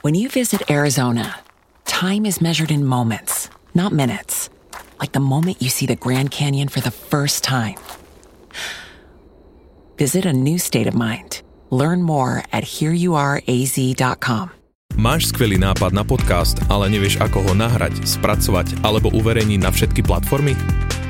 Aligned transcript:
When 0.00 0.16
you 0.16 0.32
visit 0.32 0.70
Arizona, 0.70 1.44
time 1.84 2.24
is 2.24 2.40
measured 2.40 2.72
in 2.72 2.88
moments, 2.88 3.52
not 3.76 3.92
minutes. 3.92 4.48
Like 4.96 5.12
the 5.12 5.20
moment 5.20 5.60
you 5.60 5.68
see 5.68 5.84
the 5.84 6.00
Grand 6.00 6.32
Canyon 6.32 6.72
for 6.72 6.80
the 6.80 6.88
first 6.90 7.44
time. 7.44 7.76
Visit 10.00 10.24
a 10.24 10.32
new 10.32 10.56
state 10.56 10.88
of 10.88 10.96
mind. 10.96 11.44
Learn 11.68 12.00
more 12.00 12.40
at 12.48 12.64
hereyouareaz.com. 12.64 14.56
Máš 14.96 15.36
skvelý 15.36 15.60
nápad 15.60 15.92
na 15.92 16.00
podcast, 16.00 16.56
ale 16.72 16.88
nevieš 16.88 17.20
ako 17.20 17.44
ho 17.44 17.52
nahrať, 17.52 18.00
spracovať 18.00 18.80
alebo 18.80 19.12
uverejniť 19.12 19.60
na 19.60 19.68
všetky 19.68 20.00
platformy? 20.00 20.56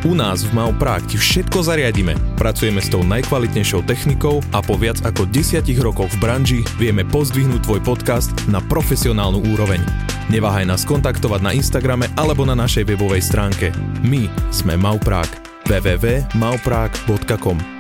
U 0.01 0.17
nás 0.17 0.49
v 0.49 0.57
Mau 0.57 0.73
ti 1.05 1.21
všetko 1.21 1.61
zariadíme. 1.61 2.17
Pracujeme 2.41 2.81
s 2.81 2.89
tou 2.89 3.05
najkvalitnejšou 3.05 3.85
technikou 3.85 4.41
a 4.57 4.65
po 4.65 4.81
viac 4.81 5.05
ako 5.05 5.29
10 5.29 5.61
rokoch 5.85 6.09
v 6.17 6.21
branži 6.25 6.65
vieme 6.81 7.05
pozdvihnúť 7.05 7.69
tvoj 7.69 7.85
podcast 7.85 8.33
na 8.49 8.65
profesionálnu 8.65 9.45
úroveň. 9.53 9.85
Neváhaj 10.33 10.65
nás 10.65 10.89
kontaktovať 10.89 11.45
na 11.45 11.53
Instagrame 11.53 12.09
alebo 12.17 12.49
na 12.49 12.57
našej 12.57 12.89
webovej 12.89 13.21
stránke. 13.21 13.77
My 14.01 14.25
sme 14.49 14.81
Mau 14.81 14.97
Prague. 14.97 15.37
www.mauprague.com 15.69 17.80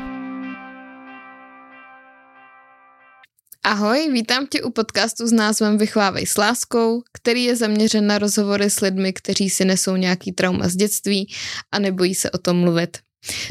Ahoj, 3.64 4.08
vítám 4.12 4.46
tě 4.46 4.62
u 4.62 4.70
podcastu 4.70 5.26
s 5.26 5.32
názvem 5.32 5.78
Vychovávej 5.78 6.26
s 6.26 6.36
láskou, 6.36 7.02
který 7.12 7.44
je 7.44 7.56
zaměřen 7.56 8.06
na 8.06 8.18
rozhovory 8.18 8.70
s 8.70 8.80
lidmi, 8.80 9.12
kteří 9.12 9.50
si 9.50 9.64
nesou 9.64 9.96
nějaký 9.96 10.32
trauma 10.32 10.68
z 10.68 10.76
dětství 10.76 11.32
a 11.72 11.78
nebojí 11.78 12.14
se 12.14 12.30
o 12.30 12.38
tom 12.38 12.56
mluvit. 12.56 12.98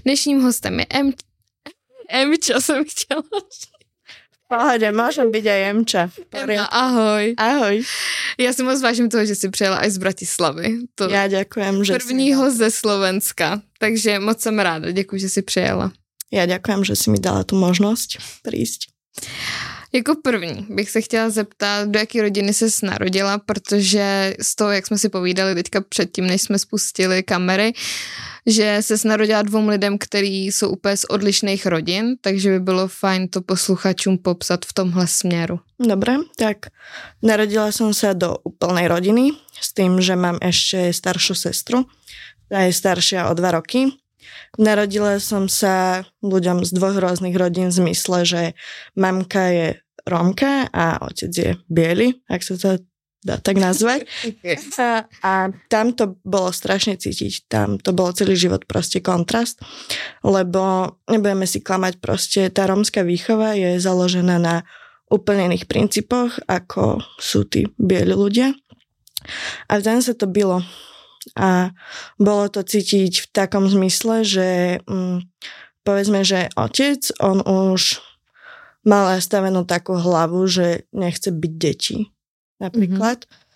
Dnešním 0.05 0.41
hostem 0.41 0.79
je 0.79 0.85
M... 0.89 1.11
Emča 2.09 2.61
jsem 2.61 2.85
chtěla. 2.89 3.23
Pohode, 4.49 4.89
môžem 4.89 5.29
byť 5.29 5.45
aj 5.45 5.61
Emča. 5.69 6.03
Emma, 6.33 6.65
ahoj. 6.73 7.37
Ahoj. 7.37 7.85
Já 8.41 8.49
si 8.53 8.63
moc 8.65 8.81
vážím 8.81 9.09
toho, 9.09 9.25
že 9.25 9.35
jsi 9.35 9.49
přijela 9.49 9.77
aj 9.77 9.89
z 9.91 9.97
Bratislavy. 9.97 10.89
To 10.95 11.05
Ja 11.05 11.29
ďakujem, 11.29 11.85
že 11.85 11.93
prvního 11.93 12.49
si... 12.49 12.57
ze 12.57 12.71
Slovenska. 12.71 13.61
Takže 13.77 14.19
moc 14.19 14.41
jsem 14.41 14.59
ráda, 14.59 14.91
děkuji, 14.91 15.21
že 15.21 15.29
jsi 15.29 15.41
přijela. 15.41 15.93
Ja 16.33 16.49
ďakujem, 16.49 16.81
že 16.81 16.95
si 16.97 17.09
mi 17.13 17.21
dala 17.21 17.45
tu 17.45 17.53
možnosť 17.61 18.41
prísť. 18.41 18.89
Jako 19.93 20.15
první 20.15 20.67
bych 20.69 20.89
se 20.89 21.01
chtěla 21.01 21.29
zeptat, 21.29 21.89
do 21.89 21.99
jaké 21.99 22.21
rodiny 22.21 22.53
se 22.53 22.65
narodila, 22.83 23.37
protože 23.37 24.35
z 24.41 24.55
toho, 24.55 24.71
jak 24.71 24.87
jsme 24.87 24.97
si 24.97 25.09
povídali 25.09 25.55
teďka 25.55 25.81
předtím, 25.81 26.27
než 26.27 26.41
jsme 26.41 26.59
spustili 26.59 27.23
kamery, 27.23 27.73
že 28.45 28.77
se 28.81 29.07
narodila 29.07 29.41
dvou 29.41 29.67
lidem, 29.67 29.97
který 29.97 30.45
jsou 30.45 30.69
úplně 30.69 30.97
z 30.97 31.03
odlišných 31.03 31.65
rodin, 31.65 32.15
takže 32.21 32.49
by 32.49 32.59
bylo 32.59 32.87
fajn 32.87 33.27
to 33.27 33.41
posluchačům 33.41 34.17
popsat 34.17 34.65
v 34.65 34.73
tomhle 34.73 35.07
směru. 35.07 35.59
Dobre, 35.79 36.15
tak 36.35 36.75
narodila 37.23 37.71
som 37.71 37.95
sa 37.95 38.11
do 38.11 38.35
úplnej 38.43 38.91
rodiny 38.91 39.31
s 39.55 39.71
tým, 39.71 40.03
že 40.03 40.19
mám 40.19 40.35
ešte 40.43 40.91
staršiu 40.91 41.35
sestru. 41.39 41.87
Tá 42.51 42.67
je 42.67 42.75
staršia 42.75 43.31
o 43.31 43.33
dva 43.33 43.55
roky. 43.55 43.95
Narodila 44.59 45.23
som 45.23 45.47
sa 45.47 46.03
ľuďom 46.19 46.67
z 46.67 46.75
dvoch 46.75 46.99
rôznych 46.99 47.37
rodín 47.37 47.71
v 47.71 47.79
zmysle, 47.79 48.27
že 48.27 48.41
mamka 48.97 49.47
je 49.55 49.67
Romka 50.07 50.67
a 50.71 51.01
otec 51.03 51.31
je 51.31 51.51
biely, 51.67 52.15
ak 52.29 52.41
sa 52.43 52.55
to 52.55 52.69
dá 53.19 53.35
tak 53.35 53.59
nazvať. 53.59 54.07
A, 54.79 55.03
a 55.27 55.33
tam 55.67 55.91
to 55.91 56.15
bolo 56.23 56.55
strašne 56.55 56.95
cítiť. 56.95 57.51
Tam 57.51 57.75
to 57.75 57.91
bolo 57.91 58.15
celý 58.15 58.39
život 58.39 58.63
proste 58.63 59.03
kontrast, 59.03 59.59
lebo 60.23 60.95
nebudeme 61.11 61.43
si 61.43 61.59
klamať 61.59 61.99
proste, 61.99 62.47
tá 62.47 62.67
rómska 62.67 63.03
výchova 63.03 63.55
je 63.59 63.79
založená 63.79 64.39
na 64.39 64.63
úplne 65.09 65.51
iných 65.51 65.65
princípoch, 65.65 66.37
ako 66.45 67.01
sú 67.17 67.43
tí 67.49 67.65
bieli 67.75 68.13
ľudia. 68.13 68.53
A 69.67 69.83
tam 69.83 69.99
sa 69.99 70.15
to 70.15 70.29
bylo. 70.29 70.63
A 71.35 71.75
bolo 72.15 72.47
to 72.47 72.63
cítiť 72.63 73.27
v 73.27 73.27
takom 73.35 73.67
zmysle, 73.67 74.23
že 74.23 74.79
mm, 74.87 75.27
povedzme, 75.83 76.23
že 76.23 76.47
otec, 76.55 77.03
on 77.19 77.43
už 77.43 77.99
mal 78.87 79.17
nastavenú 79.17 79.67
takú 79.67 79.97
hlavu, 79.97 80.47
že 80.47 80.87
nechce 80.95 81.31
byť 81.33 81.53
deti 81.59 81.97
napríklad. 82.59 83.25
Mm-hmm. 83.25 83.47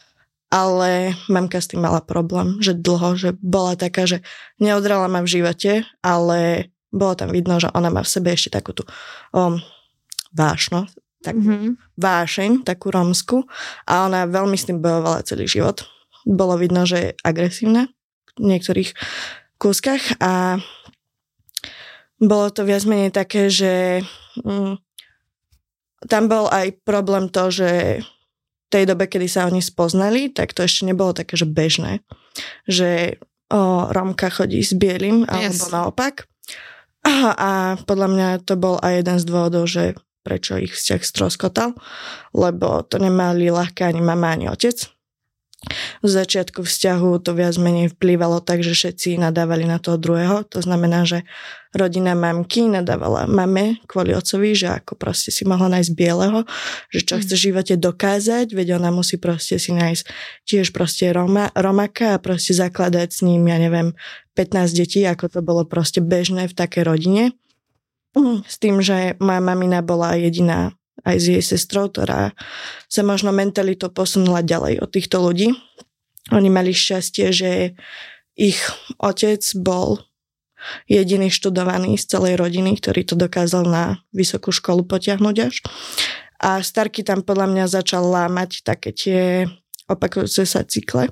Ale 0.54 1.18
mamka 1.34 1.58
s 1.58 1.74
tým 1.74 1.82
mala 1.82 1.98
problém, 2.06 2.62
že 2.62 2.78
dlho, 2.78 3.18
že 3.18 3.34
bola 3.42 3.74
taká, 3.74 4.06
že 4.06 4.22
neodrala 4.62 5.10
ma 5.10 5.26
v 5.26 5.34
živote, 5.42 5.82
ale 6.06 6.70
bolo 6.94 7.18
tam 7.18 7.34
vidno, 7.34 7.58
že 7.58 7.74
ona 7.74 7.90
má 7.90 8.06
v 8.06 8.14
sebe 8.14 8.38
ešte 8.38 8.54
takú 8.54 8.78
tú 8.78 8.86
um, 9.34 9.58
vášno, 10.30 10.86
tak, 11.26 11.42
mm-hmm. 11.42 11.98
vášeň, 11.98 12.70
takú 12.70 12.94
romsku 12.94 13.50
a 13.90 14.06
ona 14.06 14.30
veľmi 14.30 14.54
s 14.54 14.70
tým 14.70 14.78
bojovala 14.78 15.26
celý 15.26 15.50
život. 15.50 15.90
Bolo 16.22 16.54
vidno, 16.62 16.86
že 16.86 16.98
je 17.02 17.10
agresívna 17.26 17.90
v 18.38 18.54
niektorých 18.54 18.94
kúskach 19.58 20.22
a 20.22 20.62
bolo 22.22 22.54
to 22.54 22.62
viac 22.62 22.86
menej 22.86 23.10
také, 23.10 23.50
že 23.50 24.06
mm, 24.38 24.78
tam 26.10 26.32
bol 26.32 26.48
aj 26.50 26.80
problém 26.84 27.30
to, 27.30 27.50
že 27.50 27.70
v 28.04 28.68
tej 28.70 28.84
dobe, 28.90 29.06
kedy 29.06 29.30
sa 29.30 29.46
oni 29.46 29.62
spoznali, 29.62 30.34
tak 30.34 30.52
to 30.58 30.66
ešte 30.66 30.90
nebolo 30.90 31.14
také, 31.14 31.38
že 31.38 31.46
bežné. 31.46 32.02
Že 32.66 33.22
o, 33.54 33.92
Romka 33.94 34.34
chodí 34.34 34.66
s 34.66 34.74
bielým, 34.74 35.30
alebo 35.30 35.54
Yes. 35.62 35.70
naopak. 35.70 36.26
A, 37.04 37.14
a 37.36 37.52
podľa 37.84 38.08
mňa 38.10 38.28
to 38.48 38.56
bol 38.58 38.80
aj 38.80 39.04
jeden 39.04 39.18
z 39.20 39.26
dôvodov, 39.28 39.68
že 39.68 39.94
prečo 40.24 40.56
ich 40.56 40.72
vzťah 40.72 41.02
stroskotal, 41.04 41.76
lebo 42.32 42.80
to 42.88 42.96
nemali 42.98 43.52
ľahké 43.52 43.84
ani 43.84 44.00
mama, 44.00 44.32
ani 44.34 44.48
otec. 44.48 44.88
V 46.04 46.08
začiatku 46.12 46.68
vzťahu 46.68 47.24
to 47.24 47.32
viac 47.32 47.56
menej 47.56 47.96
vplývalo 47.96 48.44
tak, 48.44 48.62
že 48.62 48.76
všetci 48.76 49.16
nadávali 49.16 49.64
na 49.64 49.80
toho 49.80 49.96
druhého. 49.96 50.44
To 50.52 50.60
znamená, 50.60 51.08
že 51.08 51.24
rodina 51.74 52.14
mamky 52.14 52.70
nadávala 52.70 53.26
mame 53.26 53.82
kvôli 53.90 54.14
otcovi, 54.14 54.54
že 54.54 54.70
ako 54.84 55.00
proste 55.00 55.34
si 55.34 55.48
mohla 55.48 55.72
nájsť 55.80 55.92
bieleho, 55.96 56.46
že 56.94 57.00
čo 57.02 57.16
Mm. 57.18 57.22
chce 57.24 57.34
v 57.34 57.44
živote 57.50 57.74
dokázať, 57.80 58.48
veď 58.54 58.78
ona 58.78 58.94
musí 58.94 59.18
proste 59.18 59.58
si 59.58 59.74
nájsť 59.74 60.04
tiež 60.46 60.70
proste 60.76 61.10
Roma, 61.10 61.50
Romaka 61.56 62.20
a 62.20 62.22
proste 62.22 62.54
zakladať 62.54 63.10
s 63.10 63.20
ním, 63.26 63.48
ja 63.50 63.58
neviem, 63.58 63.98
15 64.38 64.76
detí, 64.76 65.02
ako 65.08 65.30
to 65.30 65.40
bolo 65.42 65.64
proste 65.66 66.04
bežné 66.04 66.46
v 66.46 66.54
takej 66.54 66.84
rodine. 66.86 67.24
S 68.46 68.62
tým, 68.62 68.78
že 68.84 69.18
moja 69.18 69.42
mamina 69.42 69.82
bola 69.82 70.14
jediná 70.14 70.78
aj 71.04 71.16
s 71.20 71.26
jej 71.28 71.44
sestrou, 71.44 71.92
ktorá 71.92 72.32
sa 72.88 73.02
možno 73.04 73.36
mentalitou 73.36 73.92
posunula 73.92 74.44
ďalej 74.44 74.84
od 74.84 74.90
týchto 74.92 75.20
ľudí. 75.20 75.52
Oni 76.32 76.48
mali 76.48 76.72
šťastie, 76.72 77.28
že 77.36 77.52
ich 78.34 78.60
otec 78.98 79.44
bol 79.60 80.00
jediný 80.88 81.28
študovaný 81.28 82.00
z 82.00 82.08
celej 82.08 82.40
rodiny, 82.40 82.80
ktorý 82.80 83.04
to 83.04 83.16
dokázal 83.20 83.68
na 83.68 84.00
vysokú 84.16 84.56
školu 84.56 84.88
potiahnuť 84.88 85.36
až. 85.44 85.60
A 86.44 86.60
Starky 86.64 87.04
tam 87.04 87.24
podľa 87.24 87.48
mňa 87.52 87.66
začal 87.72 88.04
lámať 88.04 88.64
také 88.64 88.92
tie 88.96 89.48
opakujúce 89.88 90.48
sa 90.48 90.64
cykle. 90.64 91.12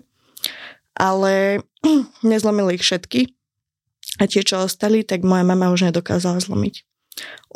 Ale 0.96 1.64
nezlomili 2.24 2.80
ich 2.80 2.84
všetky. 2.84 3.32
A 4.20 4.28
tie, 4.28 4.44
čo 4.44 4.68
ostali, 4.68 5.08
tak 5.08 5.24
moja 5.24 5.48
mama 5.48 5.72
už 5.72 5.88
nedokázala 5.88 6.44
zlomiť. 6.44 6.84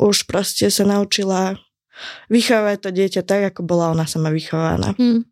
Už 0.00 0.24
proste 0.24 0.72
sa 0.72 0.88
naučila 0.88 1.60
vychovať 2.28 2.76
to 2.82 2.88
dieťa 2.92 3.22
tak, 3.24 3.54
ako 3.54 3.66
bola 3.66 3.92
ona 3.92 4.04
sama 4.04 4.28
vychovaná. 4.30 4.94
Hm. 4.96 5.24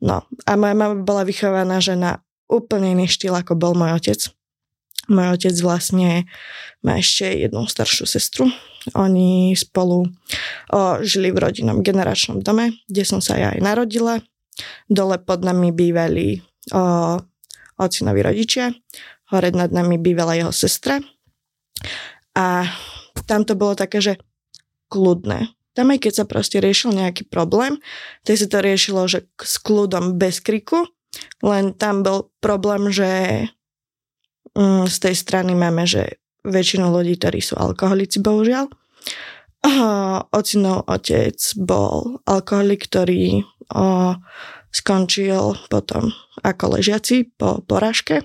No 0.00 0.24
a 0.48 0.50
moja 0.56 0.74
mama 0.74 0.96
bola 1.04 1.28
vychovaná 1.28 1.78
že 1.78 1.94
na 1.96 2.24
úplne 2.50 2.96
iný 2.96 3.06
štýl, 3.06 3.36
ako 3.36 3.54
bol 3.54 3.72
môj 3.78 3.94
otec. 4.00 4.20
Môj 5.06 5.38
otec 5.38 5.54
vlastne 5.62 6.26
má 6.82 6.98
ešte 6.98 7.30
jednu 7.46 7.66
staršiu 7.66 8.04
sestru. 8.06 8.44
Oni 8.96 9.52
spolu 9.54 10.06
o, 10.06 10.80
žili 11.04 11.30
v 11.30 11.38
rodinnom 11.38 11.84
generačnom 11.84 12.40
dome, 12.40 12.74
kde 12.90 13.02
som 13.06 13.20
sa 13.22 13.36
ja 13.38 13.54
aj 13.54 13.60
narodila. 13.62 14.18
Dole 14.90 15.18
pod 15.22 15.46
nami 15.46 15.70
bývali 15.70 16.40
o, 16.74 16.82
ocinovi 17.80 18.20
rodičia, 18.20 18.70
hore 19.32 19.50
nad 19.54 19.72
nami 19.72 19.96
bývala 19.96 20.36
jeho 20.36 20.52
sestra. 20.52 21.00
A 22.36 22.66
tam 23.24 23.42
to 23.42 23.56
bolo 23.58 23.74
také, 23.74 23.98
že 24.02 24.12
kľudné. 24.90 25.59
Tam 25.74 25.94
aj 25.94 25.98
keď 26.02 26.12
sa 26.12 26.24
proste 26.26 26.58
riešil 26.58 26.94
nejaký 26.94 27.30
problém, 27.30 27.78
tak 28.26 28.36
sa 28.38 28.46
to 28.50 28.58
riešilo, 28.58 29.06
že 29.06 29.30
s 29.38 29.56
kľudom 29.62 30.18
bez 30.18 30.42
kriku, 30.42 30.86
len 31.42 31.74
tam 31.74 32.02
bol 32.02 32.30
problém, 32.42 32.90
že 32.90 33.10
mm, 34.54 34.86
z 34.90 34.96
tej 34.98 35.14
strany 35.14 35.52
máme, 35.54 35.86
že 35.86 36.20
väčšinu 36.46 36.88
ľudí, 36.88 37.20
ktorí 37.20 37.40
sú 37.44 37.58
alkoholici, 37.60 38.22
bohužiaľ. 38.22 38.66
Ocinov 40.32 40.88
otec 40.88 41.36
bol 41.60 42.24
alkoholik, 42.24 42.88
ktorý 42.88 43.44
o, 43.76 44.16
skončil 44.72 45.52
potom 45.68 46.08
ako 46.40 46.80
ležiaci 46.80 47.28
po 47.36 47.60
porážke. 47.60 48.24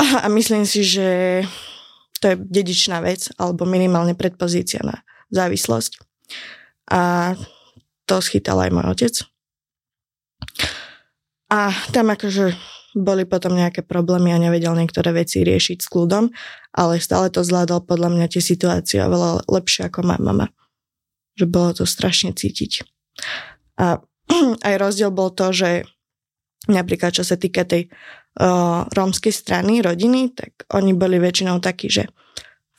A 0.00 0.26
myslím 0.32 0.66
si, 0.66 0.82
že 0.82 1.42
to 2.18 2.34
je 2.34 2.36
dedičná 2.36 2.98
vec, 3.04 3.30
alebo 3.38 3.62
minimálne 3.62 4.18
predpozícia 4.18 4.82
na 4.82 5.06
závislosť. 5.30 5.92
A 6.90 7.34
to 8.06 8.18
schytal 8.18 8.58
aj 8.58 8.70
môj 8.74 8.86
otec. 8.90 9.14
A 11.50 11.74
tam 11.90 12.14
akože 12.14 12.54
boli 12.94 13.22
potom 13.22 13.54
nejaké 13.54 13.86
problémy 13.86 14.34
a 14.34 14.42
nevedel 14.42 14.74
niektoré 14.74 15.14
veci 15.14 15.46
riešiť 15.46 15.78
s 15.78 15.90
kľudom, 15.90 16.30
ale 16.74 16.98
stále 16.98 17.30
to 17.30 17.46
zvládol 17.46 17.86
podľa 17.86 18.10
mňa 18.10 18.26
tie 18.30 18.42
situácie 18.42 18.98
oveľa 19.02 19.46
lepšie 19.46 19.86
ako 19.86 20.06
má 20.06 20.18
mama. 20.18 20.50
Že 21.38 21.46
bolo 21.46 21.70
to 21.82 21.84
strašne 21.86 22.34
cítiť. 22.34 22.82
A 23.78 24.02
aj 24.66 24.74
rozdiel 24.78 25.14
bol 25.14 25.30
to, 25.30 25.54
že 25.54 25.86
napríklad 26.66 27.14
čo 27.14 27.22
sa 27.22 27.38
týka 27.38 27.62
tej 27.62 27.90
uh, 28.38 28.86
rómskej 28.90 29.32
strany, 29.34 29.82
rodiny, 29.82 30.34
tak 30.34 30.66
oni 30.74 30.94
boli 30.94 31.22
väčšinou 31.22 31.62
takí, 31.62 31.90
že 31.90 32.10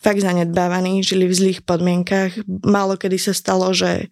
fakt 0.02 0.20
zanedbávaní, 0.26 1.06
žili 1.06 1.30
v 1.30 1.38
zlých 1.38 1.60
podmienkach. 1.62 2.34
Málo 2.66 2.98
kedy 2.98 3.22
sa 3.22 3.34
stalo, 3.38 3.70
že 3.70 4.10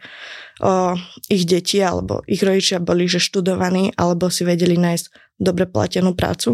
o, 0.62 0.94
ich 1.28 1.50
deti 1.50 1.82
alebo 1.82 2.22
ich 2.30 2.46
rodičia 2.46 2.78
boli 2.78 3.10
že 3.10 3.18
študovaní 3.18 3.98
alebo 3.98 4.30
si 4.30 4.46
vedeli 4.46 4.78
nájsť 4.78 5.06
dobre 5.42 5.66
platenú 5.66 6.14
prácu. 6.14 6.54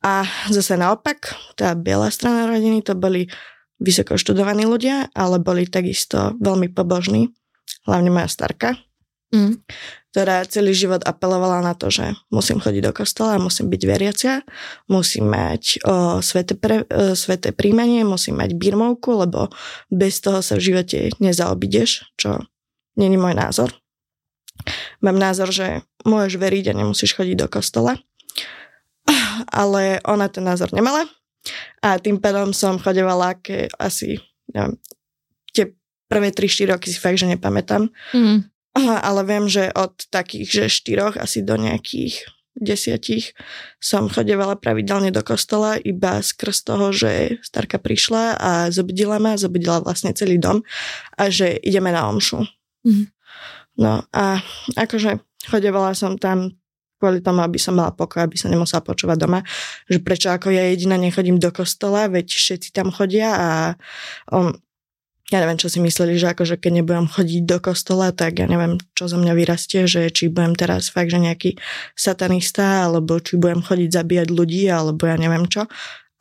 A 0.00 0.24
zase 0.48 0.78
naopak, 0.78 1.36
tá 1.58 1.76
biela 1.76 2.08
strana 2.08 2.48
rodiny 2.48 2.80
to 2.80 2.96
boli 2.96 3.28
vysoko 3.76 4.16
študovaní 4.16 4.64
ľudia, 4.64 5.12
ale 5.12 5.36
boli 5.36 5.68
takisto 5.68 6.32
veľmi 6.40 6.72
pobožní, 6.72 7.28
hlavne 7.84 8.08
moja 8.08 8.30
starka, 8.30 8.78
mm. 9.34 9.66
Ktorá 10.16 10.48
celý 10.48 10.72
život 10.72 11.04
apelovala 11.04 11.60
na 11.60 11.76
to, 11.76 11.92
že 11.92 12.16
musím 12.32 12.56
chodiť 12.56 12.88
do 12.88 12.92
kostola, 12.96 13.36
musím 13.36 13.68
byť 13.68 13.82
veriacia, 13.84 14.40
musím 14.88 15.28
mať 15.28 15.84
o, 15.84 16.24
sveté, 16.24 16.56
pre, 16.56 16.88
o, 16.88 17.12
sveté 17.12 17.52
príjmanie, 17.52 18.00
musím 18.00 18.40
mať 18.40 18.56
birmovku, 18.56 19.12
lebo 19.12 19.52
bez 19.92 20.24
toho 20.24 20.40
sa 20.40 20.56
v 20.56 20.72
živote 20.72 21.12
nezaobideš, 21.20 22.16
čo 22.16 22.48
není 22.96 23.20
môj 23.20 23.36
názor. 23.36 23.76
Mám 25.04 25.20
názor, 25.20 25.52
že 25.52 25.84
môžeš 26.08 26.40
veriť 26.40 26.72
a 26.72 26.78
nemusíš 26.80 27.12
chodiť 27.12 27.36
do 27.36 27.52
kostola. 27.52 28.00
Ale 29.52 30.00
ona 30.08 30.32
ten 30.32 30.48
názor 30.48 30.72
nemala. 30.72 31.04
A 31.84 32.00
tým 32.00 32.16
pádom 32.24 32.56
som 32.56 32.80
chodevala 32.80 33.36
ke, 33.36 33.68
asi, 33.76 34.16
neviem, 34.48 34.80
tie 35.52 35.76
prvé 36.08 36.32
3-4 36.32 36.72
roky 36.72 36.88
si 36.88 36.96
fakt, 36.96 37.20
že 37.20 37.28
nepamätám. 37.28 37.92
Mm 38.16 38.55
ale 38.76 39.20
viem, 39.24 39.48
že 39.48 39.72
od 39.72 39.96
takých, 40.12 40.48
že 40.48 40.64
štyroch 40.72 41.16
asi 41.16 41.40
do 41.40 41.56
nejakých 41.56 42.28
desiatich 42.56 43.36
som 43.76 44.08
chodevala 44.08 44.56
pravidelne 44.56 45.12
do 45.12 45.20
kostola 45.20 45.76
iba 45.76 46.24
skrz 46.24 46.64
toho, 46.64 46.88
že 46.88 47.36
starka 47.44 47.76
prišla 47.76 48.40
a 48.40 48.50
zobudila 48.72 49.20
ma, 49.20 49.36
zobudila 49.36 49.84
vlastne 49.84 50.16
celý 50.16 50.40
dom 50.40 50.64
a 51.20 51.28
že 51.28 51.60
ideme 51.60 51.92
na 51.92 52.08
omšu. 52.08 52.48
Mm. 52.88 53.12
No 53.76 54.08
a 54.08 54.40
akože 54.72 55.20
chodevala 55.52 55.92
som 55.92 56.16
tam 56.16 56.56
kvôli 56.96 57.20
tomu, 57.20 57.44
aby 57.44 57.60
som 57.60 57.76
mala 57.76 57.92
pokoj, 57.92 58.24
aby 58.24 58.40
som 58.40 58.48
nemusela 58.48 58.80
počúvať 58.80 59.20
doma, 59.20 59.44
že 59.84 60.00
prečo 60.00 60.32
ako 60.32 60.48
ja 60.48 60.64
jediná 60.72 60.96
nechodím 60.96 61.36
do 61.36 61.52
kostola, 61.52 62.08
veď 62.08 62.24
všetci 62.24 62.72
tam 62.72 62.88
chodia 62.88 63.36
a 63.36 63.50
um, 64.32 64.56
ja 65.26 65.42
neviem, 65.42 65.58
čo 65.58 65.66
si 65.66 65.82
mysleli, 65.82 66.14
že 66.14 66.30
akože 66.30 66.54
keď 66.54 66.82
nebudem 66.82 67.10
chodiť 67.10 67.42
do 67.42 67.58
kostola, 67.58 68.14
tak 68.14 68.38
ja 68.38 68.46
neviem, 68.46 68.78
čo 68.94 69.10
zo 69.10 69.18
mňa 69.18 69.34
vyrastie, 69.34 69.90
že 69.90 70.06
či 70.14 70.30
budem 70.30 70.54
teraz 70.54 70.86
fakt, 70.86 71.10
že 71.10 71.18
nejaký 71.18 71.58
satanista, 71.98 72.86
alebo 72.86 73.18
či 73.18 73.34
budem 73.34 73.58
chodiť 73.58 73.90
zabíjať 73.90 74.28
ľudí, 74.30 74.70
alebo 74.70 75.02
ja 75.10 75.18
neviem 75.18 75.50
čo. 75.50 75.66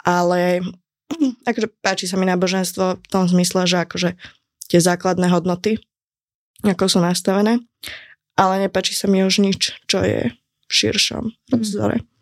Ale 0.02 0.66
akože 1.50 1.69
páči 1.86 2.10
sa 2.10 2.18
mi 2.18 2.25
náboženstvo 2.25 2.86
v 2.98 3.07
tom 3.13 3.30
zmysle, 3.30 3.69
že 3.69 3.86
akože 3.86 4.18
tie 4.74 4.80
základné 4.81 5.30
hodnoty, 5.30 5.78
ako 6.66 6.90
sú 6.90 6.98
nastavené, 6.98 7.62
ale 8.34 8.54
nepáči 8.58 8.98
sa 8.98 9.06
mi 9.06 9.22
už 9.22 9.38
nič, 9.46 9.78
čo 9.86 10.01
je 10.01 10.34
v 10.66 10.72
širšom. 10.74 11.30
Mm. 11.54 12.15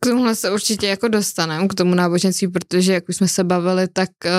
K 0.00 0.06
tomuhle 0.06 0.34
se 0.34 0.50
určitě 0.50 0.86
jako 0.86 1.08
dostaneme, 1.08 1.68
k 1.68 1.74
tomu 1.74 1.94
náboženství, 1.94 2.48
protože 2.48 2.92
jak 2.92 3.08
už 3.08 3.16
jsme 3.16 3.28
se 3.28 3.44
bavili, 3.44 3.88
tak 3.88 4.08
uh, 4.24 4.30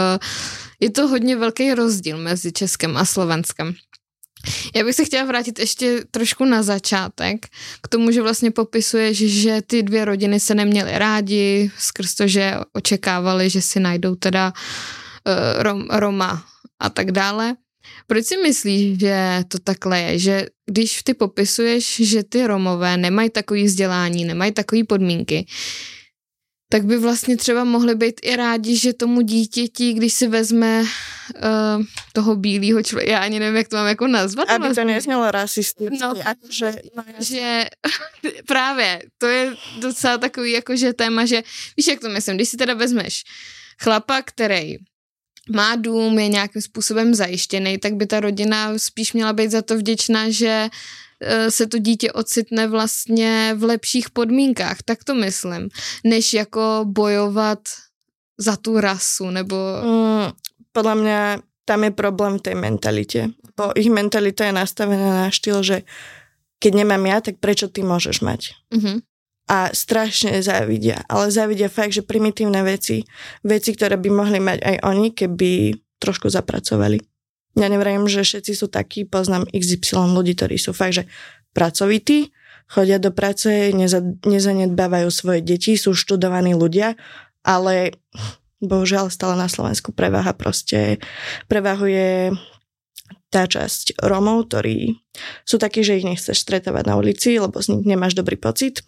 je 0.79 0.89
to 0.89 1.07
hodně 1.07 1.35
velký 1.35 1.73
rozdíl 1.73 2.17
mezi 2.17 2.51
Českem 2.51 2.97
a 2.97 3.06
Slovenskem. 3.06 3.73
Já 4.75 4.83
bych 4.83 4.95
se 4.95 5.06
chtěla 5.06 5.25
vrátit 5.25 5.59
ještě 5.59 6.03
trošku 6.11 6.45
na 6.45 6.63
začátek, 6.63 7.45
k 7.81 7.88
tomu, 7.88 8.11
že 8.11 8.21
vlastně 8.21 8.51
popisuješ, 8.51 9.17
že 9.17 9.61
ty 9.67 9.83
dvě 9.83 10.06
rodiny 10.06 10.39
se 10.39 10.56
neměly 10.56 10.91
rádi, 10.97 11.71
skrz 11.77 12.15
to, 12.15 12.27
že 12.27 12.56
očekávali, 12.73 13.50
že 13.50 13.61
si 13.61 13.79
najdou 13.79 14.15
teda 14.15 14.53
Rom, 15.57 15.88
Roma 15.91 16.44
a 16.79 16.89
tak 16.89 17.11
dále. 17.11 17.56
Proč 18.07 18.25
si 18.25 18.37
myslíš, 18.37 18.99
že 18.99 19.43
to 19.47 19.59
takhle 19.59 19.99
je? 19.99 20.19
Že 20.19 20.45
když 20.71 21.03
ty 21.03 21.13
popisuješ, 21.13 22.01
že 22.03 22.23
ty 22.23 22.47
Romové 22.47 22.97
nemají 22.97 23.29
takový 23.29 23.63
vzdělání, 23.63 24.25
nemají 24.25 24.51
takové 24.51 24.83
podmínky, 24.83 25.45
tak 26.71 26.85
by 26.85 26.97
vlastně 26.97 27.37
třeba 27.37 27.63
mohli 27.63 27.95
být 27.95 28.19
i 28.23 28.35
rádi, 28.35 28.77
že 28.77 28.93
tomu 28.93 29.21
dítěti, 29.21 29.93
když 29.93 30.13
si 30.13 30.27
vezme 30.27 30.81
uh, 30.81 31.83
toho 32.13 32.35
bílého 32.35 32.83
člověka, 32.83 33.11
já 33.11 33.19
ani 33.19 33.39
nevím, 33.39 33.55
jak 33.55 33.67
to 33.67 33.75
mám 33.75 33.87
jako 33.87 34.07
nazvat. 34.07 34.49
Aby 34.49 34.65
vlastně. 34.65 34.83
to 34.83 34.87
neznělo 34.87 35.31
rasisticky. 35.31 35.97
No, 36.01 36.13
že, 36.49 36.73
no, 36.97 37.03
že 37.19 37.65
právě, 38.47 39.01
to 39.17 39.27
je 39.27 39.55
docela 39.79 40.17
takový 40.17 40.51
jakože 40.51 40.93
téma, 40.93 41.25
že 41.25 41.43
víš, 41.77 41.87
jak 41.87 41.99
to 41.99 42.09
myslím, 42.09 42.35
když 42.35 42.49
si 42.49 42.57
teda 42.57 42.73
vezmeš 42.73 43.23
chlapa, 43.81 44.21
který 44.21 44.77
má 45.49 45.75
dům, 45.75 46.19
je 46.19 46.27
nějakým 46.27 46.61
způsobem 46.61 47.15
zajištěný, 47.15 47.77
tak 47.77 47.93
by 47.93 48.05
ta 48.05 48.19
rodina 48.19 48.77
spíš 48.77 49.13
měla 49.13 49.33
být 49.33 49.51
za 49.51 49.61
to 49.61 49.77
vděčná, 49.77 50.29
že 50.29 50.69
e, 51.21 51.51
se 51.51 51.67
to 51.67 51.77
dítě 51.77 52.11
ocitne 52.11 52.68
vlastně 52.68 53.53
v 53.57 53.63
lepších 53.63 54.09
podmínkách, 54.09 54.77
tak 54.85 55.03
to 55.03 55.15
myslím, 55.15 55.69
než 56.03 56.33
jako 56.33 56.85
bojovat 56.87 57.59
za 58.37 58.56
tu 58.56 58.79
rasu, 58.79 59.29
nebo... 59.29 59.56
Mm, 59.83 60.31
podľa 60.71 60.95
mňa 60.95 61.19
tam 61.65 61.83
je 61.83 61.91
problém 61.91 62.39
v 62.39 62.45
tej 62.45 62.56
mentalite. 62.56 63.19
Bo 63.57 63.73
ich 63.75 63.89
mentalita 63.91 64.45
je 64.45 64.53
nastavená 64.56 65.27
na 65.27 65.27
štýl, 65.27 65.59
že 65.65 65.77
keď 66.61 66.71
nemám 66.85 67.03
ja, 67.09 67.18
tak 67.19 67.41
prečo 67.41 67.68
ty 67.68 67.83
môžeš 67.83 68.21
mať? 68.23 68.56
Mm-hmm 68.71 69.08
a 69.49 69.73
strašne 69.73 70.45
závidia. 70.45 71.01
Ale 71.09 71.33
závidia 71.33 71.73
fakt, 71.73 71.97
že 71.97 72.06
primitívne 72.06 72.61
veci, 72.61 73.01
veci, 73.41 73.73
ktoré 73.73 73.97
by 73.97 74.09
mohli 74.13 74.37
mať 74.37 74.61
aj 74.61 74.75
oni, 74.85 75.09
keby 75.18 75.73
trošku 75.97 76.29
zapracovali. 76.29 77.01
Ja 77.57 77.65
nevrajím, 77.65 78.06
že 78.06 78.21
všetci 78.21 78.53
sú 78.53 78.69
takí, 78.69 79.09
poznám 79.09 79.49
XY 79.49 80.13
ľudí, 80.13 80.37
ktorí 80.37 80.61
sú 80.61 80.71
fakt, 80.71 81.01
že 81.01 81.09
pracovití, 81.57 82.29
chodia 82.69 83.01
do 83.01 83.09
práce, 83.09 83.73
neza, 83.73 84.06
nezanedbávajú 84.21 85.09
svoje 85.09 85.41
deti, 85.41 85.73
sú 85.73 85.97
študovaní 85.97 86.53
ľudia, 86.53 86.94
ale 87.41 87.97
bohužiaľ 88.61 89.09
stále 89.09 89.33
na 89.33 89.49
Slovensku 89.49 89.89
preváha 89.89 90.37
proste, 90.37 91.01
prevahuje 91.49 92.37
tá 93.33 93.49
časť 93.49 93.97
Romov, 94.06 94.53
ktorí 94.53 94.94
sú 95.41 95.57
takí, 95.57 95.81
že 95.81 95.97
ich 95.97 96.06
nechceš 96.06 96.37
stretávať 96.37 96.85
na 96.85 97.01
ulici, 97.01 97.33
lebo 97.41 97.57
z 97.57 97.73
nich 97.73 97.89
nemáš 97.89 98.13
dobrý 98.13 98.37
pocit 98.37 98.85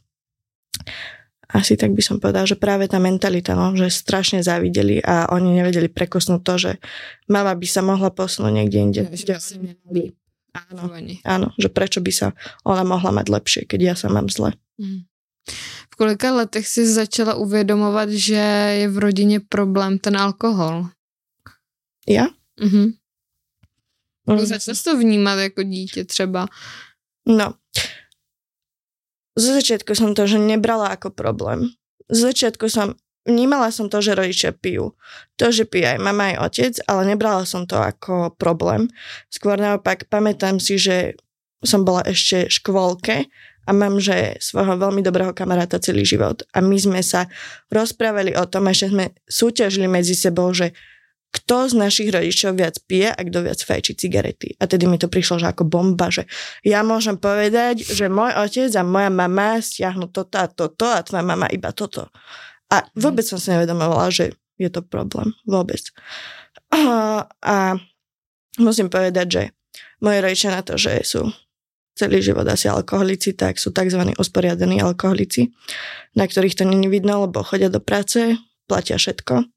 asi 1.52 1.76
tak 1.76 1.92
by 1.92 2.00
som 2.00 2.18
povedal, 2.18 2.48
že 2.48 2.56
práve 2.56 2.88
tá 2.88 2.96
mentalita, 2.98 3.60
no, 3.60 3.76
že 3.76 3.92
strašne 3.92 4.40
závideli 4.40 5.04
a 5.04 5.28
oni 5.36 5.60
nevedeli 5.60 5.92
prekosnúť 5.92 6.42
to, 6.48 6.54
že 6.58 6.72
mama 7.28 7.52
by 7.52 7.68
sa 7.68 7.84
mohla 7.84 8.08
posunúť 8.08 8.52
niekde 8.56 8.78
inde. 8.80 9.02
Ja, 9.28 9.38
by 9.92 10.02
áno, 10.56 10.84
áno, 11.28 11.48
že 11.60 11.68
prečo 11.68 12.00
by 12.00 12.12
sa 12.12 12.28
ona 12.64 12.88
mohla 12.88 13.12
mať 13.12 13.28
lepšie, 13.28 13.62
keď 13.68 13.80
ja 13.84 13.94
sa 14.00 14.08
mám 14.08 14.32
zle. 14.32 14.56
Mm. 14.80 15.04
V 15.92 15.94
kolika 16.00 16.32
letech 16.32 16.68
si 16.68 16.88
začala 16.88 17.36
uvědomovat, 17.36 18.10
že 18.10 18.42
je 18.80 18.88
v 18.88 18.98
rodině 18.98 19.40
problém 19.40 20.00
ten 20.00 20.18
alkohol? 20.18 20.90
Ja? 22.08 22.28
Mhm. 22.60 22.94
Mm. 24.28 24.46
Začala 24.46 24.78
to 24.84 24.98
vnímat 24.98 25.40
jako 25.40 25.64
dítě 25.64 26.06
třeba? 26.06 26.48
No, 27.28 27.54
zo 29.38 29.50
začiatku 29.56 29.92
som 29.96 30.12
to 30.12 30.28
že 30.28 30.40
nebrala 30.40 30.92
ako 30.92 31.14
problém. 31.14 31.72
Z 32.12 32.32
začiatku 32.32 32.68
som 32.68 33.00
vnímala 33.24 33.70
som 33.70 33.88
to, 33.88 34.02
že 34.02 34.18
rodičia 34.18 34.52
pijú. 34.52 34.98
To, 35.38 35.54
že 35.54 35.70
pije 35.70 35.98
aj 35.98 36.00
mama, 36.02 36.36
aj 36.36 36.38
otec, 36.52 36.74
ale 36.90 37.02
nebrala 37.16 37.46
som 37.46 37.70
to 37.70 37.78
ako 37.78 38.34
problém. 38.36 38.90
Skôr 39.30 39.56
naopak 39.56 40.10
pamätám 40.10 40.58
si, 40.58 40.76
že 40.82 41.16
som 41.62 41.86
bola 41.86 42.02
ešte 42.10 42.50
v 42.50 42.54
škôlke 42.58 43.16
a 43.62 43.72
mám, 43.72 44.02
že 44.02 44.42
svojho 44.42 44.74
veľmi 44.82 45.06
dobrého 45.06 45.38
kamaráta 45.38 45.78
celý 45.78 46.02
život. 46.02 46.42
A 46.58 46.66
my 46.66 46.74
sme 46.82 47.02
sa 47.06 47.30
rozprávali 47.70 48.34
o 48.34 48.44
tom, 48.50 48.66
že 48.74 48.90
sme 48.90 49.14
súťažili 49.30 49.86
medzi 49.86 50.18
sebou, 50.18 50.50
že 50.50 50.74
kto 51.32 51.72
z 51.72 51.74
našich 51.80 52.10
rodičov 52.12 52.60
viac 52.60 52.76
pije 52.84 53.08
a 53.08 53.22
kto 53.24 53.48
viac 53.48 53.60
fajčí 53.64 53.96
cigarety. 53.96 54.60
A 54.60 54.68
tedy 54.68 54.84
mi 54.84 55.00
to 55.00 55.08
prišlo, 55.08 55.40
že 55.40 55.48
ako 55.48 55.64
bomba, 55.64 56.12
že 56.12 56.28
ja 56.68 56.84
môžem 56.84 57.16
povedať, 57.16 57.88
že 57.88 58.12
môj 58.12 58.36
otec 58.36 58.72
a 58.76 58.84
moja 58.84 59.08
mama 59.08 59.64
stiahnu 59.64 60.12
toto 60.12 60.36
a 60.36 60.48
toto 60.52 60.92
a 60.92 61.00
tvoja 61.00 61.24
mama 61.24 61.48
iba 61.48 61.72
toto. 61.72 62.12
A 62.68 62.84
vôbec 63.00 63.24
som 63.24 63.40
si 63.40 63.48
nevedomovala, 63.48 64.12
že 64.12 64.36
je 64.60 64.68
to 64.68 64.84
problém. 64.84 65.32
Vôbec. 65.48 65.80
A, 66.76 66.80
a 67.56 67.56
musím 68.60 68.92
povedať, 68.92 69.28
že 69.32 69.44
moje 70.04 70.20
rodičia 70.20 70.52
na 70.52 70.62
to, 70.68 70.76
že 70.76 71.00
sú 71.08 71.32
celý 71.96 72.20
život 72.20 72.48
asi 72.48 72.68
alkoholici, 72.68 73.36
tak 73.40 73.56
sú 73.56 73.72
tzv. 73.72 74.16
usporiadení 74.20 74.84
alkoholici, 74.84 75.52
na 76.16 76.28
ktorých 76.28 76.60
to 76.60 76.64
není 76.68 76.92
vidno, 76.92 77.24
lebo 77.24 77.44
chodia 77.44 77.72
do 77.72 77.80
práce, 77.80 78.36
platia 78.68 79.00
všetko 79.00 79.48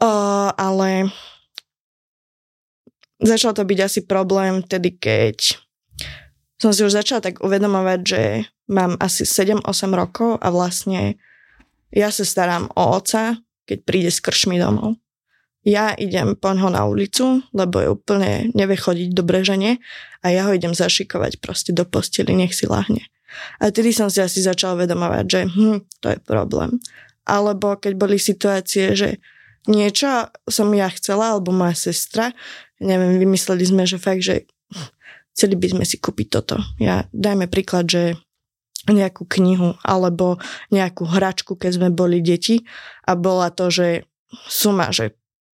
Uh, 0.00 0.48
ale 0.56 1.12
začal 3.20 3.52
to 3.52 3.68
byť 3.68 3.78
asi 3.84 4.00
problém 4.08 4.64
vtedy, 4.64 4.96
keď 4.96 5.60
som 6.60 6.72
si 6.72 6.84
už 6.84 6.92
začala 6.92 7.20
tak 7.20 7.40
uvedomovať, 7.44 8.00
že 8.04 8.22
mám 8.68 8.96
asi 9.00 9.24
7-8 9.24 9.64
rokov 9.92 10.40
a 10.40 10.48
vlastne 10.52 11.20
ja 11.92 12.08
sa 12.12 12.24
starám 12.24 12.72
o 12.76 12.96
oca, 12.96 13.40
keď 13.68 13.78
príde 13.84 14.10
s 14.12 14.24
kršmi 14.24 14.56
domov. 14.60 14.96
Ja 15.60 15.92
idem 15.92 16.40
po 16.40 16.56
ňo 16.56 16.72
na 16.72 16.88
ulicu, 16.88 17.44
lebo 17.52 17.84
je 17.84 17.92
úplne 17.92 18.48
nevie 18.56 18.80
chodiť 18.80 19.12
do 19.12 19.20
breženie 19.20 19.76
a 20.24 20.32
ja 20.32 20.48
ho 20.48 20.56
idem 20.56 20.72
zašikovať 20.72 21.44
proste 21.44 21.76
do 21.76 21.84
posteli, 21.84 22.32
nech 22.32 22.56
si 22.56 22.64
lahne. 22.64 23.04
A 23.60 23.68
tedy 23.68 23.92
som 23.92 24.08
si 24.08 24.24
asi 24.24 24.40
začala 24.40 24.80
uvedomovať, 24.80 25.24
že 25.28 25.40
hm, 25.44 25.78
to 26.00 26.06
je 26.16 26.18
problém. 26.24 26.80
Alebo 27.28 27.76
keď 27.76 27.92
boli 28.00 28.16
situácie, 28.16 28.96
že 28.96 29.20
niečo 29.68 30.32
som 30.48 30.72
ja 30.72 30.88
chcela, 30.88 31.36
alebo 31.36 31.52
moja 31.52 31.76
sestra, 31.76 32.32
neviem, 32.80 33.20
vymysleli 33.20 33.64
sme, 33.66 33.84
že 33.84 34.00
fakt, 34.00 34.24
že 34.24 34.48
chceli 35.36 35.56
by 35.56 35.66
sme 35.76 35.84
si 35.84 36.00
kúpiť 36.00 36.28
toto. 36.28 36.56
Ja 36.80 37.04
dajme 37.12 37.48
príklad, 37.48 37.88
že 37.88 38.16
nejakú 38.88 39.28
knihu 39.28 39.76
alebo 39.84 40.40
nejakú 40.72 41.04
hračku, 41.04 41.52
keď 41.56 41.70
sme 41.76 41.88
boli 41.92 42.24
deti 42.24 42.64
a 43.04 43.12
bola 43.12 43.52
to, 43.52 43.68
že 43.68 44.08
suma, 44.48 44.88
že 44.88 45.12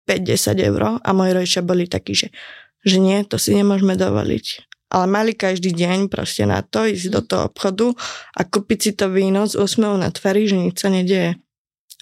5-10 0.10 0.58
eur 0.74 0.82
a 0.98 1.10
moji 1.14 1.32
rodičia 1.38 1.62
boli 1.62 1.86
takí, 1.86 2.18
že, 2.18 2.34
že 2.82 2.98
nie, 2.98 3.22
to 3.22 3.38
si 3.38 3.54
nemôžeme 3.54 3.94
dovoliť. 3.94 4.46
Ale 4.92 5.06
mali 5.08 5.32
každý 5.38 5.72
deň 5.72 6.12
proste 6.12 6.44
na 6.44 6.66
to 6.66 6.84
ísť 6.84 7.08
do 7.14 7.22
toho 7.24 7.48
obchodu 7.48 7.96
a 8.36 8.42
kúpiť 8.44 8.80
si 8.82 8.92
to 8.92 9.08
víno 9.08 9.48
s 9.48 9.56
úsmevom 9.56 10.02
na 10.02 10.12
tvári, 10.12 10.50
že 10.50 10.58
nič 10.58 10.82
sa 10.82 10.92
nedieje. 10.92 11.40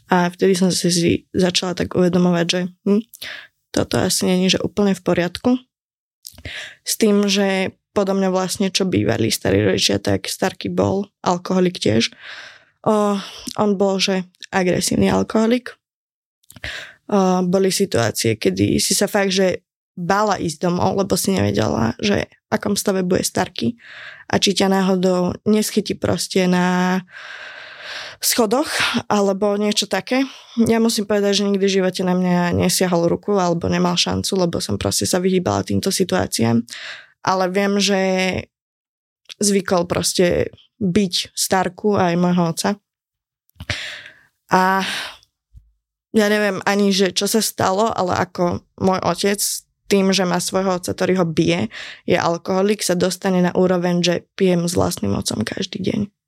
A 0.09 0.29
vtedy 0.33 0.57
som 0.57 0.73
si 0.73 0.89
začala 1.31 1.77
tak 1.77 1.93
uvedomovať, 1.93 2.45
že 2.49 2.61
hm, 2.85 3.01
toto 3.69 4.01
asi 4.01 4.25
není, 4.25 4.49
že 4.49 4.61
úplne 4.61 4.97
v 4.97 5.05
poriadku. 5.05 5.61
S 6.81 6.97
tým, 6.97 7.29
že 7.29 7.77
podo 7.93 8.17
mňa 8.17 8.29
vlastne, 8.33 8.67
čo 8.73 8.89
bývali 8.89 9.29
starí 9.29 9.61
rodičia, 9.61 10.01
tak 10.01 10.29
starky 10.29 10.69
bol 10.69 11.09
alkoholik 11.21 11.77
tiež. 11.77 12.09
O, 12.85 13.19
on 13.59 13.69
bol, 13.75 13.99
že 13.99 14.25
agresívny 14.49 15.11
alkoholik. 15.11 15.75
O, 17.09 17.43
boli 17.45 17.69
situácie, 17.69 18.39
kedy 18.39 18.79
si 18.81 18.95
sa 18.95 19.05
fakt, 19.05 19.35
že 19.35 19.61
bála 19.99 20.39
ísť 20.39 20.63
domov, 20.63 20.95
lebo 20.95 21.19
si 21.19 21.35
nevedela, 21.35 21.91
že 21.99 22.31
v 22.31 22.51
akom 22.55 22.79
stave 22.79 23.03
bude 23.03 23.21
starky 23.27 23.75
a 24.31 24.39
či 24.39 24.55
ťa 24.55 24.71
náhodou 24.71 25.35
neschytí 25.43 25.99
proste 25.99 26.47
na 26.47 27.03
schodoch 28.19 28.67
alebo 29.07 29.55
niečo 29.55 29.87
také. 29.87 30.27
Ja 30.67 30.83
musím 30.83 31.07
povedať, 31.07 31.39
že 31.39 31.47
nikdy 31.47 31.65
v 31.65 31.75
živote 31.79 32.03
na 32.03 32.15
mňa 32.15 32.51
nesiahol 32.55 33.07
ruku 33.07 33.39
alebo 33.39 33.71
nemal 33.71 33.95
šancu, 33.95 34.35
lebo 34.35 34.59
som 34.59 34.75
proste 34.75 35.07
sa 35.07 35.23
vyhýbala 35.23 35.63
týmto 35.63 35.87
situáciám. 35.87 36.63
Ale 37.23 37.45
viem, 37.51 37.79
že 37.79 37.99
zvykol 39.39 39.87
proste 39.87 40.51
byť 40.79 41.31
starku 41.35 41.95
aj 41.95 42.13
môjho 42.19 42.43
oca. 42.55 42.69
A 44.51 44.83
ja 46.15 46.25
neviem 46.25 46.59
ani, 46.65 46.89
že 46.89 47.13
čo 47.13 47.29
sa 47.29 47.39
stalo, 47.39 47.91
ale 47.91 48.17
ako 48.17 48.65
môj 48.81 48.99
otec 49.03 49.39
tým, 49.89 50.13
že 50.13 50.25
má 50.25 50.37
svojho 50.37 50.77
otca, 50.77 50.93
ktorý 50.93 51.21
ho 51.21 51.25
bije, 51.25 51.69
je 52.05 52.17
alkoholik, 52.17 52.85
sa 52.85 52.93
dostane 52.93 53.41
na 53.41 53.51
úroveň, 53.53 54.01
že 54.05 54.15
pijem 54.37 54.69
s 54.69 54.77
vlastným 54.77 55.17
otcom 55.17 55.41
každý 55.41 55.81
deň. 55.81 56.18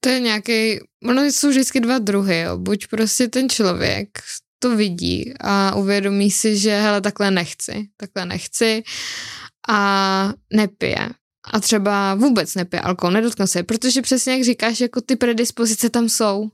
To 0.00 0.08
je 0.08 0.20
nějaký, 0.20 0.80
ono 1.04 1.22
jsou 1.24 1.48
vždycky 1.48 1.80
dva 1.80 1.98
druhy, 1.98 2.40
jo. 2.40 2.56
buď 2.58 2.86
prostě 2.86 3.28
ten 3.28 3.48
člověk 3.48 4.08
to 4.58 4.76
vidí 4.76 5.34
a 5.40 5.74
uvědomí 5.74 6.30
si, 6.30 6.58
že 6.58 6.80
hele, 6.80 7.00
takhle 7.00 7.30
nechci, 7.30 7.88
takhle 7.96 8.26
nechci 8.26 8.82
a 9.68 10.32
nepije. 10.52 11.08
A 11.52 11.60
třeba 11.60 12.14
vůbec 12.14 12.54
nepije 12.54 12.80
alkohol, 12.80 13.12
nedotkne 13.12 13.46
se, 13.46 13.62
protože 13.62 14.02
přesně 14.02 14.32
jak 14.32 14.44
říkáš, 14.44 14.80
jako 14.80 15.00
ty 15.00 15.16
predispozice 15.16 15.90
tam 15.90 16.08
jsou. 16.08 16.50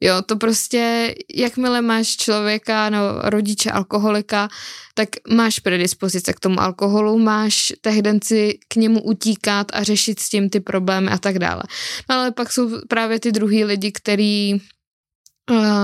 Jo, 0.00 0.22
to 0.22 0.36
prostě, 0.36 1.14
jakmile 1.34 1.82
máš 1.82 2.16
člověka, 2.16 2.90
no, 2.90 2.98
rodiče 3.22 3.70
alkoholika, 3.70 4.48
tak 4.94 5.08
máš 5.30 5.58
predispozice 5.58 6.32
k 6.32 6.40
tomu 6.40 6.60
alkoholu, 6.60 7.18
máš 7.18 7.72
tendenci 7.80 8.58
k 8.68 8.76
němu 8.76 9.02
utíkat 9.02 9.66
a 9.72 9.82
řešit 9.82 10.20
s 10.20 10.28
tím 10.28 10.50
ty 10.50 10.60
problémy 10.60 11.10
a 11.10 11.18
tak 11.18 11.38
dále. 11.38 11.62
No 12.10 12.16
ale 12.16 12.32
pak 12.32 12.52
jsou 12.52 12.80
právě 12.88 13.20
ty 13.20 13.32
druhý 13.32 13.64
lidi, 13.64 13.92
který 13.92 14.54
uh, 14.54 14.58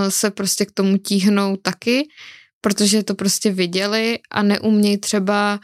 se 0.08 0.30
prostě 0.30 0.66
k 0.66 0.72
tomu 0.72 0.98
tíhnou 0.98 1.56
taky, 1.56 2.08
protože 2.60 3.02
to 3.02 3.14
prostě 3.14 3.50
viděli 3.50 4.18
a 4.30 4.42
neumějí 4.42 4.98
třeba 4.98 5.60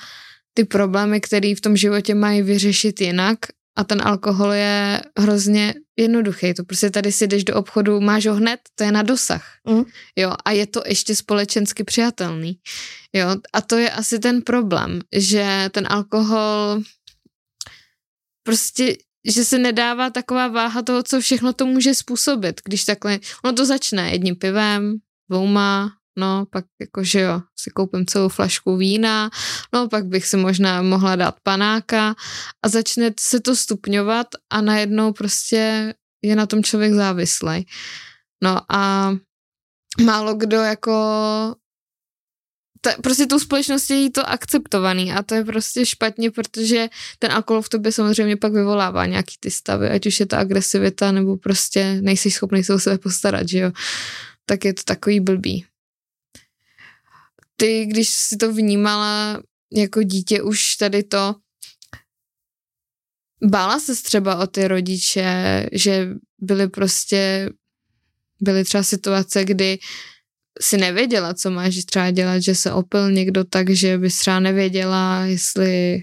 ty 0.54 0.64
problémy, 0.64 1.20
které 1.20 1.54
v 1.54 1.60
tom 1.60 1.76
životě 1.76 2.14
mají 2.14 2.42
vyřešit 2.42 3.00
jinak 3.00 3.38
a 3.76 3.84
ten 3.84 4.02
alkohol 4.02 4.52
je 4.52 5.02
hrozně 5.18 5.74
jednoduchý. 5.98 6.54
To 6.54 6.64
prostě 6.64 6.90
tady 6.90 7.12
si 7.12 7.26
jdeš 7.26 7.44
do 7.44 7.54
obchodu, 7.54 8.00
máš 8.00 8.26
ho 8.26 8.34
hned, 8.34 8.60
to 8.74 8.84
je 8.84 8.92
na 8.92 9.02
dosah. 9.02 9.44
Mm. 9.68 9.84
Jo, 10.16 10.32
a 10.44 10.50
je 10.50 10.66
to 10.66 10.82
ještě 10.86 11.16
společensky 11.16 11.84
přijatelný. 11.84 12.58
Jo, 13.12 13.36
a 13.52 13.60
to 13.60 13.76
je 13.76 13.90
asi 13.90 14.18
ten 14.18 14.42
problém, 14.42 15.00
že 15.12 15.68
ten 15.72 15.86
alkohol 15.90 16.82
prostě 18.42 18.96
že 19.24 19.44
se 19.44 19.58
nedává 19.58 20.10
taková 20.10 20.48
váha 20.48 20.82
toho, 20.82 21.02
co 21.02 21.20
všechno 21.20 21.52
to 21.52 21.66
může 21.66 21.94
způsobit, 21.94 22.60
když 22.64 22.84
takhle, 22.84 23.18
ono 23.44 23.52
to 23.52 23.66
začne 23.66 24.10
jedním 24.10 24.36
pivem, 24.36 24.96
dvouma, 25.30 25.92
no 26.18 26.46
pak 26.50 26.64
jakože 26.80 27.20
jo, 27.20 27.40
si 27.60 27.70
koupím 27.70 28.06
celou 28.06 28.28
flašku 28.28 28.76
vína, 28.76 29.30
no 29.74 29.88
pak 29.88 30.04
bych 30.06 30.26
si 30.26 30.36
možná 30.36 30.82
mohla 30.82 31.16
dát 31.16 31.34
panáka 31.42 32.14
a 32.64 32.68
začne 32.68 33.10
se 33.20 33.40
to 33.40 33.56
stupňovat 33.56 34.26
a 34.50 34.60
najednou 34.60 35.12
prostě 35.12 35.94
je 36.22 36.36
na 36.36 36.46
tom 36.46 36.62
člověk 36.62 36.92
závislý. 36.92 37.66
No 38.44 38.60
a 38.68 39.12
málo 40.04 40.34
kdo 40.34 40.56
jako 40.56 40.92
ta, 42.80 42.90
prostě 43.02 43.26
tou 43.26 43.38
společností 43.38 44.04
je 44.04 44.10
to 44.10 44.28
akceptovaný 44.28 45.12
a 45.12 45.22
to 45.22 45.34
je 45.34 45.44
prostě 45.44 45.86
špatně, 45.86 46.30
protože 46.30 46.88
ten 47.18 47.32
alkohol 47.32 47.62
v 47.62 47.68
tobě 47.68 47.92
samozřejmě 47.92 48.36
pak 48.36 48.52
vyvolává 48.52 49.06
nějaký 49.06 49.34
ty 49.40 49.50
stavy, 49.50 49.90
ať 49.90 50.06
už 50.06 50.20
je 50.20 50.26
to 50.26 50.36
agresivita 50.36 51.12
nebo 51.12 51.36
prostě 51.36 51.98
nejsi 52.00 52.30
schopný 52.30 52.64
se 52.64 52.74
o 52.74 52.78
sebe 52.78 52.98
postarat, 52.98 53.48
že 53.48 53.58
jo. 53.58 53.72
Tak 54.46 54.64
je 54.64 54.74
to 54.74 54.82
takový 54.84 55.20
blbý 55.20 55.66
ty, 57.60 57.86
když 57.86 58.08
si 58.08 58.36
to 58.36 58.52
vnímala 58.52 59.42
jako 59.72 60.02
dítě 60.02 60.42
už 60.42 60.76
tady 60.76 61.02
to, 61.02 61.34
bála 63.44 63.80
se 63.80 64.02
třeba 64.02 64.40
o 64.40 64.46
ty 64.46 64.68
rodiče, 64.68 65.66
že 65.72 66.08
byly 66.40 66.68
prostě, 66.68 67.50
byly 68.40 68.64
třeba 68.64 68.82
situace, 68.82 69.44
kdy 69.44 69.78
si 70.60 70.76
nevěděla, 70.76 71.34
co 71.34 71.50
máš 71.50 71.84
třeba 71.84 72.10
dělat, 72.10 72.38
že 72.38 72.54
se 72.54 72.72
opil 72.72 73.12
někdo 73.12 73.44
tak, 73.44 73.70
že 73.70 73.98
bys 73.98 74.18
třeba 74.18 74.40
nevěděla, 74.40 75.24
jestli 75.24 76.00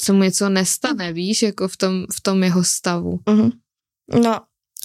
se 0.00 0.12
mu 0.12 0.22
něco 0.22 0.48
nestane, 0.48 1.12
víš, 1.12 1.42
jako 1.42 1.68
v 1.68 1.76
tom, 1.76 1.94
v 2.14 2.20
tom 2.20 2.42
jeho 2.42 2.64
stavu. 2.64 3.18
Uh-huh. 3.26 3.52
No, 4.22 4.40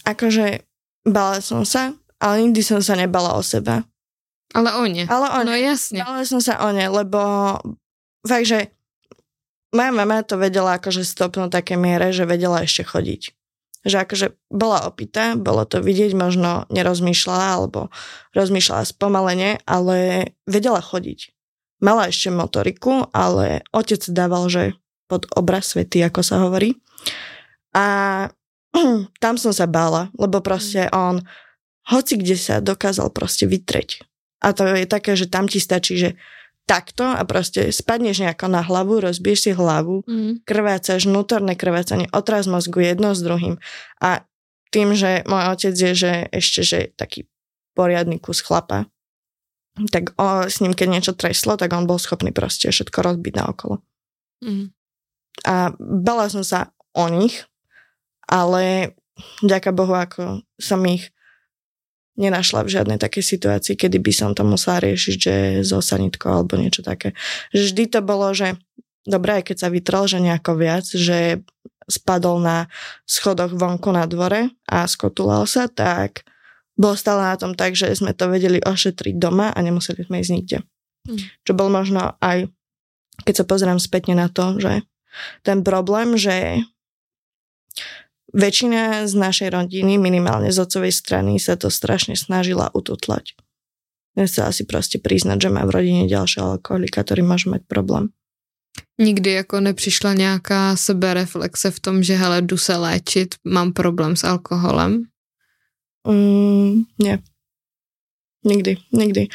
akože 0.05 0.59
bála 1.03 1.41
som 1.41 1.65
sa, 1.65 1.93
ale 2.21 2.41
nikdy 2.45 2.63
som 2.63 2.79
sa 2.79 2.95
nebala 2.95 3.33
o 3.33 3.43
seba. 3.43 3.88
Ale 4.53 4.69
o 4.73 4.83
ne. 4.89 5.05
Ale 5.05 5.27
o 5.37 5.39
No 5.45 5.53
jasne. 5.53 6.01
Ale 6.01 6.25
som 6.25 6.41
sa 6.41 6.57
o 6.65 6.73
ne, 6.73 6.89
lebo 6.89 7.19
fakt, 8.25 8.47
že 8.49 8.73
moja 9.69 9.91
mama 9.93 10.25
to 10.25 10.41
vedela 10.41 10.81
akože 10.81 11.05
stopnúť 11.05 11.53
také 11.53 11.77
miere, 11.77 12.09
že 12.09 12.25
vedela 12.25 12.65
ešte 12.65 12.85
chodiť. 12.85 13.21
že 13.79 14.03
akože 14.03 14.35
bola 14.51 14.83
opitá, 14.91 15.39
bolo 15.39 15.63
to 15.63 15.79
vidieť, 15.79 16.11
možno 16.11 16.67
nerozmýšľala 16.67 17.47
alebo 17.55 17.87
rozmýšľala 18.35 18.83
spomalene, 18.83 19.63
ale 19.63 20.29
vedela 20.43 20.83
chodiť. 20.83 21.31
Mala 21.79 22.11
ešte 22.11 22.27
motoriku, 22.27 23.07
ale 23.15 23.63
otec 23.71 24.03
dával, 24.11 24.51
že 24.51 24.75
pod 25.07 25.31
obraz 25.31 25.71
svety, 25.71 26.03
ako 26.03 26.21
sa 26.27 26.43
hovorí. 26.43 26.75
A 27.71 28.27
tam 29.23 29.35
som 29.39 29.55
sa 29.55 29.63
bála, 29.63 30.11
lebo 30.19 30.43
proste 30.43 30.91
on 30.91 31.23
hoci 31.87 32.19
kde 32.19 32.35
sa 32.35 32.59
dokázal 32.59 33.15
proste 33.15 33.47
vytreť. 33.47 34.08
A 34.39 34.55
to 34.55 34.63
je 34.65 34.87
také, 34.87 35.15
že 35.19 35.27
tam 35.27 35.51
ti 35.51 35.59
stačí, 35.59 35.99
že 35.99 36.09
takto 36.69 37.01
a 37.01 37.25
proste 37.25 37.73
spadneš 37.73 38.21
nejako 38.21 38.45
na 38.45 38.61
hlavu, 38.61 39.01
rozbiješ 39.01 39.39
si 39.41 39.51
hlavu, 39.57 40.05
mm. 40.05 40.45
krvácaš, 40.45 41.09
vnútorné 41.09 41.57
krvácanie, 41.57 42.05
otraz 42.13 42.45
mozgu 42.45 42.85
jedno 42.85 43.17
s 43.17 43.25
druhým. 43.25 43.57
A 43.97 44.21
tým, 44.69 44.93
že 44.93 45.25
môj 45.25 45.43
otec 45.49 45.73
je, 45.73 45.91
že 45.97 46.13
ešte, 46.29 46.61
že 46.61 46.79
taký 46.93 47.25
poriadny 47.73 48.21
kus 48.21 48.45
chlapa, 48.45 48.85
tak 49.89 50.13
o, 50.21 50.45
s 50.45 50.61
ním, 50.61 50.77
keď 50.77 50.87
niečo 50.93 51.13
treslo, 51.17 51.57
tak 51.57 51.73
on 51.73 51.89
bol 51.89 51.97
schopný 51.97 52.29
proste 52.29 52.69
všetko 52.69 53.01
rozbiť 53.01 53.33
na 53.33 53.43
okolo. 53.49 53.81
Mm. 54.45 54.69
A 55.49 55.73
bala 55.79 56.29
som 56.29 56.45
sa 56.45 56.69
o 56.93 57.09
nich, 57.09 57.49
ale 58.29 58.93
ďaká 59.41 59.73
Bohu, 59.73 59.97
ako 59.97 60.45
som 60.61 60.81
ich 60.85 61.09
nenašla 62.19 62.67
v 62.67 62.73
žiadnej 62.75 62.99
takej 62.99 63.23
situácii, 63.23 63.79
kedy 63.79 64.03
by 64.03 64.11
som 64.11 64.35
to 64.35 64.43
musela 64.43 64.83
riešiť, 64.83 65.15
že 65.15 65.35
zo 65.63 65.79
sanitkou 65.79 66.27
alebo 66.27 66.59
niečo 66.59 66.83
také. 66.83 67.15
Že 67.55 67.61
vždy 67.71 67.83
to 67.95 67.99
bolo, 68.03 68.27
že 68.35 68.59
dobré, 69.07 69.39
keď 69.39 69.55
sa 69.55 69.69
vytrel, 69.71 70.03
že 70.05 70.19
nejako 70.19 70.51
viac, 70.59 70.85
že 70.85 71.39
spadol 71.89 72.43
na 72.43 72.69
schodoch 73.07 73.55
vonku 73.55 73.89
na 73.89 74.05
dvore 74.05 74.51
a 74.69 74.85
skotulal 74.85 75.49
sa, 75.49 75.65
tak 75.71 76.27
bolo 76.77 76.93
stále 76.93 77.23
na 77.23 77.35
tom 77.35 77.57
tak, 77.57 77.73
že 77.73 77.91
sme 77.95 78.13
to 78.13 78.29
vedeli 78.29 78.61
ošetriť 78.61 79.15
doma 79.17 79.51
a 79.51 79.59
nemuseli 79.59 80.05
sme 80.05 80.21
ísť 80.21 80.31
nikde. 80.31 80.57
Mm. 81.09 81.19
Čo 81.43 81.51
bol 81.57 81.67
možno 81.73 82.15
aj, 82.21 82.47
keď 83.25 83.33
sa 83.43 83.45
pozriem 83.47 83.79
spätne 83.81 84.15
na 84.15 84.27
to, 84.29 84.59
že 84.61 84.85
ten 85.41 85.65
problém, 85.65 86.15
že 86.15 86.63
väčšina 88.33 89.07
z 89.09 89.13
našej 89.13 89.49
rodiny, 89.49 89.97
minimálne 89.97 90.53
z 90.53 90.57
otcovej 90.61 90.93
strany, 90.93 91.41
sa 91.41 91.57
to 91.57 91.73
strašne 91.73 92.13
snažila 92.13 92.69
ututlať. 92.73 93.33
Nechcela 94.17 94.51
si 94.51 94.65
proste 94.65 94.97
priznať, 94.99 95.47
že 95.47 95.49
má 95.53 95.63
v 95.65 95.73
rodine 95.73 96.03
ďalšieho 96.09 96.59
alkoholika, 96.59 97.05
ktorý 97.05 97.21
môže 97.23 97.47
mať 97.49 97.65
problém. 97.65 98.11
Nikdy 98.99 99.31
jako 99.31 99.59
nepřišla 99.59 100.13
nějaká 100.13 100.75
sebereflexe 100.75 101.71
v 101.71 101.79
tom, 101.79 102.03
že 102.03 102.15
hele, 102.15 102.41
jdu 102.41 102.57
se 102.57 102.75
léčit, 102.75 103.35
mám 103.43 103.73
problém 103.73 104.15
s 104.15 104.23
alkoholem? 104.23 105.03
Mm, 106.07 106.83
nie. 106.99 107.19
Nikdy, 108.45 108.77
nikdy. 108.91 109.27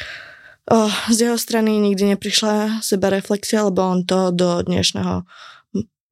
Oh, 0.73 1.13
z 1.13 1.21
jeho 1.21 1.39
strany 1.39 1.77
nikdy 1.77 2.05
neprišla 2.05 2.81
sebereflexia, 2.81 3.65
lebo 3.69 3.85
on 3.85 4.05
to 4.05 4.33
do 4.33 4.63
dnešného 4.65 5.23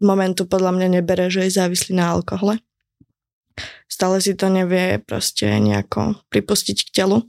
momentu 0.05 0.45
podľa 0.45 0.77
mňa 0.77 0.89
nebere, 1.01 1.33
že 1.33 1.49
je 1.49 1.57
závislý 1.57 1.97
na 1.97 2.13
alkohole 2.13 2.61
stále 3.87 4.19
si 4.21 4.33
to 4.35 4.49
nevie 4.49 4.99
proste 5.03 5.49
nejako 5.49 6.21
pripustiť 6.33 6.79
k 6.89 6.91
telu. 6.91 7.25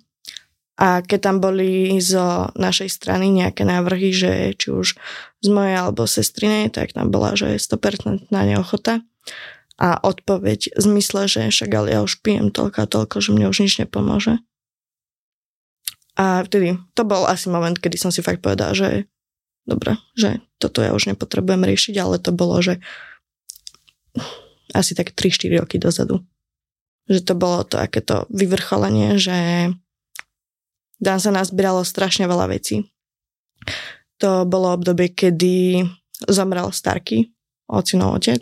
A 0.73 1.05
keď 1.05 1.19
tam 1.29 1.37
boli 1.37 1.93
zo 2.01 2.49
našej 2.57 2.89
strany 2.89 3.29
nejaké 3.29 3.61
návrhy, 3.61 4.09
že 4.09 4.57
či 4.57 4.73
už 4.73 4.97
z 5.43 5.47
mojej 5.53 5.77
alebo 5.77 6.09
sestrinej, 6.09 6.73
tak 6.73 6.97
tam 6.97 7.13
bola, 7.13 7.37
že 7.37 7.55
je 7.55 7.61
100% 7.61 8.33
neochota. 8.33 9.05
A 9.77 9.97
odpoveď 10.01 10.73
v 10.73 10.81
zmysle, 10.81 11.29
že 11.29 11.49
však 11.49 11.69
ale 11.73 11.93
ja 11.93 11.99
už 12.01 12.25
pijem 12.25 12.49
toľko 12.49 12.77
a 12.85 12.89
toľko, 12.89 13.15
že 13.21 13.29
mne 13.33 13.53
už 13.53 13.57
nič 13.65 13.73
nepomôže. 13.81 14.41
A 16.13 16.45
vtedy, 16.45 16.77
to 16.93 17.01
bol 17.05 17.25
asi 17.25 17.49
moment, 17.49 17.77
kedy 17.77 17.97
som 17.97 18.13
si 18.13 18.21
fakt 18.21 18.45
povedala, 18.45 18.77
že 18.77 19.09
dobre, 19.65 19.97
že 20.13 20.45
toto 20.61 20.85
ja 20.85 20.93
už 20.93 21.09
nepotrebujem 21.09 21.65
riešiť, 21.65 21.95
ale 21.97 22.21
to 22.21 22.29
bolo, 22.29 22.61
že 22.61 22.77
asi 24.73 24.97
tak 24.97 25.13
3-4 25.13 25.61
roky 25.61 25.77
dozadu. 25.77 26.25
Že 27.07 27.19
to 27.23 27.33
bolo 27.37 27.61
to 27.63 27.77
akéto 27.77 28.25
vyvrcholenie, 28.33 29.21
že 29.21 29.69
Dan 31.03 31.19
sa 31.19 31.35
nás 31.35 31.51
bralo 31.51 31.83
strašne 31.83 32.23
veľa 32.31 32.47
vecí. 32.47 32.87
To 34.23 34.47
bolo 34.47 34.71
obdobie, 34.71 35.11
kedy 35.11 35.83
zomrel 36.31 36.71
Starky, 36.71 37.27
ocinov 37.67 38.23
otec. 38.23 38.39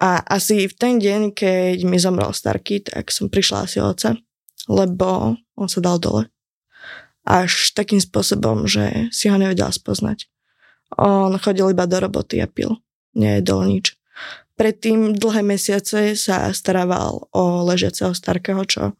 A 0.00 0.24
asi 0.24 0.64
v 0.64 0.74
ten 0.74 0.96
deň, 0.96 1.36
keď 1.36 1.84
mi 1.84 2.00
zomrel 2.00 2.32
Starky, 2.32 2.80
tak 2.80 3.12
som 3.12 3.28
prišla 3.28 3.68
asi 3.68 3.84
oca, 3.84 4.16
lebo 4.64 5.36
on 5.36 5.68
sa 5.68 5.84
dal 5.84 6.00
dole. 6.00 6.32
Až 7.28 7.76
takým 7.76 8.00
spôsobom, 8.00 8.64
že 8.64 9.12
si 9.12 9.28
ho 9.28 9.36
nevedela 9.36 9.70
spoznať. 9.70 10.26
On 10.96 11.36
chodil 11.36 11.68
iba 11.68 11.84
do 11.84 12.00
roboty 12.00 12.40
a 12.40 12.48
pil. 12.48 12.80
Nejedol 13.12 13.68
nič. 13.68 13.92
Predtým 14.52 15.16
dlhé 15.16 15.42
mesiace 15.42 16.12
sa 16.14 16.52
starával 16.52 17.26
o 17.32 17.64
ležiaceho 17.64 18.12
starkého, 18.12 18.62
čo 18.68 18.92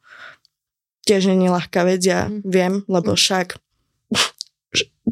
tiež 1.04 1.28
není 1.28 1.50
ľahká 1.50 1.84
vec, 1.84 2.02
ja 2.02 2.30
mm. 2.30 2.46
viem, 2.46 2.74
lebo 2.86 3.18
však 3.18 3.58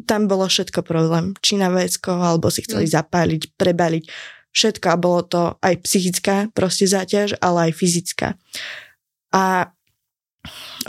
tam 0.09 0.25
bolo 0.25 0.49
všetko 0.49 0.81
problém. 0.81 1.37
Či 1.43 1.61
na 1.61 1.69
vecko, 1.69 2.17
alebo 2.17 2.49
si 2.49 2.65
chceli 2.65 2.87
mm. 2.89 2.93
zapáliť, 2.95 3.41
prebaliť. 3.59 4.03
Všetko 4.51 4.85
a 4.91 4.99
bolo 4.99 5.21
to 5.23 5.41
aj 5.63 5.79
psychická 5.87 6.51
proste 6.51 6.83
záťaž, 6.83 7.39
ale 7.39 7.71
aj 7.71 7.77
fyzická. 7.77 8.27
A 9.31 9.71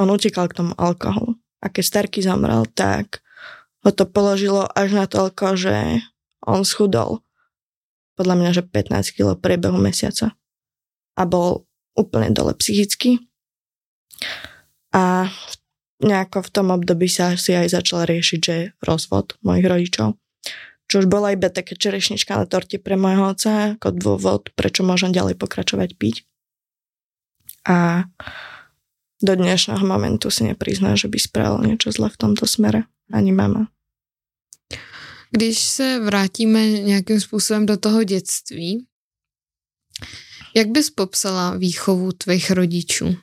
on 0.01 0.09
utekal 0.11 0.51
k 0.51 0.59
tomu 0.59 0.73
alkoholu. 0.75 1.39
A 1.63 1.71
keď 1.71 1.85
starky 1.87 2.19
zomrel, 2.25 2.67
tak 2.75 3.23
ho 3.87 3.91
to 3.95 4.03
položilo 4.09 4.67
až 4.67 4.99
na 4.99 5.07
toľko, 5.07 5.55
že 5.55 6.03
on 6.43 6.67
schudol 6.67 7.23
podľa 8.19 8.35
mňa, 8.39 8.51
že 8.57 8.63
15 8.65 9.17
kg 9.17 9.39
priebehu 9.39 9.77
mesiaca. 9.81 10.37
A 11.17 11.23
bol 11.29 11.69
úplne 11.97 12.33
dole 12.33 12.57
psychicky. 12.57 13.21
A 14.93 15.29
nejako 16.03 16.45
v 16.45 16.53
tom 16.53 16.69
období 16.75 17.09
sa 17.09 17.37
si 17.39 17.57
aj 17.57 17.73
začal 17.73 18.05
riešiť, 18.05 18.41
že 18.41 18.57
rozvod 18.83 19.37
mojich 19.41 19.67
rodičov. 19.67 20.19
Čo 20.91 20.95
už 21.01 21.07
bola 21.09 21.33
iba 21.33 21.49
také 21.49 21.73
čerešnička 21.73 22.37
na 22.37 22.45
torte 22.45 22.77
pre 22.77 23.01
môjho 23.01 23.33
otca, 23.33 23.81
ako 23.81 23.89
dôvod, 23.97 24.43
prečo 24.53 24.85
môžem 24.85 25.15
ďalej 25.15 25.41
pokračovať 25.41 25.97
piť. 25.97 26.29
A 27.65 28.11
do 29.23 29.33
dnešného 29.39 29.87
momentu 29.87 30.29
si 30.35 30.43
neprizná, 30.43 30.99
že 30.99 31.07
by 31.07 31.17
spravil 31.17 31.63
niečo 31.63 31.95
zle 31.95 32.11
v 32.11 32.19
tomto 32.19 32.45
smere. 32.45 32.91
Ani 33.15 33.31
mama. 33.31 33.71
Když 35.33 35.59
se 35.59 36.01
vrátíme 36.01 36.69
nějakým 36.69 37.21
způsobem 37.21 37.67
do 37.67 37.77
toho 37.77 38.05
dětství, 38.05 38.87
jak 40.57 40.69
bys 40.69 40.91
popsala 40.91 41.57
výchovu 41.57 42.13
tvých 42.13 42.51
rodičů? 42.51 43.17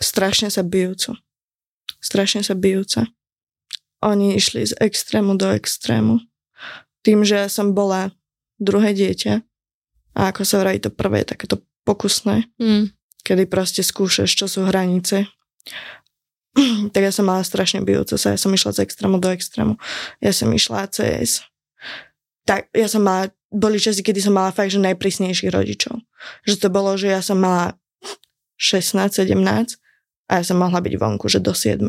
Strašne 0.00 0.48
sa 0.48 0.64
bijúco. 0.64 1.12
Strašne 2.00 2.40
sa 2.40 2.56
bijúce. 2.56 3.04
Oni 4.00 4.36
išli 4.36 4.64
z 4.64 4.72
extrému 4.80 5.36
do 5.36 5.52
extrému. 5.52 6.24
Tým, 7.04 7.24
že 7.24 7.52
som 7.52 7.76
bola 7.76 8.08
druhé 8.56 8.96
dieťa 8.96 9.44
a 10.16 10.20
ako 10.32 10.44
sa 10.44 10.56
vraví 10.64 10.80
to 10.80 10.88
prvé, 10.88 11.24
takéto 11.24 11.60
pokusné, 11.84 12.48
mm. 12.56 12.96
kedy 13.24 13.44
proste 13.44 13.84
skúšaš, 13.84 14.32
čo 14.32 14.48
sú 14.48 14.64
hranice 14.64 15.28
tak 16.94 17.02
ja 17.02 17.12
som 17.14 17.26
mala 17.26 17.46
strašne 17.46 17.82
bijúce 17.82 18.18
sa. 18.18 18.34
Ja 18.34 18.38
som 18.40 18.50
išla 18.50 18.74
z 18.74 18.82
extrému 18.82 19.22
do 19.22 19.30
extrému. 19.30 19.78
Ja 20.18 20.32
som 20.34 20.50
išla 20.50 20.90
cez... 20.90 21.46
Tak, 22.46 22.72
ja 22.74 22.90
som 22.90 23.06
mala... 23.06 23.30
Boli 23.50 23.82
časy, 23.82 24.06
kedy 24.06 24.22
som 24.22 24.38
mala 24.38 24.54
fakt, 24.54 24.70
že 24.70 24.78
najprísnejších 24.78 25.50
rodičov. 25.50 25.98
Že 26.46 26.54
to 26.62 26.68
bolo, 26.70 26.94
že 26.94 27.10
ja 27.10 27.18
som 27.18 27.42
mala 27.42 27.74
16, 28.62 29.26
17 29.26 29.34
a 30.30 30.32
ja 30.38 30.44
som 30.46 30.54
mohla 30.54 30.78
byť 30.78 30.94
vonku, 30.94 31.26
že 31.26 31.42
do 31.42 31.50
7. 31.50 31.82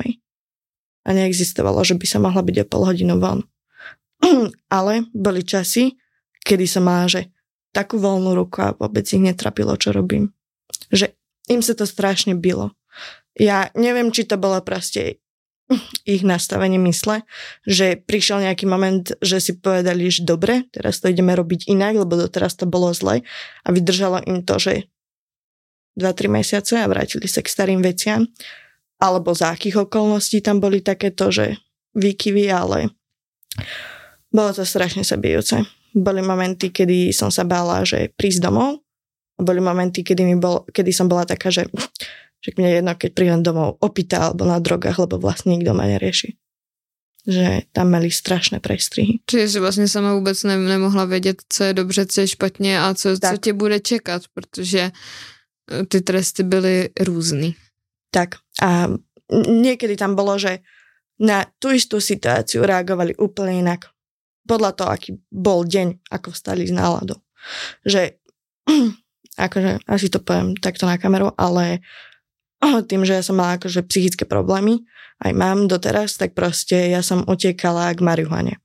A 1.06 1.10
neexistovalo, 1.14 1.86
že 1.86 1.94
by 1.94 2.06
sa 2.10 2.18
mohla 2.18 2.42
byť 2.42 2.56
o 2.62 2.66
pol 2.66 2.90
hodinu 2.90 3.22
von. 3.22 3.46
Ale 4.74 5.06
boli 5.14 5.46
časy, 5.46 6.02
kedy 6.42 6.66
som 6.66 6.90
mala, 6.90 7.06
že 7.06 7.30
takú 7.70 8.02
voľnú 8.02 8.34
ruku 8.34 8.58
a 8.66 8.74
vôbec 8.74 9.06
ich 9.06 9.22
netrapilo, 9.22 9.78
čo 9.78 9.94
robím. 9.94 10.34
Že 10.90 11.14
im 11.54 11.62
sa 11.62 11.78
to 11.78 11.86
strašne 11.86 12.34
bylo 12.34 12.74
ja 13.38 13.72
neviem, 13.78 14.12
či 14.12 14.28
to 14.28 14.36
bolo 14.36 14.60
proste 14.64 15.22
ich 16.04 16.22
nastavenie 16.28 16.76
mysle, 16.84 17.24
že 17.64 17.96
prišiel 17.96 18.44
nejaký 18.44 18.68
moment, 18.68 19.16
že 19.24 19.40
si 19.40 19.52
povedali, 19.56 20.12
že 20.12 20.28
dobre, 20.28 20.68
teraz 20.72 21.00
to 21.00 21.08
ideme 21.08 21.32
robiť 21.32 21.72
inak, 21.72 21.96
lebo 21.96 22.20
doteraz 22.20 22.60
to 22.60 22.68
bolo 22.68 22.92
zle 22.92 23.24
a 23.64 23.68
vydržalo 23.72 24.20
im 24.28 24.44
to, 24.44 24.60
že 24.60 24.92
2-3 25.96 26.28
mesiace 26.28 26.76
a 26.80 26.88
vrátili 26.88 27.28
sa 27.28 27.44
k 27.44 27.52
starým 27.52 27.80
veciam. 27.84 28.28
Alebo 29.02 29.34
za 29.34 29.50
akých 29.50 29.90
okolností 29.90 30.46
tam 30.46 30.62
boli 30.62 30.84
takéto, 30.84 31.34
že 31.34 31.58
výkyvy, 31.98 32.54
ale 32.54 32.94
bolo 34.30 34.54
to 34.54 34.64
strašne 34.64 35.02
sa 35.02 35.18
bijúce. 35.18 35.58
Boli 35.92 36.24
momenty, 36.24 36.72
kedy 36.72 37.12
som 37.12 37.34
sa 37.34 37.44
bála, 37.44 37.84
že 37.84 38.14
prísť 38.16 38.48
domov, 38.48 38.80
boli 39.42 39.60
momenty, 39.60 40.06
kedy, 40.06 40.22
mi 40.24 40.38
bol, 40.38 40.64
kedy 40.70 40.94
som 40.94 41.10
bola 41.10 41.26
taká, 41.26 41.50
že 41.50 41.66
však 42.42 42.58
mne 42.58 42.68
je 42.70 42.78
jedno, 42.82 42.94
keď 42.98 43.10
prídem 43.14 43.42
domov 43.46 43.78
opýta 43.82 44.30
alebo 44.30 44.50
na 44.50 44.58
drogách, 44.58 44.98
lebo 44.98 45.22
vlastne 45.22 45.54
nikto 45.54 45.78
ma 45.78 45.86
nerieši. 45.86 46.38
Že 47.22 47.70
tam 47.70 47.94
mali 47.94 48.10
strašné 48.10 48.60
prestrihy. 48.60 49.22
Čiže 49.30 49.48
si 49.48 49.60
vlastně 49.60 49.88
sama 49.88 50.14
vůbec 50.14 50.44
ne, 50.44 50.58
nemohla 50.58 51.06
vědět, 51.06 51.42
co 51.50 51.64
je 51.64 51.74
dobře, 51.74 52.06
co 52.06 52.22
je 52.22 52.28
špatně 52.28 52.80
a 52.82 52.94
co, 52.94 53.10
co 53.20 53.38
tě 53.38 53.54
bude 53.54 53.80
čekat, 53.80 54.22
protože 54.34 54.92
eh, 55.72 55.86
ty 55.86 56.02
tresty 56.02 56.44
byly 56.44 56.90
různý. 57.00 57.56
Tak 58.12 58.30
a 58.62 58.88
niekedy 59.32 59.96
tam 59.96 60.16
bolo, 60.16 60.36
že 60.36 60.60
na 61.22 61.48
tú 61.62 61.72
istú 61.72 62.04
situáciu 62.04 62.66
reagovali 62.66 63.16
úplne 63.16 63.64
inak. 63.64 63.88
Podľa 64.44 64.72
toho, 64.74 64.90
aký 64.90 65.10
bol 65.30 65.64
deň, 65.64 66.12
ako 66.12 66.34
vstali 66.34 66.68
z 66.68 66.74
náladou. 66.74 67.22
Že, 67.86 68.18
akože, 69.46 69.86
asi 69.86 70.08
to 70.10 70.20
poviem 70.20 70.58
takto 70.58 70.90
na 70.90 70.98
kameru, 70.98 71.32
ale 71.38 71.86
tým, 72.90 73.02
že 73.04 73.18
ja 73.18 73.24
som 73.26 73.38
mala 73.42 73.58
akože 73.58 73.86
psychické 73.90 74.24
problémy, 74.24 74.86
aj 75.22 75.32
mám 75.34 75.70
doteraz, 75.70 76.18
tak 76.18 76.34
proste 76.34 76.94
ja 76.94 77.02
som 77.06 77.26
utiekala 77.26 77.94
k 77.94 78.02
marihuane. 78.02 78.58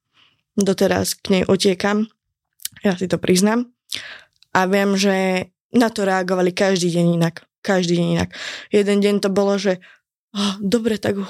Doteraz 0.56 1.16
k 1.16 1.40
nej 1.40 1.44
utiekam, 1.44 2.08
ja 2.80 2.96
si 2.96 3.08
to 3.08 3.20
priznám. 3.20 3.72
A 4.56 4.64
viem, 4.64 4.96
že 4.96 5.48
na 5.76 5.92
to 5.92 6.08
reagovali 6.08 6.56
každý 6.56 6.88
deň 6.96 7.06
inak. 7.20 7.44
Každý 7.60 8.00
deň 8.00 8.08
inak. 8.16 8.30
Jeden 8.72 9.04
deň 9.04 9.14
to 9.20 9.28
bolo, 9.28 9.60
že 9.60 9.84
oh, 10.32 10.56
dobre, 10.64 10.96
tak 10.96 11.20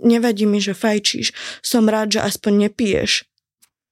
nevadí 0.00 0.48
mi, 0.48 0.64
že 0.64 0.72
fajčíš, 0.72 1.36
som 1.60 1.84
rád, 1.84 2.16
že 2.16 2.24
aspoň 2.24 2.68
nepiješ. 2.68 3.28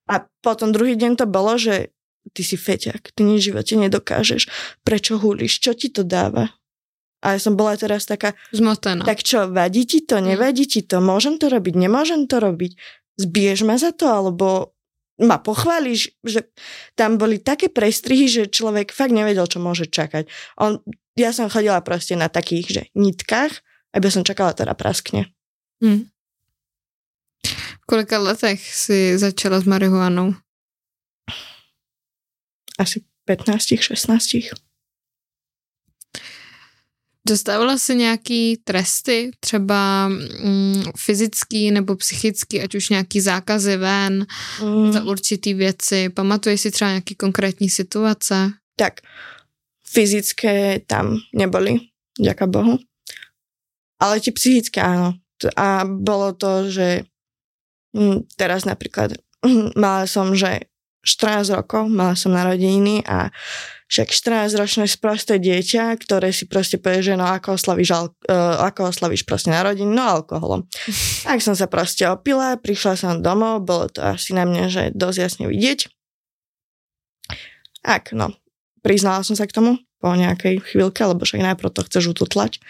A 0.09 0.25
potom 0.41 0.73
druhý 0.73 0.97
deň 0.97 1.21
to 1.21 1.27
bolo, 1.29 1.61
že 1.61 1.93
ty 2.33 2.41
si 2.41 2.57
feťak, 2.57 3.13
ty 3.13 3.21
nič 3.25 3.45
v 3.45 3.47
živote 3.53 3.77
nedokážeš, 3.77 4.49
prečo 4.85 5.21
hulíš, 5.21 5.61
čo 5.61 5.77
ti 5.77 5.93
to 5.93 6.01
dáva? 6.05 6.58
A 7.19 7.35
ja 7.35 7.39
som 7.43 7.59
bola 7.59 7.75
teraz 7.75 8.07
taká... 8.07 8.39
Zmotená. 8.55 9.03
Tak 9.03 9.27
čo, 9.27 9.51
vadí 9.51 9.85
ti 9.85 10.07
to, 10.07 10.23
nevadí 10.23 10.71
ti 10.71 10.87
to, 10.87 11.03
môžem 11.03 11.35
to 11.35 11.51
robiť, 11.51 11.75
nemôžem 11.75 12.31
to 12.31 12.39
robiť, 12.39 12.79
zbiješ 13.19 13.67
ma 13.67 13.75
za 13.75 13.91
to, 13.91 14.07
alebo 14.07 14.79
ma 15.19 15.43
pochváliš, 15.43 16.15
že 16.23 16.47
tam 16.95 17.19
boli 17.19 17.43
také 17.43 17.67
prestrihy, 17.67 18.31
že 18.31 18.47
človek 18.47 18.95
fakt 18.95 19.11
nevedel, 19.11 19.51
čo 19.51 19.59
môže 19.59 19.91
čakať. 19.91 20.31
On, 20.63 20.79
ja 21.19 21.35
som 21.35 21.51
chodila 21.51 21.83
proste 21.83 22.15
na 22.15 22.31
takých, 22.31 22.67
že 22.71 22.83
nitkách, 22.95 23.51
aby 23.99 24.07
som 24.15 24.23
čakala 24.23 24.55
teda 24.55 24.79
praskne. 24.79 25.27
Hmm. 25.83 26.07
V 27.83 27.85
kolika 27.91 28.23
letech 28.23 28.63
si 28.63 29.19
začala 29.19 29.59
s 29.59 29.67
marihuanou? 29.67 30.39
Asi 32.79 33.03
15, 33.27 33.75
16. 33.75 34.68
Dostávala 37.29 37.79
si 37.79 37.95
nějaký 37.95 38.57
tresty, 38.65 39.31
třeba 39.41 40.09
mm, 40.09 40.83
fyzický 40.97 41.71
nebo 41.71 41.97
psychický, 41.97 42.61
ať 42.61 42.75
už 42.75 42.89
nějaký 42.89 43.21
zákazy 43.21 43.77
ven 43.77 44.27
mm. 44.63 44.93
za 44.93 45.05
určitý 45.05 45.55
věci? 45.55 46.09
Pamatuješ 46.09 46.61
si 46.61 46.71
třeba 46.71 46.91
nějaký 46.91 47.15
konkrétní 47.15 47.69
situace? 47.69 48.51
Tak, 48.77 49.01
fyzické 49.85 50.81
tam 50.87 51.17
neboli, 51.35 51.81
ďaká 52.21 52.47
Bohu. 52.47 52.79
Ale 53.99 54.23
tie 54.23 54.31
psychické 54.31 54.79
áno 54.79 55.19
a 55.59 55.83
bolo 55.83 56.33
to, 56.33 56.71
že 56.71 57.03
hm, 57.95 58.31
teraz 58.39 58.63
napríklad 58.63 59.19
mala 59.83 60.07
som, 60.07 60.35
že 60.39 60.71
14 61.03 61.51
rokov, 61.51 61.91
mala 61.91 62.15
som 62.15 62.31
narodeniny 62.31 63.03
a 63.07 63.31
však 63.89 64.13
14-ročné 64.13 64.85
sprosté 64.85 65.41
dieťa, 65.41 65.97
ktoré 65.97 66.29
si 66.29 66.45
proste 66.45 66.77
povie, 66.77 67.01
že 67.01 67.17
no 67.17 67.25
ako 67.25 67.57
oslavíš, 67.57 67.91
al- 67.97 68.15
uh, 68.29 68.61
ako 68.69 68.93
oslavíš 68.93 69.25
proste 69.25 69.49
narodiny, 69.49 69.89
no 69.89 70.05
alkoholom. 70.05 70.69
Tak 71.29 71.41
som 71.41 71.57
sa 71.57 71.69
proste 71.69 72.05
opila, 72.09 72.57
prišla 72.61 72.93
som 72.97 73.25
domov, 73.25 73.65
bolo 73.65 73.89
to 73.89 74.01
asi 74.05 74.37
na 74.37 74.45
mňa, 74.45 74.65
že 74.69 74.83
dosť 74.93 75.19
jasne 75.19 75.45
vidieť. 75.49 75.89
Ak, 77.85 78.13
no, 78.13 78.37
priznala 78.85 79.25
som 79.25 79.37
sa 79.37 79.49
k 79.49 79.57
tomu 79.57 79.81
po 79.99 80.13
nejakej 80.15 80.63
chvíľke, 80.63 81.03
lebo 81.03 81.27
však 81.27 81.43
najprv 81.43 81.75
to 81.75 81.83
chceš 81.89 82.15
ututlať 82.15 82.63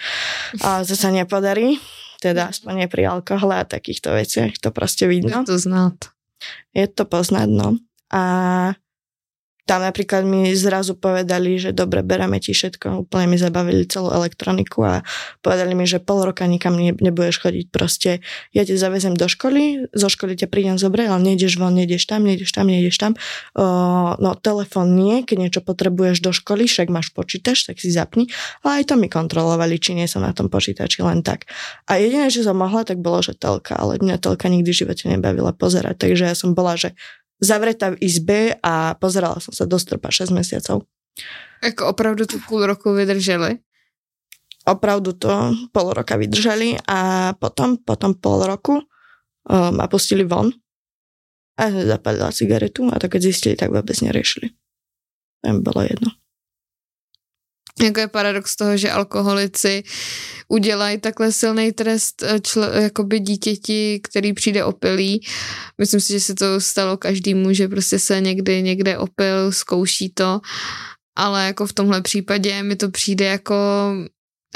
a 0.64 0.80
zase 0.88 1.12
nepodarí 1.12 1.76
teda 2.18 2.50
aspoň 2.50 2.72
nie 2.74 2.88
pri 2.90 3.06
alkohole 3.06 3.54
a 3.54 3.62
takýchto 3.62 4.10
veciach, 4.10 4.58
to 4.58 4.74
proste 4.74 5.06
vidno. 5.06 5.46
Je 5.46 5.54
to 5.54 5.58
znát. 5.58 5.98
Je 6.74 6.86
to 6.90 7.06
poznať, 7.06 7.48
no. 7.50 7.78
A 8.10 8.22
tam 9.68 9.84
napríklad 9.84 10.24
mi 10.24 10.56
zrazu 10.56 10.96
povedali, 10.96 11.60
že 11.60 11.76
dobre, 11.76 12.00
bereme 12.00 12.40
ti 12.40 12.56
všetko, 12.56 13.04
úplne 13.04 13.28
mi 13.28 13.36
zabavili 13.36 13.84
celú 13.84 14.08
elektroniku 14.08 14.80
a 14.80 14.94
povedali 15.44 15.76
mi, 15.76 15.84
že 15.84 16.00
pol 16.00 16.24
roka 16.24 16.48
nikam 16.48 16.72
ne, 16.80 16.96
nebudeš 16.96 17.44
chodiť, 17.44 17.66
proste 17.68 18.24
ja 18.56 18.64
ťa 18.64 18.80
zavezem 18.80 19.12
do 19.12 19.28
školy, 19.28 19.92
zo 19.92 20.08
školy 20.08 20.40
ťa 20.40 20.48
prídem 20.48 20.80
zobrať, 20.80 21.12
ale 21.12 21.20
nejdeš 21.20 21.60
von, 21.60 21.76
nejdeš 21.76 22.08
tam, 22.08 22.24
nejdeš 22.24 22.48
tam, 22.48 22.64
nejdeš 22.64 22.96
tam. 22.96 23.12
O, 23.52 23.64
no 24.16 24.32
telefón 24.40 24.96
nie, 24.96 25.20
keď 25.20 25.36
niečo 25.36 25.60
potrebuješ 25.60 26.24
do 26.24 26.32
školy, 26.32 26.64
však 26.64 26.88
máš 26.88 27.12
počítač, 27.12 27.68
tak 27.68 27.76
si 27.76 27.92
zapni, 27.92 28.32
ale 28.64 28.80
aj 28.80 28.88
to 28.88 28.94
mi 28.96 29.12
kontrolovali, 29.12 29.76
či 29.76 29.92
nie 29.92 30.08
som 30.08 30.24
na 30.24 30.32
tom 30.32 30.48
počítači 30.48 31.04
len 31.04 31.20
tak. 31.20 31.44
A 31.84 32.00
jediné, 32.00 32.32
čo 32.32 32.40
som 32.40 32.56
mohla, 32.56 32.88
tak 32.88 33.04
bolo, 33.04 33.20
že 33.20 33.36
telka, 33.36 33.76
ale 33.76 34.00
mňa 34.00 34.16
telka 34.16 34.48
nikdy 34.48 34.72
v 34.72 34.80
živote 34.80 35.04
nebavila 35.12 35.52
pozerať, 35.52 36.00
takže 36.08 36.24
ja 36.24 36.32
som 36.32 36.56
bola, 36.56 36.80
že 36.80 36.96
zavretá 37.38 37.94
v 37.94 38.00
izbe 38.02 38.58
a 38.62 38.94
pozerala 38.98 39.38
som 39.38 39.54
sa 39.54 39.64
do 39.64 39.78
stropa 39.78 40.10
6 40.10 40.34
mesiacov. 40.34 40.84
Ako 41.62 41.86
opravdu 41.86 42.26
to 42.26 42.38
půl 42.48 42.66
roku 42.66 42.92
vydrželi? 42.94 43.58
Opravdu 44.66 45.12
to 45.12 45.54
pol 45.72 45.92
roka 45.92 46.16
vydržali 46.16 46.76
a 46.88 47.32
potom, 47.40 47.76
potom 47.76 48.14
pol 48.14 48.46
roku 48.46 48.72
um, 48.74 49.76
ma 49.76 49.88
pustili 49.88 50.24
von 50.24 50.52
a 51.58 51.70
zapalila 51.70 52.30
cigaretu 52.30 52.86
a 52.92 52.98
to 53.00 53.08
keď 53.08 53.22
zistili, 53.22 53.56
tak 53.56 53.72
vôbec 53.74 53.96
neriešili. 53.98 54.52
To 55.42 55.58
bolo 55.58 55.82
jedno. 55.82 56.10
Jako 57.82 58.00
je 58.00 58.08
paradox 58.08 58.56
toho, 58.56 58.76
že 58.76 58.90
alkoholici 58.90 59.82
udělají 60.48 61.00
takhle 61.00 61.32
silný 61.32 61.72
trest 61.72 62.22
eh, 62.22 62.36
čl- 62.36 62.82
jakoby 62.82 63.20
dítěti, 63.20 64.00
který 64.02 64.32
přijde 64.32 64.64
opilý. 64.64 65.20
Myslím 65.78 66.00
si, 66.00 66.12
že 66.12 66.20
se 66.20 66.34
to 66.34 66.60
stalo 66.60 66.96
každému, 66.96 67.52
že 67.52 67.68
prostě 67.68 67.98
se 67.98 68.20
někdy 68.20 68.62
někde 68.62 68.98
opil, 68.98 69.52
zkouší 69.52 70.10
to, 70.10 70.40
ale 71.16 71.46
jako 71.46 71.66
v 71.66 71.72
tomhle 71.72 72.02
případě 72.02 72.62
mi 72.62 72.76
to 72.76 72.90
přijde 72.90 73.24
jako 73.24 73.54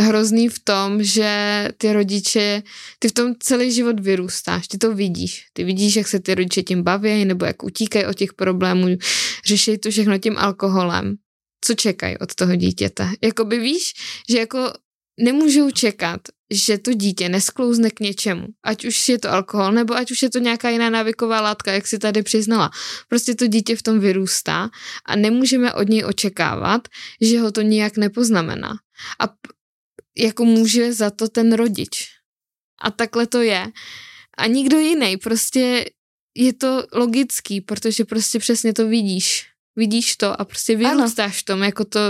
hrozný 0.00 0.48
v 0.48 0.58
tom, 0.64 1.02
že 1.02 1.68
ty 1.76 1.92
rodiče, 1.92 2.62
ty 2.98 3.08
v 3.08 3.12
tom 3.12 3.35
celý 3.38 3.72
život 3.72 4.00
vyrůstáš, 4.00 4.68
ty 4.68 4.78
to 4.78 4.94
vidíš. 4.94 5.44
Ty 5.52 5.64
vidíš, 5.64 5.96
jak 5.96 6.08
se 6.08 6.20
ty 6.20 6.35
rodiče 6.35 6.62
tím 6.62 6.82
baví, 6.82 7.24
nebo 7.24 7.44
jak 7.44 7.62
utíkají 7.62 8.06
od 8.06 8.14
těch 8.16 8.32
problémů, 8.32 8.87
řeší 9.46 9.78
to 9.78 9.90
všechno 9.90 10.18
tím 10.18 10.38
alkoholem 10.38 11.16
co 11.64 11.75
čekají 11.75 12.18
od 12.18 12.35
toho 12.35 12.57
dítěte. 12.57 13.09
Jakoby 13.22 13.59
víš, 13.59 13.92
že 14.31 14.38
jako 14.38 14.72
nemůžou 15.20 15.70
čekat, 15.70 16.20
že 16.51 16.79
to 16.79 16.92
dítě 16.92 17.29
nesklouzne 17.29 17.90
k 17.90 18.01
něčemu. 18.01 18.46
Ať 18.62 18.85
už 18.85 19.09
je 19.09 19.18
to 19.18 19.31
alkohol, 19.31 19.72
nebo 19.72 19.94
ať 19.94 20.11
už 20.11 20.22
je 20.22 20.31
to 20.31 20.38
nějaká 20.38 20.70
jiná 20.70 20.90
návyková 20.90 21.40
látka, 21.40 21.72
jak 21.72 21.87
si 21.87 21.98
tady 21.98 22.22
přiznala. 22.22 22.70
Prostě 23.09 23.35
to 23.35 23.46
dítě 23.46 23.77
v 23.77 23.83
tom 23.83 24.01
vyrůstá 24.01 24.70
a 25.07 25.16
nemůžeme 25.16 25.75
od 25.75 25.88
něj 25.88 26.05
očekávat, 26.05 26.88
že 27.20 27.40
ho 27.40 27.53
to 27.53 27.62
nijak 27.62 27.96
nepoznamená. 27.96 28.77
A 29.18 29.35
jako 30.18 30.44
může 30.44 30.92
za 30.92 31.11
to 31.11 31.29
ten 31.29 31.53
rodič. 31.53 32.09
A 32.83 32.90
takhle 32.90 33.27
to 33.27 33.40
je. 33.40 33.66
A 34.38 34.46
nikdo 34.46 34.79
jiný. 34.79 35.16
Prostě 35.16 35.90
je 36.37 36.53
to 36.53 36.85
logický, 36.92 37.61
protože 37.61 38.05
prostě 38.05 38.38
přesně 38.38 38.72
to 38.72 38.88
vidíš 38.88 39.52
vidíš 39.76 40.16
to 40.16 40.40
a 40.40 40.44
prostě 40.44 40.76
vyrůstáš 40.76 41.42
v 41.42 41.44
tom, 41.44 41.62
jako 41.62 41.85
to 41.85 42.00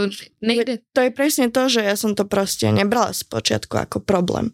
nejde. 0.40 0.78
To 0.92 1.00
je 1.00 1.10
presne 1.10 1.50
to, 1.50 1.68
že 1.68 1.80
ja 1.82 1.94
som 1.96 2.14
to 2.14 2.24
proste 2.26 2.66
nebrala 2.72 3.14
z 3.14 3.22
počiatku 3.22 3.78
ako 3.78 4.02
problém. 4.02 4.50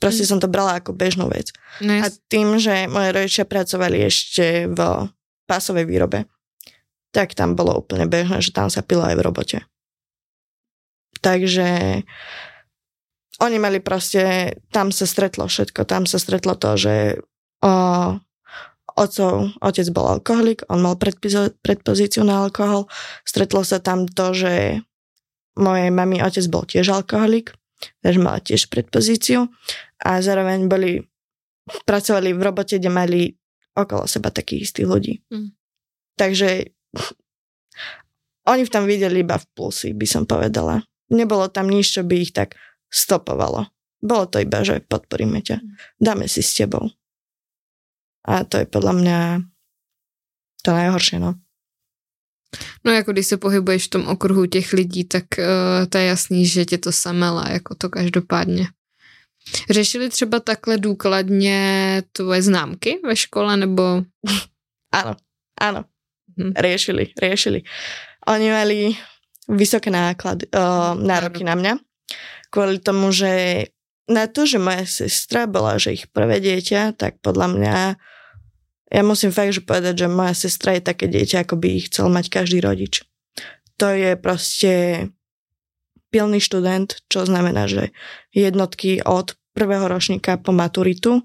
Proste 0.00 0.24
mm. 0.24 0.28
som 0.30 0.38
to 0.40 0.48
brala 0.48 0.80
ako 0.80 0.96
bežnú 0.96 1.28
vec. 1.28 1.52
No 1.84 1.92
a 1.92 2.08
tým, 2.32 2.56
že 2.56 2.88
moje 2.88 3.12
rodičia 3.12 3.44
pracovali 3.44 4.00
ešte 4.06 4.70
v 4.70 4.78
pásovej 5.44 5.84
výrobe, 5.84 6.24
tak 7.10 7.34
tam 7.34 7.58
bolo 7.58 7.76
úplne 7.76 8.06
bežné, 8.06 8.40
že 8.40 8.54
tam 8.54 8.70
sa 8.70 8.80
pilo 8.80 9.02
aj 9.04 9.18
v 9.18 9.24
robote. 9.26 9.58
Takže 11.20 12.00
oni 13.40 13.56
mali 13.58 13.82
proste, 13.84 14.54
tam 14.72 14.88
sa 14.94 15.04
stretlo 15.04 15.44
všetko, 15.50 15.84
tam 15.84 16.06
sa 16.08 16.16
stretlo 16.16 16.56
to, 16.56 16.80
že 16.80 16.94
o, 17.60 17.72
Otcov, 18.96 19.54
otec 19.62 19.86
bol 19.94 20.06
alkoholik, 20.18 20.66
on 20.66 20.82
mal 20.82 20.98
predpozíciu 20.98 22.26
na 22.26 22.42
alkohol. 22.46 22.90
Stretlo 23.22 23.62
sa 23.62 23.78
tam 23.78 24.08
to, 24.10 24.34
že 24.34 24.82
mojej 25.58 25.90
mami 25.92 26.22
otec 26.22 26.44
bol 26.50 26.64
tiež 26.66 26.90
alkoholik, 26.90 27.54
takže 28.00 28.20
mal 28.20 28.40
tiež 28.40 28.72
predpozíciu 28.72 29.50
a 30.00 30.10
zároveň 30.24 30.66
boli, 30.66 31.04
pracovali 31.86 32.34
v 32.34 32.40
robote, 32.40 32.80
kde 32.80 32.90
mali 32.90 33.20
okolo 33.76 34.08
seba 34.08 34.34
takých 34.34 34.70
istých 34.70 34.88
ľudí. 34.88 35.14
Mm. 35.30 35.54
Takže 36.18 36.48
oni 38.50 38.62
v 38.66 38.72
tom 38.72 38.84
videli 38.84 39.22
iba 39.22 39.38
v 39.38 39.46
plusy, 39.54 39.94
by 39.94 40.06
som 40.08 40.24
povedala. 40.26 40.82
Nebolo 41.10 41.46
tam 41.50 41.70
nič, 41.70 42.00
čo 42.00 42.02
by 42.02 42.14
ich 42.18 42.32
tak 42.34 42.58
stopovalo. 42.90 43.70
Bolo 44.00 44.24
to 44.26 44.40
iba, 44.40 44.64
že 44.64 44.80
podporíme 44.80 45.44
ťa. 45.44 45.60
Dáme 46.00 46.26
si 46.26 46.40
s 46.40 46.56
tebou. 46.56 46.88
A 48.30 48.46
to 48.46 48.62
je 48.62 48.66
podľa 48.70 48.94
mňa 48.94 49.18
to 50.62 50.70
najhoršie, 50.70 51.18
no. 51.18 51.34
No 52.84 52.92
jako 52.92 53.12
když 53.12 53.26
se 53.26 53.36
pohybuješ 53.36 53.86
v 53.86 53.90
tom 53.90 54.08
okruhu 54.08 54.46
těch 54.46 54.72
lidí, 54.72 55.04
tak 55.04 55.24
uh, 55.38 55.86
to 55.88 55.98
je 55.98 56.04
jasný, 56.04 56.46
že 56.46 56.64
tě 56.64 56.78
to 56.78 56.92
samela, 56.92 57.48
jako 57.48 57.74
to 57.74 57.88
každopádně. 57.88 58.66
Řešili 59.70 60.08
třeba 60.08 60.40
takhle 60.40 60.78
důkladně 60.78 61.58
tvoje 62.12 62.42
známky 62.42 63.00
ve 63.04 63.16
škole, 63.16 63.56
nebo... 63.56 64.02
Áno, 64.92 65.14
áno. 65.54 65.86
Hm. 66.34 66.50
Riešili, 66.58 67.14
riešili. 67.14 67.62
Oni 68.26 68.50
mali 68.50 68.78
vysoké 69.46 69.86
náklady, 69.86 70.50
uh, 70.50 70.98
nároky 70.98 71.46
na 71.46 71.54
mňa. 71.54 71.78
Kvôli 72.50 72.82
tomu, 72.82 73.14
že 73.14 73.64
na 74.10 74.26
to, 74.26 74.50
že 74.50 74.58
moja 74.58 74.82
sestra 74.82 75.46
bola, 75.46 75.78
že 75.78 75.94
ich 75.94 76.10
prvé 76.10 76.42
dieťa, 76.42 76.98
tak 76.98 77.22
podľa 77.22 77.54
mňa 77.54 77.76
ja 78.90 79.02
musím 79.06 79.30
fakt, 79.30 79.54
že 79.54 79.62
povedať, 79.62 80.04
že 80.04 80.08
moja 80.10 80.34
sestra 80.34 80.74
je 80.74 80.82
také 80.82 81.06
dieťa, 81.06 81.46
ako 81.46 81.54
by 81.62 81.68
ich 81.78 81.86
chcel 81.88 82.10
mať 82.10 82.26
každý 82.26 82.58
rodič. 82.58 83.06
To 83.78 83.88
je 83.94 84.18
proste 84.18 84.72
pilný 86.10 86.42
študent, 86.42 86.98
čo 87.06 87.22
znamená, 87.22 87.70
že 87.70 87.94
jednotky 88.34 89.00
od 89.06 89.38
prvého 89.54 89.86
ročníka 89.86 90.36
po 90.36 90.50
maturitu. 90.50 91.22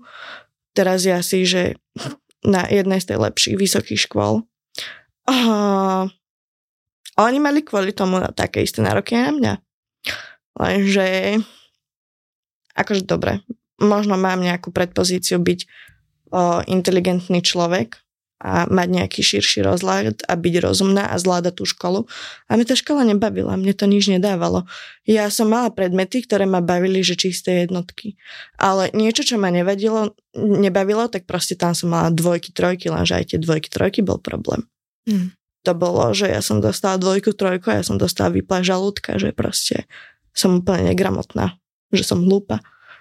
Teraz 0.78 1.04
je 1.10 1.13
asi, 1.13 1.43
že 1.43 1.62
na 2.45 2.69
jednej 2.69 3.01
z 3.01 3.13
tej 3.13 3.17
lepších 3.17 3.58
vysokých 3.58 4.06
škôl. 4.06 4.45
Uh, 5.25 6.06
oni 7.17 7.41
mali 7.41 7.65
kvôli 7.65 7.97
tomu 7.97 8.21
také 8.38 8.62
isté 8.62 8.86
nároky 8.86 9.17
na 9.17 9.32
mňa. 9.34 9.54
Lenže 10.62 11.41
akože 12.78 13.08
dobre, 13.10 13.41
možno 13.82 14.19
mám 14.19 14.43
nejakú 14.43 14.69
predpozíciu 14.69 15.41
byť 15.41 15.60
inteligentný 16.65 17.41
človek 17.43 18.05
a 18.35 18.67
mať 18.67 18.88
nejaký 18.91 19.21
širší 19.23 19.63
rozhľad 19.63 20.27
a 20.27 20.33
byť 20.35 20.55
rozumná 20.59 21.07
a 21.07 21.15
zvládať 21.15 21.53
tú 21.55 21.63
školu. 21.63 22.03
A 22.51 22.59
mňa 22.59 22.65
tá 22.67 22.75
škola 22.75 23.07
nebavila, 23.07 23.55
mne 23.55 23.71
to 23.71 23.88
nič 23.88 24.11
nedávalo. 24.11 24.67
Ja 25.07 25.31
som 25.31 25.49
mala 25.49 25.71
predmety, 25.71 26.19
ktoré 26.19 26.43
ma 26.43 26.59
bavili, 26.59 26.99
že 26.99 27.15
čisté 27.15 27.63
jednotky. 27.63 28.19
Ale 28.59 28.91
niečo, 28.91 29.23
čo 29.23 29.39
ma 29.39 29.47
nevadilo, 29.49 30.13
nebavilo, 30.35 31.07
tak 31.07 31.23
proste 31.23 31.55
tam 31.55 31.71
som 31.71 31.95
mala 31.95 32.11
dvojky, 32.11 32.51
trojky, 32.51 32.91
lenže 32.91 33.15
aj 33.15 33.25
tie 33.33 33.39
dvojky, 33.39 33.71
trojky 33.71 34.03
bol 34.03 34.19
problém. 34.19 34.67
Mm. 35.07 35.31
To 35.65 35.71
bolo, 35.73 36.11
že 36.11 36.29
ja 36.29 36.43
som 36.43 36.59
dostala 36.59 36.99
dvojku, 36.99 37.33
trojku 37.33 37.71
a 37.71 37.81
ja 37.81 37.83
som 37.88 37.95
dostala 37.95 38.35
vyplá 38.35 38.61
žalúdka, 38.61 39.15
že 39.15 39.31
proste 39.31 39.88
som 40.35 40.59
úplne 40.59 40.91
negramotná, 40.91 41.55
že 41.89 42.03
som 42.03 42.21
hlúpa, 42.21 42.59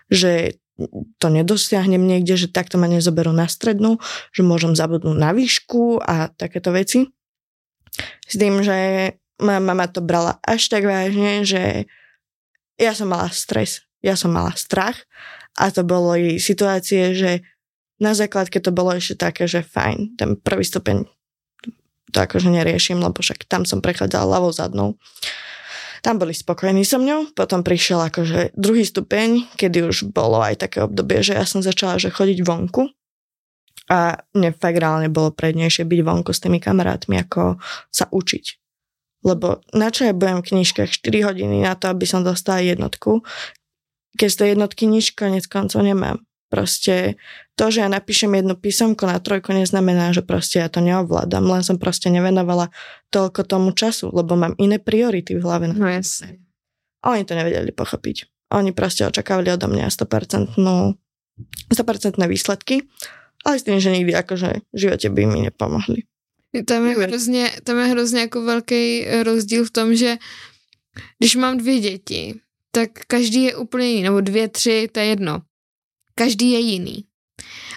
že 0.08 0.62
to 1.22 1.26
nedosiahnem 1.30 2.02
niekde, 2.02 2.34
že 2.34 2.48
takto 2.50 2.76
ma 2.76 2.90
nezoberú 2.90 3.30
na 3.30 3.46
strednú, 3.46 4.02
že 4.34 4.42
môžem 4.42 4.74
zabudnúť 4.74 5.16
na 5.16 5.30
výšku 5.30 6.02
a 6.02 6.30
takéto 6.34 6.74
veci. 6.74 7.06
S 8.26 8.34
tým, 8.34 8.58
že 8.66 8.74
moja 9.38 9.60
mama 9.62 9.86
to 9.86 10.02
brala 10.02 10.42
až 10.42 10.66
tak 10.66 10.82
vážne, 10.86 11.46
že 11.46 11.86
ja 12.74 12.90
som 12.90 13.06
mala 13.06 13.30
stres, 13.30 13.86
ja 14.02 14.18
som 14.18 14.34
mala 14.34 14.50
strach 14.58 15.06
a 15.54 15.70
to 15.70 15.86
bolo 15.86 16.18
jej 16.18 16.42
situácie, 16.42 17.14
že 17.14 17.46
na 18.02 18.10
základke 18.10 18.58
to 18.58 18.74
bolo 18.74 18.90
ešte 18.98 19.14
také, 19.14 19.46
že 19.46 19.62
fajn, 19.62 20.18
ten 20.18 20.34
prvý 20.34 20.66
stupeň 20.66 21.06
to 22.14 22.18
akože 22.22 22.50
neriešim, 22.50 23.02
lebo 23.02 23.18
však 23.18 23.46
tam 23.50 23.66
som 23.66 23.82
prechádzala 23.82 24.38
ľavou 24.38 24.54
zadnou. 24.54 24.98
Tam 26.04 26.20
boli 26.20 26.36
spokojní 26.36 26.84
so 26.84 27.00
mňou, 27.00 27.32
potom 27.32 27.64
prišiel 27.64 27.96
akože 28.12 28.52
druhý 28.52 28.84
stupeň, 28.84 29.56
kedy 29.56 29.88
už 29.88 30.12
bolo 30.12 30.36
aj 30.44 30.68
také 30.68 30.84
obdobie, 30.84 31.24
že 31.24 31.32
ja 31.32 31.48
som 31.48 31.64
začala 31.64 31.96
že 31.96 32.12
chodiť 32.12 32.44
vonku 32.44 32.92
a 33.88 34.20
mne 34.36 34.52
fakt 34.52 34.76
reálne 34.76 35.08
bolo 35.08 35.32
prednejšie 35.32 35.88
byť 35.88 36.00
vonku 36.04 36.36
s 36.36 36.44
tými 36.44 36.60
kamarátmi, 36.60 37.16
ako 37.24 37.56
sa 37.88 38.04
učiť. 38.12 38.44
Lebo 39.24 39.64
na 39.72 39.88
čo 39.88 40.04
ja 40.04 40.12
budem 40.12 40.44
v 40.44 40.48
knižkách 40.52 40.92
4 40.92 41.24
hodiny 41.32 41.64
na 41.64 41.72
to, 41.72 41.88
aby 41.88 42.04
som 42.04 42.20
dostala 42.20 42.60
jednotku, 42.60 43.24
keď 44.20 44.28
z 44.28 44.36
tej 44.36 44.48
jednotky 44.52 44.84
nič 44.84 45.16
konec 45.16 45.48
koncov 45.48 45.80
nemám. 45.80 46.20
Proste 46.54 47.18
to, 47.58 47.66
že 47.66 47.82
ja 47.82 47.90
napíšem 47.90 48.30
jednu 48.30 48.54
písomku 48.54 49.10
na 49.10 49.18
trojku, 49.18 49.50
neznamená, 49.50 50.14
že 50.14 50.22
proste 50.22 50.62
ja 50.62 50.70
to 50.70 50.78
neovládam, 50.78 51.42
len 51.50 51.66
som 51.66 51.82
proste 51.82 52.14
nevenovala 52.14 52.70
toľko 53.10 53.42
tomu 53.42 53.74
času, 53.74 54.14
lebo 54.14 54.38
mám 54.38 54.54
iné 54.62 54.78
priority 54.78 55.34
v 55.34 55.42
hlave. 55.42 55.74
No 55.74 55.90
jasne. 55.90 56.38
Oni 57.02 57.26
to 57.26 57.34
nevedeli 57.34 57.74
pochopiť. 57.74 58.30
Oni 58.54 58.70
proste 58.70 59.02
očakávali 59.02 59.50
odo 59.50 59.66
mňa 59.66 59.90
100%, 59.90 60.54
100% 61.74 62.22
výsledky, 62.22 62.86
ale 63.42 63.58
s 63.58 63.66
tým, 63.66 63.82
že 63.82 63.90
nikdy 63.90 64.14
akože 64.14 64.70
v 64.70 64.78
živote 64.78 65.10
by 65.10 65.22
mi 65.26 65.50
nepomohli. 65.50 66.06
Tam 66.54 66.86
je, 66.86 66.94
hrozně, 66.94 67.50
tam 67.66 67.82
je 67.82 67.86
hrozně 67.98 68.20
jako 68.30 68.46
velký 68.46 69.10
rozdíl 69.26 69.66
v 69.66 69.70
tom, 69.74 69.94
že 69.94 70.22
když 71.18 71.34
mám 71.34 71.58
dvě 71.58 71.80
děti, 71.80 72.38
tak 72.70 72.90
každý 73.10 73.42
je 73.42 73.56
úplně 73.56 73.86
jiný, 73.86 74.02
nebo 74.02 74.20
dvě, 74.20 74.48
tři, 74.48 74.88
to 74.92 75.00
je 75.00 75.06
jedno 75.06 75.42
každý 76.14 76.50
je 76.50 76.58
jiný. 76.58 77.04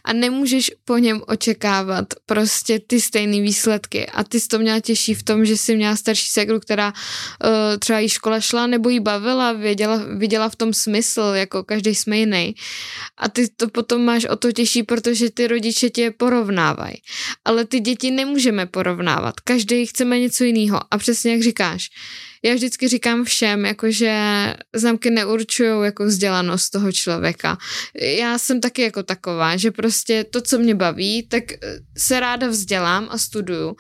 A 0.04 0.14
nemůžeš 0.14 0.72
po 0.86 0.98
něm 0.98 1.22
očekávat 1.28 2.06
prostě 2.26 2.80
ty 2.80 3.02
stejné 3.02 3.42
výsledky. 3.42 4.06
A 4.06 4.24
ty 4.24 4.40
jsi 4.40 4.48
to 4.48 4.60
měla 4.60 4.80
těžší 4.80 5.14
v 5.14 5.24
tom, 5.24 5.46
že 5.46 5.58
jsi 5.58 5.76
měla 5.76 5.96
starší 5.96 6.28
segru, 6.28 6.60
která 6.60 6.94
uh, 6.94 7.50
třeba 7.80 8.00
jí 8.00 8.10
škola 8.10 8.40
šla 8.40 8.68
nebo 8.68 8.90
jí 8.90 9.00
bavila, 9.00 9.54
věděla, 9.54 10.02
viděla 10.18 10.50
v 10.50 10.56
tom 10.56 10.74
smysl, 10.74 11.22
jako 11.34 11.64
každý 11.64 11.96
jsme 11.96 12.18
jiný. 12.18 12.56
A 13.18 13.30
ty 13.30 13.48
to 13.48 13.68
potom 13.70 14.06
máš 14.06 14.26
o 14.26 14.36
to 14.36 14.52
těžší, 14.52 14.84
protože 14.84 15.32
ty 15.32 15.48
rodiče 15.48 15.90
tě 15.90 16.12
porovnávají. 16.12 16.96
Ale 17.46 17.66
ty 17.66 17.80
děti 17.80 18.12
nemůžeme 18.12 18.66
porovnávat. 18.66 19.40
Každý 19.40 19.86
chceme 19.86 20.20
něco 20.20 20.44
jiného. 20.44 20.80
A 20.92 20.98
přesně 20.98 21.32
jak 21.32 21.42
říkáš, 21.42 21.90
já 22.44 22.54
vždycky 22.54 22.88
říkám 22.88 23.26
všem, 23.26 23.66
jakože 23.66 24.14
známky 24.76 25.10
neurčují 25.10 25.84
jako 25.84 26.06
vzdělanost 26.06 26.70
toho 26.70 26.92
člověka. 26.92 27.58
Já 28.02 28.38
jsem 28.38 28.62
taky 28.62 28.82
jako 28.82 29.04
taková, 29.04 29.58
že 29.58 29.72
prostě 29.72 30.24
to, 30.24 30.42
co 30.42 30.60
mě 30.60 30.76
baví, 30.76 31.28
tak 31.28 31.52
eh, 31.52 31.58
se 31.98 32.20
ráda 32.20 32.48
vzdělám 32.48 33.08
a 33.12 33.18
studuju, 33.18 33.76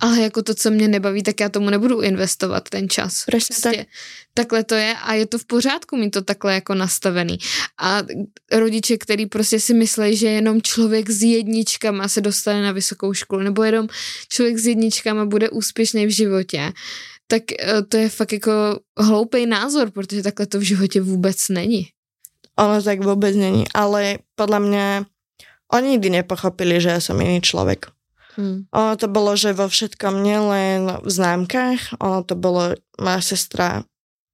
ale 0.00 0.20
jako 0.20 0.42
to, 0.42 0.54
co 0.54 0.70
mě 0.70 0.88
nebaví, 0.88 1.22
tak 1.22 1.40
já 1.40 1.48
tomu 1.48 1.70
nebudu 1.70 2.00
investovat 2.00 2.68
ten 2.68 2.88
čas. 2.88 3.24
Prostě, 3.24 3.54
tak. 3.62 3.86
takhle 4.34 4.64
to 4.64 4.74
je 4.74 4.94
a 4.94 5.14
je 5.14 5.26
to 5.26 5.38
v 5.38 5.44
pořádku 5.44 5.96
mít 5.96 6.10
to 6.10 6.22
takhle 6.22 6.54
jako 6.54 6.74
nastavený. 6.74 7.38
A 7.78 8.02
rodiče, 8.52 8.96
který 8.96 9.26
prostě 9.26 9.60
si 9.60 9.74
myslí, 9.74 10.16
že 10.16 10.28
jenom 10.28 10.62
člověk 10.62 11.10
s 11.10 11.22
jedničkama 11.22 12.08
se 12.08 12.20
dostane 12.20 12.62
na 12.62 12.72
vysokou 12.72 13.14
školu, 13.14 13.42
nebo 13.42 13.64
jenom 13.64 13.88
člověk 14.28 14.58
s 14.58 14.66
jedničkama 14.66 15.24
bude 15.24 15.50
úspěšný 15.50 16.06
v 16.06 16.10
životě, 16.10 16.72
tak 17.30 17.54
eh, 17.54 17.82
to 17.86 17.96
je 17.96 18.08
fakt 18.08 18.32
jako 18.32 18.80
hloupý 18.98 19.46
názor, 19.46 19.90
protože 19.90 20.22
takhle 20.22 20.46
to 20.46 20.58
v 20.58 20.62
životě 20.74 21.00
vůbec 21.00 21.48
není. 21.48 21.86
Ono 22.58 22.82
tak 22.82 23.00
vůbec 23.00 23.36
není, 23.36 23.64
ale 23.74 24.18
podle 24.34 24.60
mě 24.60 25.06
oni 25.72 25.88
nikdy 25.88 26.10
nepochopili, 26.10 26.82
že 26.82 26.90
ja 26.90 27.00
som 27.00 27.22
iný 27.22 27.38
človek. 27.38 27.94
Hmm. 28.34 28.66
Ono 28.74 28.98
to 28.98 29.06
bolo, 29.06 29.38
že 29.38 29.54
vo 29.54 29.70
všetkom, 29.70 30.22
nielen 30.22 30.98
v 31.02 31.10
známkach, 31.10 31.94
ono 32.02 32.26
to 32.26 32.34
bolo, 32.34 32.74
moja 32.98 33.22
sestra 33.22 33.86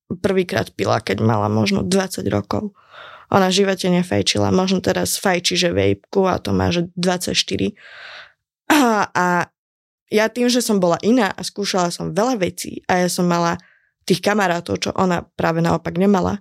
prvýkrát 0.09 0.73
pila, 0.73 1.05
keď 1.05 1.21
mala 1.21 1.53
možno 1.53 1.85
20 1.85 2.25
rokov. 2.33 2.73
Ona 3.29 3.53
v 3.53 3.57
živote 3.65 3.91
nefajčila, 3.91 4.55
možno 4.55 4.81
teraz 4.81 5.19
fajči, 5.19 5.59
že 5.59 5.75
vejpku 5.75 6.25
a 6.25 6.39
to 6.39 6.55
má, 6.57 6.73
že 6.73 6.89
24. 6.97 7.75
A, 8.71 9.11
a 9.11 9.27
ja 10.11 10.31
tým, 10.31 10.47
že 10.47 10.62
som 10.62 10.79
bola 10.79 10.99
iná 11.03 11.35
a 11.35 11.42
skúšala 11.42 11.90
som 11.90 12.14
veľa 12.14 12.38
vecí 12.38 12.83
a 12.87 13.07
ja 13.07 13.09
som 13.11 13.27
mala 13.27 13.59
tých 14.07 14.23
kamarátov, 14.23 14.79
čo 14.79 14.90
ona 14.95 15.27
práve 15.35 15.59
naopak 15.59 15.99
nemala, 15.99 16.38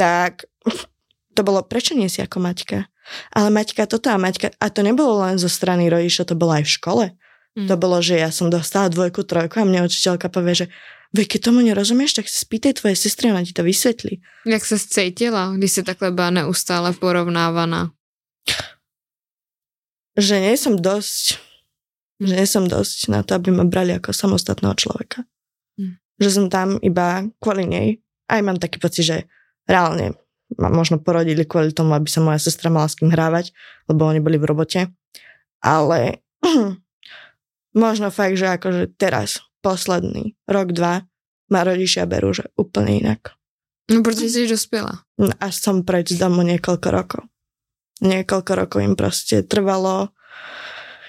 tak 0.00 0.48
to 1.36 1.40
bolo, 1.44 1.60
prečo 1.60 1.92
nie 1.92 2.08
si 2.08 2.24
ako 2.24 2.40
Maťka? 2.40 2.88
Ale 3.36 3.48
Maťka 3.52 3.84
toto 3.84 4.08
a 4.08 4.16
Maťka, 4.16 4.56
a 4.56 4.66
to 4.72 4.80
nebolo 4.80 5.20
len 5.28 5.36
zo 5.36 5.52
strany 5.52 5.92
rodičov, 5.92 6.32
to 6.32 6.36
bolo 6.36 6.56
aj 6.56 6.64
v 6.64 6.74
škole. 6.80 7.04
Mm. 7.56 7.68
To 7.68 7.74
bolo, 7.76 8.00
že 8.00 8.16
ja 8.16 8.32
som 8.32 8.48
dostala 8.48 8.88
dvojku, 8.88 9.24
trojku 9.28 9.60
a 9.60 9.68
mne 9.68 9.84
učiteľka 9.84 10.32
povie, 10.32 10.64
že 10.64 10.66
vy 11.14 11.24
keď 11.24 11.40
tomu 11.52 11.64
nerozumieš, 11.64 12.18
tak 12.18 12.26
sa 12.28 12.44
spýtaj 12.44 12.82
tvoje 12.82 12.96
sestry, 12.98 13.32
ona 13.32 13.44
ti 13.44 13.56
to 13.56 13.64
vysvetlí. 13.64 14.20
Jak 14.44 14.64
sa 14.64 14.76
cítila, 14.76 15.56
když 15.56 15.72
si 15.72 15.82
takhle 15.82 16.10
byla 16.10 16.30
neustále 16.30 16.92
porovnávaná? 16.92 17.92
Že 20.16 20.40
nie 20.40 20.56
som 20.56 20.80
dosť 20.80 21.36
že 22.20 22.32
nie 22.32 22.48
som 22.48 22.64
dosť 22.64 23.12
na 23.12 23.20
to, 23.20 23.36
aby 23.36 23.52
ma 23.52 23.64
brali 23.68 23.92
ako 23.92 24.12
samostatného 24.12 24.72
človeka. 24.76 25.28
Hmm. 25.76 26.00
Že 26.16 26.28
som 26.32 26.46
tam 26.48 26.68
iba 26.80 27.28
kvôli 27.40 27.68
nej. 27.68 27.88
Aj 28.26 28.40
mám 28.40 28.56
taký 28.56 28.80
pocit, 28.80 29.04
že 29.04 29.16
reálne 29.68 30.16
ma 30.54 30.70
možno 30.70 31.02
porodili 31.02 31.42
kvôli 31.42 31.74
tomu, 31.74 31.92
aby 31.92 32.06
sa 32.06 32.22
moja 32.22 32.38
sestra 32.38 32.70
mala 32.70 32.86
s 32.86 32.94
kým 32.94 33.10
hrávať, 33.10 33.50
lebo 33.90 34.06
oni 34.06 34.22
boli 34.22 34.38
v 34.38 34.48
robote. 34.48 34.80
Ale 35.60 36.22
možno 37.74 38.08
fakt, 38.14 38.38
že 38.38 38.54
akože 38.54 38.94
teraz, 38.94 39.42
posledný 39.60 40.38
rok, 40.46 40.70
dva 40.70 41.02
ma 41.50 41.60
rodičia 41.66 42.06
berú, 42.06 42.30
že 42.30 42.46
úplne 42.54 43.02
inak. 43.02 43.34
No, 43.90 44.02
protože 44.02 44.30
jsi 44.30 44.48
dospěla. 44.48 44.92
No, 45.18 45.30
a 45.40 45.50
som 45.50 45.82
preč 45.82 46.12
z 46.12 46.18
domu 46.18 46.42
niekoľko 46.42 46.90
rokov. 46.90 47.22
Niekoľko 48.02 48.52
rokov 48.54 48.82
im 48.82 48.98
proste 48.98 49.46
trvalo, 49.46 50.10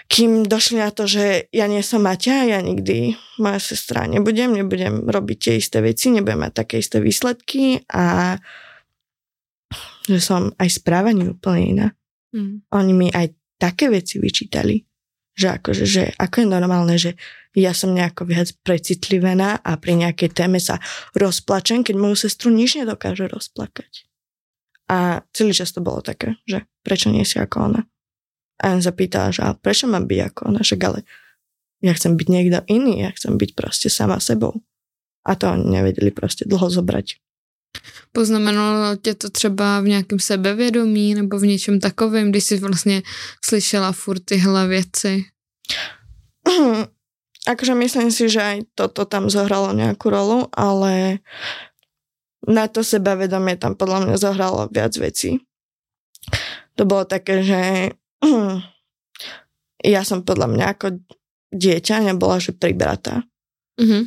kým 0.08 0.48
došli 0.48 0.80
na 0.80 0.90
to, 0.96 1.04
že 1.04 1.52
ja 1.52 1.68
nie 1.68 1.84
som 1.84 2.04
Maťa, 2.04 2.48
ja 2.48 2.60
nikdy 2.64 3.20
moja 3.44 3.60
sestra 3.60 4.08
nebudem, 4.08 4.56
nebudem 4.56 5.04
robiť 5.04 5.38
tie 5.38 5.54
isté 5.60 5.84
veci, 5.84 6.16
nebudem 6.16 6.48
mať 6.48 6.54
také 6.64 6.80
isté 6.80 7.04
výsledky 7.04 7.84
a 7.92 8.36
že 10.08 10.20
som 10.24 10.56
aj 10.56 10.70
správaní 10.72 11.36
úplne 11.36 11.64
iná. 11.68 11.88
Mm. 12.32 12.64
Oni 12.72 12.94
mi 12.96 13.08
aj 13.12 13.36
také 13.60 13.92
veci 13.92 14.24
vyčítali, 14.24 14.80
že 15.36 15.60
akože, 15.60 15.84
že 15.84 16.04
ako 16.16 16.36
je 16.40 16.48
normálne, 16.48 16.96
že 16.96 17.20
ja 17.58 17.76
som 17.76 17.92
nejako 17.92 18.30
viac 18.30 18.54
precitlivená 18.64 19.60
a 19.60 19.76
pri 19.76 20.00
nejakej 20.08 20.32
téme 20.32 20.64
sa 20.64 20.80
rozplačem, 21.18 21.84
keď 21.84 21.96
moju 22.00 22.16
sestru 22.16 22.48
nič 22.48 22.80
nedokáže 22.80 23.28
rozplakať. 23.28 24.08
A 24.88 25.20
celý 25.36 25.52
čas 25.52 25.76
to 25.76 25.84
bolo 25.84 26.00
také, 26.00 26.40
že 26.48 26.64
prečo 26.80 27.12
nie 27.12 27.28
si 27.28 27.36
ako 27.44 27.68
ona? 27.68 27.82
A 28.58 28.74
on 28.74 28.82
sa 28.82 28.90
pýtala, 28.90 29.30
že 29.30 29.46
prečo 29.62 29.86
mám 29.86 30.10
byť 30.10 30.20
ako 30.34 30.40
ona? 30.50 30.62
Že 30.66 30.76
ale 30.82 31.00
ja 31.86 31.94
chcem 31.94 32.18
byť 32.18 32.28
niekto 32.30 32.60
iný, 32.66 33.06
ja 33.06 33.14
chcem 33.14 33.38
byť 33.38 33.54
proste 33.54 33.88
sama 33.94 34.18
sebou. 34.18 34.66
A 35.28 35.36
to 35.38 35.52
oni 35.52 35.68
nevedeli 35.68 36.10
proste 36.10 36.48
dlho 36.48 36.70
zobrať. 36.70 37.22
Poznamenalo 38.12 38.96
tě 38.96 39.14
to 39.14 39.30
třeba 39.30 39.80
v 39.82 39.84
nějakém 39.84 40.20
sebevědomí 40.20 41.16
nebo 41.16 41.40
v 41.40 41.46
něčem 41.46 41.80
takovém, 41.80 42.30
když 42.30 42.44
jsi 42.44 42.58
vlastně 42.58 43.04
slyšela 43.46 43.92
furt 43.92 44.20
tyhle 44.26 44.68
věci? 44.68 45.26
Akože 47.48 47.80
myslím 47.80 48.12
si, 48.12 48.28
že 48.28 48.44
aj 48.44 48.58
toto 48.76 49.08
tam 49.08 49.32
zohralo 49.32 49.72
nejakú 49.72 50.12
rolu, 50.12 50.52
ale 50.52 51.24
na 52.44 52.68
to 52.68 52.84
sebavedomie 52.84 53.56
tam 53.56 53.72
podľa 53.72 54.04
mňa 54.04 54.16
zohralo 54.20 54.68
viac 54.68 54.92
vecí. 55.00 55.40
To 56.76 56.84
bolo 56.84 57.08
také, 57.08 57.48
že 57.48 57.92
ja 59.96 60.02
som 60.04 60.26
podľa 60.26 60.48
mňa 60.50 60.66
ako 60.78 60.88
dieťa 61.54 62.14
nebola, 62.14 62.42
že 62.42 62.56
pribratá. 62.56 63.24
Mm-hmm. 63.78 64.04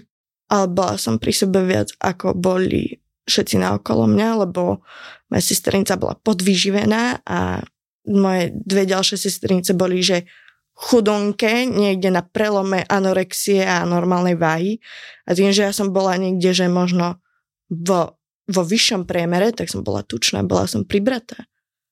Ale 0.51 0.66
bola 0.66 0.99
som 0.99 1.16
pri 1.16 1.33
sebe 1.33 1.62
viac, 1.62 1.94
ako 2.03 2.35
boli 2.35 2.99
všetci 3.31 3.62
naokolo 3.62 4.11
mňa, 4.11 4.29
lebo 4.46 4.83
moja 5.31 5.42
sestrinica 5.42 5.94
bola 5.94 6.18
podvyživená 6.18 7.23
a 7.23 7.62
moje 8.11 8.51
dve 8.66 8.83
ďalšie 8.90 9.14
sestrinice 9.14 9.79
boli, 9.79 10.03
že 10.03 10.27
chudonke, 10.75 11.68
niekde 11.68 12.09
na 12.09 12.25
prelome 12.25 12.83
anorexie 12.88 13.62
a 13.62 13.85
normálnej 13.85 14.35
váhy. 14.35 14.81
A 15.29 15.37
tým, 15.37 15.53
že 15.53 15.68
ja 15.68 15.73
som 15.77 15.92
bola 15.92 16.16
niekde, 16.16 16.57
že 16.57 16.66
možno 16.73 17.20
vo, 17.68 18.16
vo 18.49 18.62
vyššom 18.64 19.05
priemere, 19.05 19.53
tak 19.53 19.68
som 19.68 19.85
bola 19.85 20.01
tučná, 20.01 20.40
bola 20.40 20.64
som 20.64 20.88
pribratá. 20.88 21.46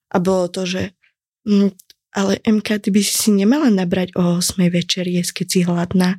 A 0.08 0.16
bolo 0.18 0.48
to, 0.48 0.64
že 0.64 0.96
hm, 1.44 1.76
ale 2.18 2.42
MK, 2.42 2.82
ty 2.82 2.88
by 2.90 3.00
si 3.06 3.14
si 3.14 3.30
nemala 3.30 3.70
nabrať 3.70 4.18
o 4.18 4.42
8 4.42 4.58
večer 4.66 5.06
jesť, 5.06 5.42
keď 5.42 5.46
si 5.46 5.60
hladná. 5.62 6.10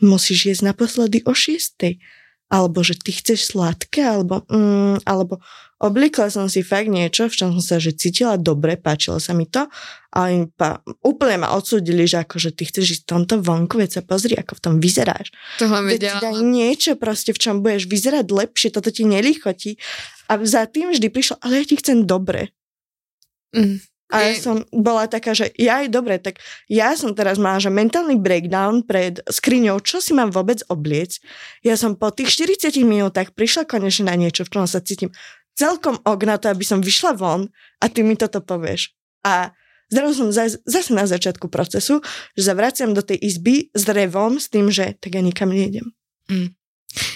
Musíš 0.00 0.48
jesť 0.48 0.72
naposledy 0.72 1.20
o 1.28 1.36
6 1.36 2.00
alebo 2.46 2.78
že 2.86 2.94
ty 2.94 3.10
chceš 3.10 3.50
sladké, 3.50 4.06
alebo, 4.06 4.46
mm, 4.46 5.02
alebo 5.02 5.42
obliekla 5.82 6.30
som 6.30 6.46
si 6.46 6.62
fakt 6.62 6.86
niečo, 6.86 7.26
v 7.26 7.34
čom 7.34 7.50
som 7.58 7.62
sa 7.62 7.76
že 7.82 7.90
cítila 7.90 8.38
dobre, 8.38 8.78
páčilo 8.78 9.18
sa 9.18 9.34
mi 9.34 9.50
to 9.50 9.66
a 10.14 10.30
im 10.30 10.46
pa, 10.54 10.78
úplne 11.02 11.42
ma 11.42 11.58
odsúdili, 11.58 12.06
že 12.06 12.22
ako, 12.22 12.38
že 12.38 12.54
ty 12.54 12.70
chceš 12.70 12.86
ísť 12.86 13.02
v 13.02 13.10
tomto 13.10 13.34
vonku, 13.42 13.82
veď 13.82 13.98
sa 13.98 14.02
pozri, 14.06 14.38
ako 14.38 14.56
v 14.56 14.62
tom 14.62 14.74
vyzeráš. 14.78 15.34
Tohle 15.58 15.82
mi 15.82 15.98
daj 15.98 16.38
niečo 16.38 16.94
proste, 16.94 17.34
v 17.34 17.42
čom 17.42 17.66
budeš 17.66 17.90
vyzerať 17.90 18.30
lepšie, 18.30 18.70
toto 18.70 18.94
ti 18.94 19.02
nelichotí. 19.02 19.74
A 20.30 20.38
za 20.46 20.70
tým 20.70 20.94
vždy 20.94 21.10
prišlo, 21.10 21.42
ale 21.42 21.60
ja 21.60 21.64
ti 21.66 21.76
chcem 21.82 22.06
dobre. 22.06 22.54
Mm. 23.50 23.82
A 24.06 24.22
ja 24.22 24.38
som 24.38 24.62
bola 24.70 25.10
taká, 25.10 25.34
že 25.34 25.50
ja 25.58 25.82
aj 25.82 25.90
dobre, 25.90 26.22
tak 26.22 26.38
ja 26.70 26.94
som 26.94 27.10
teraz 27.10 27.42
mala, 27.42 27.58
že 27.58 27.74
mentálny 27.74 28.14
breakdown 28.14 28.86
pred 28.86 29.18
skriňou, 29.26 29.82
čo 29.82 29.98
si 29.98 30.14
mám 30.14 30.30
vôbec 30.30 30.62
obliec. 30.70 31.18
Ja 31.66 31.74
som 31.74 31.98
po 31.98 32.14
tých 32.14 32.30
40 32.38 32.86
minútach 32.86 33.34
prišla 33.34 33.66
konečne 33.66 34.06
na 34.06 34.14
niečo, 34.14 34.46
v 34.46 34.52
čom 34.54 34.64
sa 34.70 34.78
cítim 34.78 35.10
celkom 35.58 35.98
ok 36.06 36.20
na 36.22 36.38
to, 36.38 36.46
aby 36.46 36.62
som 36.62 36.78
vyšla 36.78 37.18
von 37.18 37.50
a 37.82 37.90
ty 37.90 38.06
mi 38.06 38.14
toto 38.14 38.38
povieš. 38.38 38.94
A 39.26 39.50
zrazu 39.90 40.14
som 40.14 40.28
zase, 40.30 40.62
zase 40.62 40.94
na 40.94 41.02
začiatku 41.10 41.50
procesu, 41.50 41.98
že 42.38 42.46
zavraciam 42.46 42.94
do 42.94 43.02
tej 43.02 43.18
izby 43.26 43.74
s 43.74 43.82
drevom 43.82 44.38
s 44.38 44.46
tým, 44.46 44.70
že 44.70 44.94
tak 45.02 45.18
ja 45.18 45.22
nikam 45.24 45.50
nejdem. 45.50 45.90
Mm. 46.30 46.54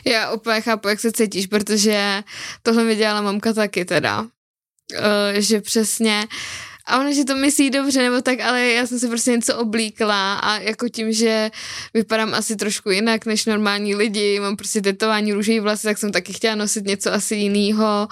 Já 0.04 0.32
úplně 0.32 0.60
chápu, 0.60 0.88
jak 0.88 1.00
se 1.00 1.12
cítíš, 1.12 1.46
protože 1.46 2.22
tohle 2.62 2.84
mi 2.84 2.96
dělala 2.96 3.22
mamka 3.22 3.52
taky 3.52 3.84
teda. 3.84 4.20
Uh, 4.20 5.38
že 5.38 5.60
přesně 5.60 6.26
uh, 6.26 6.69
a 6.86 7.00
ona, 7.00 7.12
že 7.12 7.24
to 7.24 7.36
myslí 7.36 7.70
dobře, 7.70 8.02
nebo 8.02 8.22
tak, 8.22 8.40
ale 8.40 8.68
já 8.68 8.86
jsem 8.86 8.98
si 8.98 9.08
prostě 9.08 9.30
něco 9.30 9.56
oblíkla 9.58 10.34
a 10.34 10.58
jako 10.58 10.88
tím, 10.88 11.12
že 11.12 11.50
vypadám 11.94 12.34
asi 12.34 12.56
trošku 12.56 12.90
jinak 12.90 13.26
než 13.26 13.46
normální 13.46 13.94
lidi, 13.94 14.40
mám 14.40 14.56
prostě 14.56 14.80
tetování 14.80 15.32
růžový 15.32 15.60
vlasy, 15.60 15.86
tak 15.86 15.98
jsem 15.98 16.12
taky 16.12 16.32
chtěla 16.32 16.54
nosit 16.54 16.86
něco 16.86 17.12
asi 17.12 17.34
jiného 17.34 18.08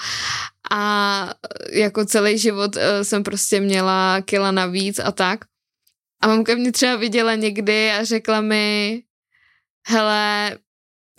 a 0.71 1.35
jako 1.73 2.05
celý 2.05 2.39
život 2.39 2.77
uh, 2.77 2.83
jsem 3.03 3.23
prostě 3.23 3.61
měla 3.61 4.21
kila 4.21 4.51
navíc 4.51 4.99
a 4.99 5.13
tak. 5.13 5.45
A 6.21 6.27
mamka 6.27 6.55
mě 6.55 6.73
třeba 6.73 6.97
viděla 6.97 7.35
někdy 7.35 7.91
a 7.91 8.05
řekla 8.05 8.41
mi, 8.41 9.03
hele, 9.89 10.59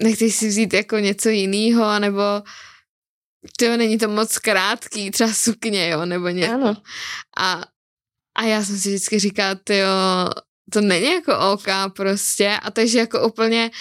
nechceš 0.02 0.36
si 0.36 0.48
vzít 0.48 0.74
jako 0.74 0.98
něco 0.98 1.30
jiného, 1.30 2.00
nebo 2.00 2.22
to 3.58 3.78
není 3.78 3.98
to 3.98 4.08
moc 4.08 4.38
krátký, 4.38 5.12
třeba 5.12 5.34
sukně, 5.34 5.90
jo, 5.90 6.06
nebo 6.06 6.30
něco. 6.30 6.54
Ano. 6.54 6.78
A, 7.38 7.64
a 8.38 8.44
já 8.44 8.66
jsem 8.66 8.78
si 8.78 8.90
vždycky 8.90 9.20
říkala, 9.20 9.56
ty 9.56 9.82
to 10.72 10.82
není 10.82 11.12
jako 11.14 11.40
OK 11.54 11.68
prostě 11.96 12.60
a 12.62 12.72
takže 12.72 13.00
jako 13.00 13.28
úplně, 13.28 13.72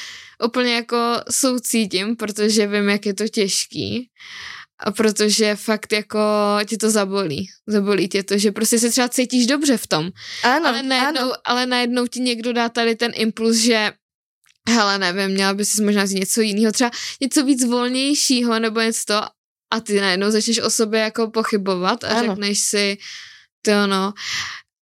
úplně 0.45 0.75
jako 0.75 0.97
soucítím, 1.31 2.17
protože 2.17 2.67
vím, 2.67 2.89
jak 2.89 3.07
je 3.07 3.15
to 3.15 3.29
těžký 3.29 4.11
a 4.79 4.91
protože 4.91 5.57
fakt 5.57 5.93
jako 5.93 6.19
ti 6.67 6.77
to 6.77 6.91
zabolí. 6.91 7.49
Zabolí 7.67 8.09
tě 8.09 8.23
to, 8.23 8.39
že 8.39 8.53
prostě 8.53 8.79
se 8.79 8.91
třeba 8.91 9.09
cítíš 9.09 9.47
dobře 9.47 9.77
v 9.77 9.87
tom. 9.87 10.11
Ano, 10.43 10.69
ale 10.69 10.83
najednou, 10.83 11.23
ano. 11.23 11.33
ale 11.45 11.67
najednou 11.67 12.07
ti 12.07 12.21
někdo 12.21 12.53
dá 12.53 12.69
tady 12.69 12.97
ten 12.97 13.13
impuls, 13.15 13.57
že 13.57 13.93
hele, 14.69 14.99
nevím, 14.99 15.31
měla 15.31 15.55
by 15.55 15.65
si 15.65 15.83
možná 15.83 16.07
říct 16.07 16.21
něco 16.21 16.41
jiného, 16.41 16.73
třeba 16.73 16.91
něco 17.21 17.45
víc 17.45 17.65
volnějšího 17.65 18.59
nebo 18.59 18.81
něco 18.81 19.01
to 19.07 19.38
a 19.71 19.81
ty 19.81 20.01
najednou 20.01 20.31
začneš 20.31 20.59
o 20.59 20.71
sobě 20.71 21.01
jako 21.01 21.31
pochybovat 21.31 22.05
a 22.05 22.09
ano. 22.09 22.21
řekneš 22.21 22.59
si, 22.59 22.99
to 23.63 23.87
no. 23.87 24.15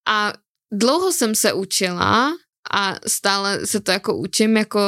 A 0.09 0.33
dlouho 0.73 1.13
jsem 1.13 1.35
se 1.35 1.53
učila 1.53 2.33
a 2.73 2.95
stále 3.07 3.67
se 3.67 3.81
to 3.81 3.91
jako 3.91 4.17
učím, 4.17 4.57
jako 4.57 4.81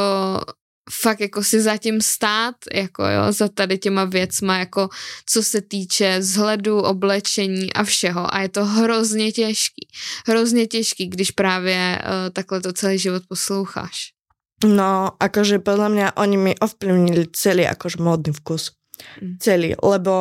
fakt 0.91 1.21
jako 1.21 1.43
si 1.43 1.61
zatím 1.61 2.01
stát, 2.01 2.55
jako 2.75 3.03
jo, 3.07 3.33
za 3.33 3.49
tady 3.49 3.79
těma 3.79 4.05
věcma, 4.05 4.59
jako 4.59 4.89
co 5.27 5.43
se 5.43 5.61
týče 5.61 6.19
vzhledu, 6.19 6.79
oblečení 6.79 7.73
a 7.73 7.85
všeho 7.85 8.35
a 8.35 8.41
je 8.41 8.49
to 8.49 8.65
hrozně 8.65 9.33
těžký. 9.33 9.89
Hrozně 10.27 10.67
těžký, 10.67 11.07
když 11.07 11.31
právě 11.31 12.03
uh, 12.03 12.11
takhle 12.33 12.61
to 12.61 12.73
celý 12.73 12.99
život 12.99 13.23
posloucháš. 13.29 14.13
No, 14.61 15.17
akože 15.17 15.65
podľa 15.65 15.89
mňa 15.89 16.07
oni 16.21 16.37
mi 16.37 16.53
ovplyvnili 16.53 17.33
celý 17.33 17.65
akože 17.65 17.97
módny 17.97 18.37
vkus. 18.37 18.77
Mm. 19.21 19.37
celý, 19.41 19.71
lebo 19.81 20.13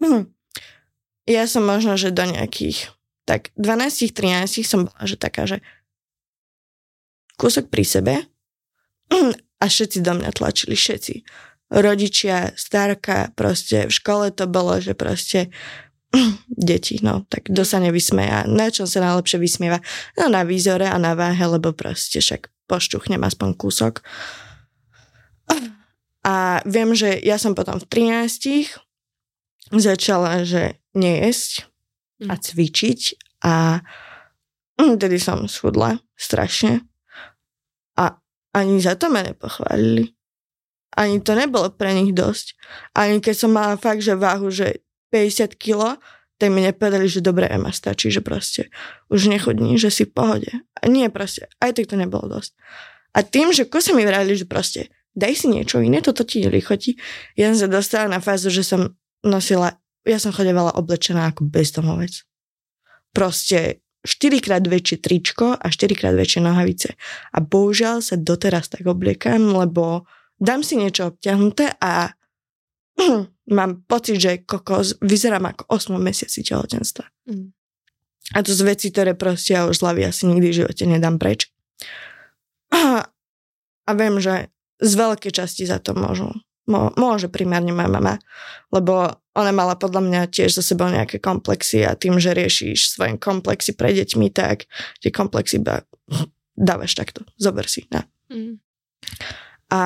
hm, 0.00 0.30
ja 1.24 1.44
som 1.48 1.64
možno, 1.64 1.96
že 1.96 2.12
do 2.12 2.24
nejakých 2.28 2.94
tak 3.24 3.56
12-13 3.56 4.60
som 4.64 4.84
bola, 4.84 5.04
že 5.08 5.16
taká, 5.16 5.48
že 5.48 5.64
kúsok 7.40 7.72
pri 7.72 7.84
sebe 7.84 8.14
a 9.62 9.64
všetci 9.64 10.04
do 10.04 10.12
mňa 10.20 10.30
tlačili, 10.36 10.76
všetci. 10.76 11.24
Rodičia, 11.72 12.52
starka, 12.54 13.32
proste 13.32 13.88
v 13.88 13.92
škole 13.92 14.28
to 14.30 14.44
bolo, 14.44 14.76
že 14.78 14.92
proste 14.92 15.48
deti, 16.68 17.00
no, 17.00 17.24
tak 17.32 17.48
kto 17.48 17.64
sa 17.64 17.80
nevysmeja, 17.80 18.44
na 18.44 18.68
čo 18.68 18.84
sa 18.84 19.00
najlepšie 19.00 19.40
vysmieva? 19.40 19.80
No 20.20 20.28
na 20.28 20.44
výzore 20.44 20.86
a 20.86 21.00
na 21.00 21.16
váhe, 21.16 21.42
lebo 21.48 21.72
proste 21.72 22.20
však 22.20 22.52
pošťuchnem 22.68 23.24
aspoň 23.24 23.48
kúsok. 23.56 24.04
A 24.04 24.04
viem, 26.64 26.90
že 26.96 27.20
ja 27.20 27.36
som 27.36 27.52
potom 27.52 27.78
v 27.78 27.86
13 27.86 28.80
začala, 29.72 30.44
že 30.44 30.80
nejesť 30.92 31.68
a 32.28 32.34
hm. 32.36 32.40
cvičiť 32.40 33.00
a 33.44 33.54
tedy 35.00 35.18
som 35.20 35.46
schudla 35.46 36.00
strašne. 36.18 36.82
A 37.94 38.18
ani 38.54 38.80
za 38.82 38.98
to 38.98 39.10
ma 39.10 39.22
nepochválili. 39.22 40.14
Ani 40.94 41.18
to 41.18 41.34
nebolo 41.34 41.74
pre 41.74 41.90
nich 41.90 42.14
dosť. 42.14 42.54
Ani 42.94 43.18
keď 43.18 43.34
som 43.34 43.50
mala 43.50 43.74
fakt, 43.74 44.02
že 44.02 44.14
váhu, 44.14 44.50
že 44.50 44.86
50 45.10 45.58
kg, 45.58 45.98
tak 46.38 46.50
mi 46.50 46.66
nepovedali, 46.66 47.06
že 47.06 47.22
dobre, 47.22 47.46
Ema, 47.46 47.70
stačí, 47.70 48.10
že 48.10 48.18
proste 48.18 48.70
už 49.10 49.30
nechodní, 49.30 49.78
že 49.78 49.90
si 49.90 50.02
v 50.06 50.14
pohode. 50.14 50.50
A 50.50 50.82
nie 50.90 51.06
proste, 51.10 51.46
aj 51.62 51.78
tak 51.78 51.86
to 51.90 51.96
nebolo 51.98 52.26
dosť. 52.26 52.54
A 53.14 53.22
tým, 53.22 53.54
že 53.54 53.70
kusy 53.70 53.94
mi 53.94 54.02
vrali, 54.02 54.34
že 54.34 54.46
proste 54.46 54.90
daj 55.14 55.32
si 55.34 55.46
niečo 55.48 55.78
iné, 55.80 56.02
toto 56.02 56.26
ti 56.26 56.42
nelichotí. 56.42 56.98
Ja 57.38 57.50
som 57.54 57.66
sa 57.66 57.68
dostala 57.70 58.06
na 58.10 58.18
fázu, 58.18 58.50
že 58.50 58.66
som 58.66 58.98
nosila, 59.22 59.78
ja 60.04 60.18
som 60.18 60.34
chodevala 60.34 60.74
oblečená 60.74 61.30
ako 61.30 61.48
bezdomovec. 61.48 62.26
Proste 63.14 63.80
4 64.04 64.44
krát 64.44 64.64
väčšie 64.66 65.00
tričko 65.00 65.56
a 65.56 65.66
4 65.70 65.96
krát 65.96 66.12
väčšie 66.12 66.44
nohavice. 66.44 66.92
A 67.32 67.40
bohužiaľ 67.40 68.04
sa 68.04 68.20
doteraz 68.20 68.68
tak 68.68 68.84
obliekam, 68.84 69.54
lebo 69.54 70.04
dám 70.36 70.60
si 70.60 70.76
niečo 70.76 71.14
obťahnuté 71.14 71.80
a 71.80 72.12
mám 73.56 73.86
pocit, 73.88 74.20
že 74.20 74.44
kokos 74.44 75.00
vyzerám 75.00 75.48
ako 75.56 75.62
8 75.72 75.96
mesiaci 75.96 76.44
tehotenstva. 76.44 77.08
Mm. 77.32 77.56
A 78.32 78.40
to 78.40 78.56
z 78.56 78.62
veci, 78.64 78.88
ktoré 78.88 79.12
proste 79.16 79.56
ja 79.56 79.68
už 79.68 79.80
z 79.80 80.04
asi 80.04 80.24
nikdy 80.28 80.46
v 80.52 80.58
živote 80.64 80.84
nedám 80.84 81.16
preč. 81.16 81.48
A, 82.72 83.08
a 83.88 83.90
viem, 83.96 84.20
že 84.20 84.52
z 84.84 84.92
veľkej 84.92 85.32
časti 85.32 85.64
za 85.64 85.80
to 85.80 85.96
môžu. 85.96 86.28
Môže 86.68 87.28
primárne 87.28 87.72
moja 87.72 87.88
mama, 87.88 88.14
lebo 88.72 89.20
ona 89.36 89.52
mala 89.52 89.76
podľa 89.76 90.00
mňa 90.00 90.20
tiež 90.32 90.56
za 90.56 90.62
sebou 90.64 90.88
nejaké 90.88 91.20
komplexy 91.20 91.84
a 91.84 91.96
tým, 91.96 92.16
že 92.16 92.32
riešiš 92.32 92.96
svoje 92.96 93.16
komplexy 93.20 93.76
pre 93.76 93.92
deťmi, 93.92 94.32
tak 94.32 94.64
tie 95.04 95.10
komplexy 95.12 95.60
ba, 95.60 95.84
dávaš 96.56 96.96
takto. 96.96 97.24
Zober 97.36 97.68
si. 97.68 97.84
Ne? 97.92 98.08
Mm. 98.32 98.54
A 99.72 99.80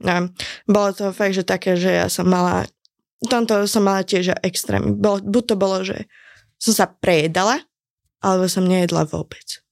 neviem, 0.00 0.26
bolo 0.64 0.88
to 0.96 1.12
fakt, 1.12 1.36
že 1.36 1.44
také, 1.44 1.76
že 1.76 1.92
ja 1.92 2.06
som 2.08 2.28
mala 2.28 2.64
tomto 3.28 3.66
som 3.70 3.86
mala 3.86 4.02
tiež 4.02 4.34
extrém. 4.42 4.98
Bolo, 4.98 5.22
buď 5.22 5.44
to 5.46 5.54
bolo, 5.54 5.78
že 5.86 6.10
som 6.58 6.74
sa 6.74 6.86
prejedala, 6.90 7.62
alebo 8.22 8.46
som 8.46 8.66
nejedla 8.66 9.06
vôbec. 9.06 9.62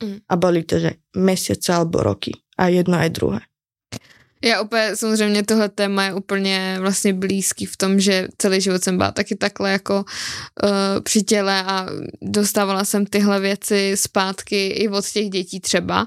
Mm. 0.00 0.24
A 0.28 0.32
boli 0.36 0.60
to, 0.64 0.80
že 0.80 1.00
mesiace 1.16 1.70
alebo 1.72 2.04
roky. 2.04 2.32
A 2.58 2.68
jedno 2.68 2.98
aj 2.98 3.10
druhé. 3.10 3.40
Já 4.44 4.60
úplně, 4.60 4.96
samozřejmě 4.96 5.42
tohle 5.42 5.68
téma 5.68 6.04
je 6.04 6.14
úplně 6.14 6.76
vlastně 6.80 7.14
blízký 7.14 7.66
v 7.66 7.76
tom, 7.76 8.00
že 8.00 8.28
celý 8.38 8.60
život 8.60 8.84
jsem 8.84 8.96
byla 8.96 9.10
taky 9.12 9.36
takhle 9.36 9.72
jako 9.72 10.04
uh, 10.62 11.00
při 11.02 11.22
těle 11.22 11.62
a 11.62 11.86
dostávala 12.22 12.84
jsem 12.84 13.06
tyhle 13.06 13.40
věci 13.40 13.92
zpátky 13.96 14.66
i 14.66 14.88
od 14.88 15.06
těch 15.06 15.30
dětí 15.30 15.60
třeba. 15.60 16.06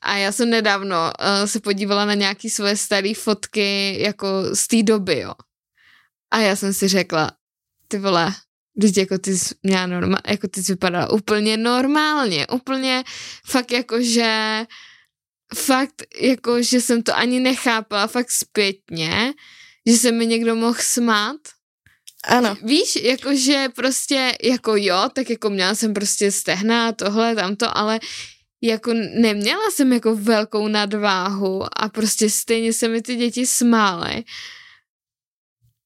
A 0.00 0.16
já 0.16 0.32
jsem 0.32 0.50
nedávno 0.50 0.96
uh, 0.96 1.46
se 1.46 1.60
podívala 1.60 2.04
na 2.04 2.14
nějaký 2.14 2.50
svoje 2.50 2.76
staré 2.76 3.14
fotky 3.14 4.02
jako 4.02 4.26
z 4.54 4.66
té 4.66 4.82
doby, 4.82 5.18
jo. 5.18 5.34
A 6.30 6.38
já 6.38 6.56
jsem 6.56 6.74
si 6.74 6.88
řekla, 6.88 7.30
ty 7.88 7.98
vole, 7.98 8.34
Vždyť 8.76 8.98
jako 8.98 9.18
ty 9.18 9.38
jsi 9.38 9.54
měla 9.62 10.18
jako 10.26 10.48
ty 10.48 10.62
jsi 10.62 10.72
vypadala 10.72 11.10
úplně 11.10 11.56
normálně, 11.56 12.46
úplně 12.46 13.04
fakt 13.46 13.72
jako, 13.72 14.02
že 14.02 14.60
fakt 15.54 16.02
jako, 16.20 16.62
že 16.62 16.80
jsem 16.80 17.02
to 17.02 17.16
ani 17.16 17.40
nechápala, 17.40 18.06
fakt 18.06 18.30
zpětně, 18.30 19.34
že 19.86 19.96
se 19.96 20.12
mi 20.12 20.26
někdo 20.26 20.56
mohl 20.56 20.78
smát. 20.80 21.40
Ano. 22.24 22.56
Víš, 22.62 22.96
jakože 22.96 23.66
prostě, 23.76 24.32
jako 24.42 24.76
jo, 24.76 25.08
tak 25.14 25.30
jako 25.30 25.50
měla 25.50 25.74
jsem 25.74 25.94
prostě 25.94 26.32
stehna, 26.32 26.92
tohle, 26.92 27.34
tamto, 27.34 27.76
ale 27.76 28.00
jako 28.62 28.92
neměla 28.94 29.70
jsem 29.72 29.92
jako 29.92 30.16
velkou 30.16 30.68
nadváhu 30.68 31.64
a 31.82 31.88
prostě 31.88 32.30
stejně 32.30 32.72
se 32.72 32.88
mi 32.88 33.02
ty 33.02 33.16
děti 33.16 33.46
smály. 33.46 34.24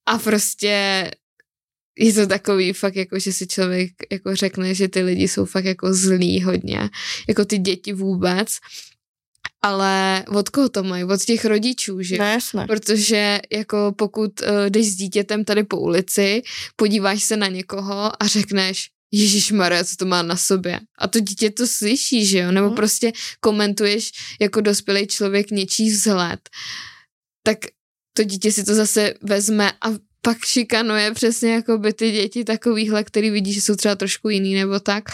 A 0.06 0.18
prostě 0.18 1.10
je 1.98 2.12
to 2.12 2.26
takový 2.26 2.72
fakt 2.72 2.96
jako, 2.96 3.18
že 3.18 3.32
si 3.32 3.46
člověk 3.46 3.90
jako 4.12 4.36
řekne, 4.36 4.74
že 4.74 4.88
ty 4.88 5.02
lidi 5.02 5.28
jsou 5.28 5.44
fakt 5.44 5.64
jako 5.64 5.94
zlí 5.94 6.42
hodně, 6.42 6.90
jako 7.28 7.44
ty 7.44 7.58
děti 7.58 7.92
vůbec. 7.92 8.48
Ale 9.66 10.24
od 10.28 10.48
koho 10.48 10.68
to 10.68 10.82
mají? 10.82 11.04
Od 11.04 11.24
těch 11.24 11.44
rodičů, 11.44 12.02
že? 12.02 12.18
No, 12.18 12.24
jasné. 12.24 12.66
Protože 12.66 13.40
jako 13.52 13.94
pokud 13.98 14.40
uh, 14.40 14.48
jdeš 14.68 14.86
s 14.86 14.96
dítětem 14.96 15.44
tady 15.44 15.64
po 15.64 15.78
ulici, 15.80 16.42
podíváš 16.76 17.22
se 17.22 17.36
na 17.36 17.46
někoho 17.46 18.22
a 18.22 18.26
řekneš, 18.26 18.88
Ježíš 19.12 19.52
Maria, 19.52 19.84
co 19.84 19.96
to 19.96 20.04
má 20.06 20.22
na 20.22 20.36
sobě. 20.36 20.80
A 20.98 21.08
to 21.08 21.20
dítě 21.20 21.50
to 21.50 21.66
slyší, 21.66 22.26
že 22.26 22.38
jo? 22.38 22.52
Nebo 22.52 22.66
hmm. 22.66 22.76
prostě 22.76 23.12
komentuješ 23.40 24.10
jako 24.40 24.60
dospělý 24.60 25.06
člověk 25.06 25.50
něčí 25.50 25.90
vzhled. 25.90 26.40
Tak 27.42 27.58
to 28.12 28.24
dítě 28.24 28.52
si 28.52 28.64
to 28.64 28.74
zase 28.74 29.14
vezme 29.22 29.72
a 29.72 29.88
pak 30.22 30.44
šikanuje 30.44 31.14
přesně 31.14 31.52
jako 31.52 31.78
by 31.78 31.92
ty 31.92 32.10
děti 32.10 32.44
takovýhle, 32.44 33.04
který 33.04 33.30
vidí, 33.30 33.52
že 33.52 33.60
jsou 33.60 33.76
třeba 33.76 33.94
trošku 33.94 34.28
jiný 34.28 34.54
nebo 34.54 34.80
tak 34.80 35.04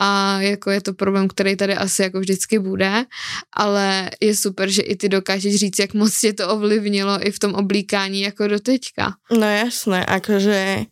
a 0.00 0.40
jako 0.40 0.70
je 0.70 0.80
to 0.80 0.92
problém, 0.94 1.28
který 1.28 1.56
tady 1.56 1.74
asi 1.74 2.02
jako 2.02 2.20
vždycky 2.20 2.58
bude, 2.58 3.04
ale 3.52 4.10
je 4.20 4.36
super, 4.36 4.70
že 4.70 4.82
i 4.82 4.96
ty 4.96 5.08
dokážeš 5.08 5.56
říct, 5.56 5.78
jak 5.78 5.94
moc 5.94 6.20
tě 6.20 6.32
to 6.32 6.48
ovlivnilo 6.48 7.26
i 7.26 7.30
v 7.30 7.38
tom 7.38 7.54
oblíkání 7.54 8.20
jako 8.20 8.48
do 8.48 8.60
teďka. 8.60 9.12
No 9.30 9.46
jasné, 9.46 10.06
akože 10.06 10.84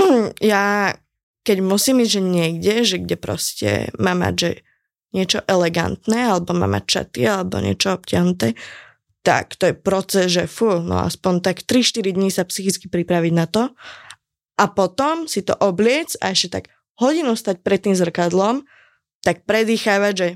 ja 0.40 0.94
keď 1.40 1.58
musím 1.64 2.04
ísť, 2.04 2.12
že 2.12 2.22
niekde, 2.22 2.74
že 2.84 2.96
kde 3.00 3.16
proste 3.16 3.68
mám 3.96 4.20
mať, 4.20 4.34
že 4.36 4.50
niečo 5.10 5.40
elegantné, 5.48 6.30
alebo 6.30 6.54
mám 6.54 6.78
mať 6.78 6.84
čaty, 6.86 7.26
alebo 7.26 7.58
niečo 7.58 7.96
obťahnuté, 7.96 8.54
tak 9.20 9.56
to 9.56 9.68
je 9.68 9.74
proces, 9.76 10.26
že 10.32 10.44
fú, 10.48 10.80
no 10.80 11.02
aspoň 11.02 11.44
tak 11.44 11.66
3-4 11.66 12.16
dní 12.16 12.28
sa 12.32 12.46
psychicky 12.46 12.88
pripraviť 12.88 13.32
na 13.36 13.44
to 13.44 13.68
a 14.56 14.64
potom 14.70 15.28
si 15.28 15.44
to 15.44 15.52
obliec 15.60 16.16
a 16.24 16.32
ešte 16.32 16.60
tak 16.60 16.64
hodinu 17.00 17.32
stať 17.34 17.64
pred 17.64 17.80
tým 17.80 17.96
zrkadlom, 17.96 18.62
tak 19.24 19.48
predýchávať, 19.48 20.12
že 20.14 20.28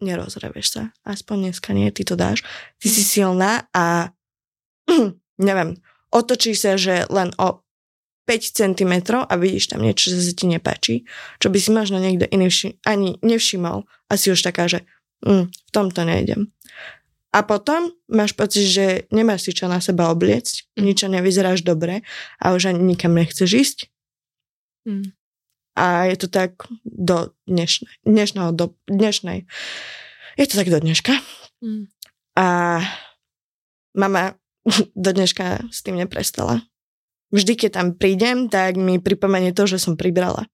nerozreveš 0.00 0.66
sa. 0.68 0.82
Aspoň 1.04 1.50
dneska 1.50 1.72
nie, 1.76 1.88
ty 1.92 2.04
to 2.04 2.16
dáš. 2.16 2.44
Ty 2.80 2.88
si 2.88 3.02
silná 3.04 3.68
a 3.76 4.12
neviem, 5.40 5.76
otočíš 6.12 6.56
sa, 6.60 6.72
že 6.76 7.04
len 7.08 7.32
o 7.36 7.64
5 8.24 8.56
cm 8.56 8.94
a 9.26 9.34
vidíš 9.34 9.74
tam 9.74 9.82
niečo, 9.82 10.14
že 10.14 10.22
sa 10.22 10.32
ti 10.32 10.46
nepáči, 10.46 10.94
čo 11.42 11.50
by 11.50 11.58
si 11.58 11.70
možno 11.74 11.98
niekto 11.98 12.30
iný 12.30 12.46
vši- 12.46 12.78
ani 12.86 13.18
nevšimol 13.26 13.84
a 14.06 14.12
si 14.14 14.30
už 14.30 14.40
taká, 14.46 14.70
že 14.70 14.86
mm, 15.26 15.50
v 15.50 15.70
tomto 15.74 16.06
nejdem. 16.06 16.54
A 17.30 17.46
potom 17.46 17.94
máš 18.10 18.34
pocit, 18.34 18.66
že 18.66 19.06
nemáš 19.14 19.46
si 19.46 19.50
čo 19.54 19.70
na 19.70 19.78
seba 19.82 20.10
obliecť, 20.14 20.78
mm. 20.78 20.82
ničo 20.82 21.06
nevyzeráš 21.10 21.66
dobre 21.66 22.06
a 22.38 22.54
už 22.54 22.70
ani 22.70 22.94
nikam 22.94 23.18
nechceš 23.18 23.50
ísť. 23.50 23.78
Mm. 24.86 25.10
A 25.78 26.10
je 26.10 26.16
to 26.18 26.28
tak 26.28 26.66
do 26.84 27.32
dnešnej, 27.46 27.90
dnešného, 28.02 28.50
do 28.52 28.74
dnešnej. 28.90 29.46
Je 30.36 30.46
to 30.46 30.54
tak 30.58 30.68
do 30.68 30.78
dneška. 30.82 31.14
Mm. 31.62 31.86
A 32.36 32.46
mama 33.94 34.34
do 35.04 35.10
dneška 35.10 35.70
s 35.70 35.80
tým 35.82 35.98
neprestala. 35.98 36.62
Vždy, 37.30 37.54
keď 37.54 37.70
tam 37.78 37.88
prídem, 37.94 38.50
tak 38.50 38.74
mi 38.74 38.98
pripomenie 38.98 39.54
to, 39.54 39.70
že 39.70 39.78
som 39.78 39.94
pribrala. 39.94 40.50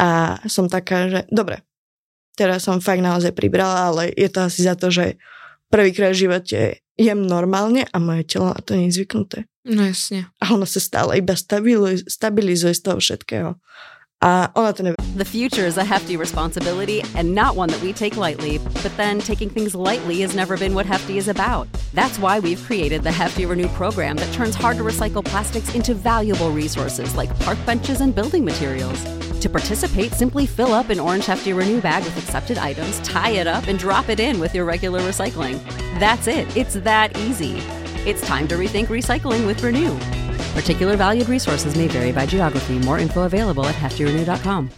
A 0.00 0.40
som 0.48 0.68
taká, 0.68 1.08
že 1.12 1.20
dobre, 1.28 1.60
teraz 2.36 2.64
som 2.64 2.80
fakt 2.80 3.04
naozaj 3.04 3.32
pribrala, 3.36 3.92
ale 3.92 4.02
je 4.12 4.28
to 4.28 4.48
asi 4.48 4.64
za 4.64 4.76
to, 4.76 4.88
že 4.92 5.20
prvýkrát 5.68 6.12
v 6.12 6.22
živote 6.28 6.58
jem 6.96 7.20
normálne 7.24 7.84
a 7.84 7.96
moje 8.00 8.24
telo 8.24 8.52
na 8.52 8.60
to 8.60 8.76
nie 8.76 8.88
je 8.88 9.04
zvyknuté. 9.04 9.44
No 9.66 9.82
jasne. 9.82 10.30
A 10.38 10.54
ono 10.54 10.62
sa 10.62 10.78
stále 10.78 11.18
iba 11.18 11.34
stabilizuje, 11.34 12.06
stabilizuje 12.06 12.72
z 12.74 12.80
toho 12.86 12.98
všetkého. 13.02 13.50
A 14.22 14.48
ona 14.56 14.72
to 14.72 14.82
nevie. 14.82 14.96
The 15.16 15.28
future 15.28 15.66
is 15.66 15.76
a 15.76 15.84
hefty 15.84 16.16
responsibility 16.16 17.04
and 17.14 17.34
not 17.34 17.54
one 17.54 17.68
that 17.68 17.82
we 17.82 17.92
take 17.92 18.16
lightly. 18.16 18.58
But 18.82 18.96
then 18.96 19.20
taking 19.20 19.50
things 19.50 19.74
lightly 19.74 20.20
has 20.22 20.34
never 20.34 20.56
been 20.56 20.72
what 20.72 20.86
Hefty 20.86 21.18
is 21.18 21.28
about. 21.28 21.68
That's 21.92 22.18
why 22.18 22.40
we've 22.40 22.62
created 22.64 23.02
the 23.02 23.12
Hefty 23.12 23.44
Renew 23.44 23.68
program 23.76 24.16
that 24.16 24.32
turns 24.32 24.54
hard 24.54 24.78
to 24.78 24.84
recycle 24.84 25.22
plastics 25.22 25.74
into 25.74 25.92
valuable 25.92 26.50
resources 26.50 27.14
like 27.14 27.28
park 27.40 27.58
benches 27.66 28.00
and 28.00 28.14
building 28.14 28.44
materials. 28.44 29.04
To 29.40 29.50
participate, 29.50 30.12
simply 30.12 30.46
fill 30.46 30.72
up 30.72 30.88
an 30.88 30.98
orange 30.98 31.26
Hefty 31.26 31.52
Renew 31.52 31.80
bag 31.80 32.02
with 32.04 32.16
accepted 32.16 32.56
items, 32.56 33.00
tie 33.00 33.36
it 33.36 33.46
up, 33.46 33.68
and 33.68 33.78
drop 33.78 34.08
it 34.08 34.18
in 34.18 34.40
with 34.40 34.54
your 34.54 34.64
regular 34.64 35.00
recycling. 35.00 35.60
That's 36.00 36.26
it. 36.26 36.56
It's 36.56 36.74
that 36.74 37.16
easy. 37.18 37.60
It's 38.06 38.26
time 38.26 38.48
to 38.48 38.56
rethink 38.56 38.86
recycling 38.86 39.46
with 39.46 39.62
Renew. 39.62 39.94
Particular 40.54 40.96
valued 40.96 41.28
resources 41.28 41.76
may 41.76 41.88
vary 41.88 42.12
by 42.12 42.24
geography. 42.24 42.78
More 42.78 42.98
info 42.98 43.24
available 43.24 43.66
at 43.66 43.74
heftyrenew.com. 43.74 44.70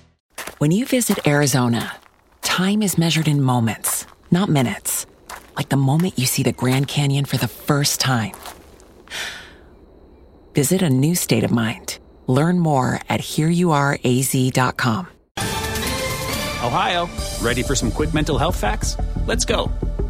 When 0.59 0.71
you 0.71 0.87
visit 0.87 1.27
Arizona, 1.27 1.95
time 2.43 2.83
is 2.83 2.99
measured 2.99 3.29
in 3.29 3.43
moments, 3.43 4.07
not 4.31 4.49
minutes. 4.49 5.07
Like 5.57 5.69
the 5.69 5.77
moment 5.77 6.19
you 6.19 6.27
see 6.27 6.43
the 6.43 6.53
Grand 6.53 6.89
Canyon 6.89 7.25
for 7.27 7.37
the 7.37 7.49
first 7.49 8.01
time. 8.01 8.33
Visit 10.55 10.83
a 10.83 10.91
new 10.91 11.15
state 11.15 11.45
of 11.45 11.51
mind 11.51 11.99
Learn 12.29 12.59
more 12.61 13.01
at 13.09 13.21
hereyouareaz.com. 13.21 15.09
Ohio, 16.61 17.09
ready 17.41 17.63
for 17.63 17.75
some 17.75 17.91
quick 17.91 18.13
mental 18.13 18.37
health 18.37 18.57
facts? 18.57 18.97
Let's 19.27 19.45
go. 19.45 19.73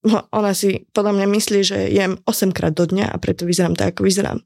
No, 0.00 0.24
ona 0.32 0.56
si 0.56 0.88
podľa 0.96 1.12
mňa 1.12 1.26
myslí, 1.28 1.60
že 1.60 1.78
jem 1.92 2.16
8 2.24 2.56
krát 2.56 2.72
do 2.72 2.88
dňa 2.88 3.12
a 3.12 3.20
preto 3.20 3.44
vyzerám 3.44 3.76
tak, 3.76 3.96
ako 3.96 4.08
vyzerám. 4.08 4.38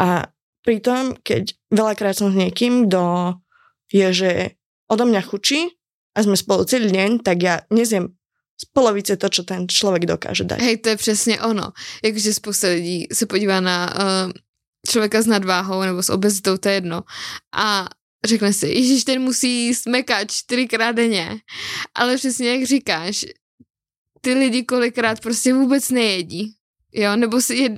A 0.00 0.32
pritom, 0.64 1.20
keď 1.20 1.52
veľakrát 1.68 2.16
som 2.16 2.32
s 2.32 2.36
niekým, 2.36 2.88
kto 2.88 3.36
je, 3.92 4.08
že 4.12 4.30
odo 4.88 5.04
mňa 5.04 5.20
chučí 5.28 5.68
a 6.16 6.24
sme 6.24 6.32
spolu 6.32 6.64
celý 6.64 6.88
deň, 6.88 7.20
tak 7.20 7.44
ja 7.44 7.60
nezjem 7.68 8.08
z 8.60 8.64
polovice 8.72 9.16
to, 9.16 9.28
čo 9.28 9.42
ten 9.44 9.68
člověk 9.68 10.04
dokáže 10.06 10.44
dať. 10.44 10.60
Hej, 10.60 10.76
to 10.76 10.88
je 10.88 10.96
přesně 10.96 11.40
ono. 11.40 11.72
Jakože 12.04 12.34
spousta 12.34 12.68
lidí 12.68 13.06
se 13.12 13.26
podívá 13.26 13.60
na 13.60 13.94
uh, 13.94 14.32
člověka 14.88 15.22
s 15.22 15.26
nadváhou 15.26 15.80
nebo 15.80 16.02
s 16.02 16.10
obezitou, 16.10 16.56
to 16.56 16.68
je 16.68 16.74
jedno. 16.74 17.02
A 17.56 17.88
řekne 18.24 18.52
si, 18.52 18.68
Ježíš, 18.68 19.04
ten 19.04 19.22
musí 19.22 19.74
smekat 19.74 20.30
čtyřikrát 20.30 20.92
denně. 20.92 21.40
Ale 21.94 22.16
přesně 22.16 22.50
jak 22.50 22.64
říkáš, 22.64 23.24
ty 24.20 24.34
lidi 24.34 24.64
kolikrát 24.64 25.20
prostě 25.20 25.54
vůbec 25.54 25.90
nejedí 25.90 26.54
jo, 26.92 27.16
nebo 27.16 27.40
si 27.40 27.54
jed, 27.54 27.72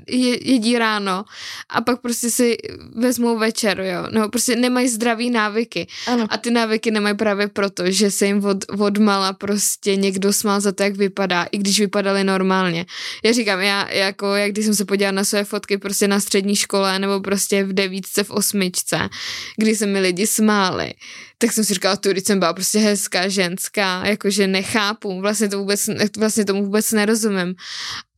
jedí 0.45 0.79
ráno 0.79 1.25
a 1.69 1.81
pak 1.81 2.01
prostě 2.01 2.31
si 2.31 2.57
vezmou 2.95 3.39
večer, 3.39 3.81
jo, 3.81 4.07
nebo 4.11 4.29
prostě 4.29 4.57
nemají 4.57 4.89
zdravý 4.89 5.31
návyky. 5.31 5.87
Ano. 6.07 6.27
A 6.31 6.37
ty 6.37 6.51
návyky 6.51 6.91
nemají 6.91 7.17
právě 7.17 7.49
proto, 7.49 7.91
že 7.91 8.11
se 8.11 8.27
jim 8.27 8.45
od, 8.45 8.65
od 8.79 8.99
mala 8.99 9.33
prostě 9.33 9.97
někdo 9.97 10.33
smál 10.33 10.61
za 10.61 10.73
to, 10.73 10.83
jak 10.83 10.97
vypadá, 10.97 11.43
i 11.45 11.59
když 11.59 11.81
vypadali 11.81 12.25
normálně. 12.25 12.87
Já 13.25 13.33
říkám, 13.33 13.61
já 13.61 13.91
jako, 13.91 14.35
jak 14.35 14.51
když 14.51 14.65
jsem 14.65 14.75
se 14.75 14.85
podívala 14.85 15.13
na 15.13 15.25
své 15.25 15.45
fotky 15.45 15.79
prostě 15.79 16.09
na 16.09 16.21
střední 16.21 16.57
škole 16.57 16.99
nebo 16.99 17.21
prostě 17.21 17.65
v 17.65 17.73
devítce, 17.73 18.25
v 18.25 18.31
osmičce, 18.31 19.09
kdy 19.57 19.77
se 19.77 19.87
mi 19.87 20.01
lidi 20.01 20.27
smáli, 20.27 20.95
tak 21.39 21.53
jsem 21.53 21.65
si 21.65 21.75
říkala, 21.75 21.97
tu 21.97 22.11
jsem 22.11 22.39
byla 22.39 22.53
prostě 22.53 22.79
hezká, 22.79 23.29
ženská, 23.29 24.07
jakože 24.07 24.47
nechápu, 24.47 25.21
vlastně, 25.21 25.49
to 25.49 25.59
vůbec, 25.59 25.91
vlastně 26.19 26.45
tomu 26.45 26.65
vůbec 26.65 26.93
nerozumím. 26.93 27.55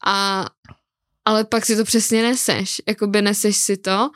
A 0.06 0.46
ale 1.24 1.44
pak 1.44 1.66
si 1.66 1.76
to 1.76 1.84
přesně 1.84 2.22
neseš, 2.22 2.82
jakoby 2.88 3.22
neseš 3.22 3.56
si 3.56 3.76
to 3.76 4.10